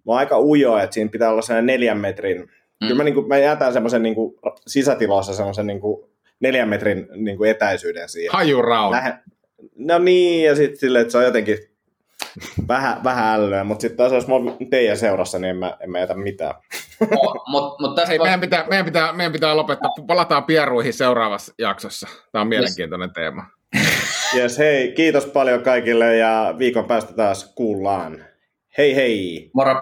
mä 0.07 0.13
oon 0.13 0.19
aika 0.19 0.41
ujo, 0.41 0.79
että 0.79 0.95
siinä 0.95 1.11
pitää 1.11 1.31
olla 1.31 1.43
sellainen 1.43 1.67
neljän 1.67 1.99
metrin, 1.99 2.39
mm. 2.39 2.47
kyllä 2.81 2.95
mä, 2.95 3.05
niin 3.05 3.15
kuin, 3.15 3.29
mä 3.29 3.39
jätän 3.39 3.73
semmoisen 3.73 4.03
niin 4.03 4.15
kuin, 4.15 4.35
sisätilassa 4.67 5.35
semmoisen 5.35 5.67
niin 5.67 5.81
kuin, 5.81 6.05
neljän 6.41 6.69
metrin 6.69 7.09
niin 7.15 7.37
kuin 7.37 7.51
etäisyyden 7.51 8.09
siihen. 8.09 8.33
Hajurau. 8.33 8.91
Lähe, 8.91 9.15
No 9.77 9.99
niin, 9.99 10.45
ja 10.45 10.57
sitten 10.57 10.79
silleen, 10.79 11.03
että 11.03 11.13
se 11.13 11.19
on 11.19 11.25
jotenkin 11.25 11.59
vähän, 12.69 13.05
vähän 13.05 13.35
älyä, 13.35 13.65
mutta 13.65 13.83
sitten 13.83 13.97
taas 13.97 14.13
jos 14.13 14.27
mä 14.27 14.35
oon 14.35 14.57
teidän 14.71 14.97
seurassa, 14.97 15.39
niin 15.39 15.51
en 15.51 15.57
mä, 15.57 15.77
en 15.81 15.91
mä 15.91 15.99
jätä 15.99 16.15
mitään. 16.15 16.55
No, 17.01 17.45
mut, 17.47 17.81
mut 17.81 17.95
tässä 17.95 18.09
Hei, 18.09 18.19
meidän, 18.19 18.41
pitää, 18.41 18.67
meidän, 18.69 18.85
pitää, 18.85 19.13
meidän 19.13 19.33
pitää 19.33 19.57
lopettaa. 19.57 19.91
Palataan 20.07 20.45
pieruihin 20.45 20.93
seuraavassa 20.93 21.55
jaksossa. 21.59 22.09
Tämä 22.33 22.41
on 22.41 22.49
mielenkiintoinen 22.49 23.09
yes. 23.09 23.15
teema. 23.15 23.47
Yes, 24.37 24.59
hei, 24.59 24.93
kiitos 24.93 25.27
paljon 25.27 25.63
kaikille 25.63 26.17
ja 26.17 26.55
viikon 26.59 26.85
päästä 26.85 27.13
taas 27.13 27.53
kuullaan. 27.55 28.25
Hei 28.79 28.97
hei! 28.97 29.51
Moro! 29.55 29.81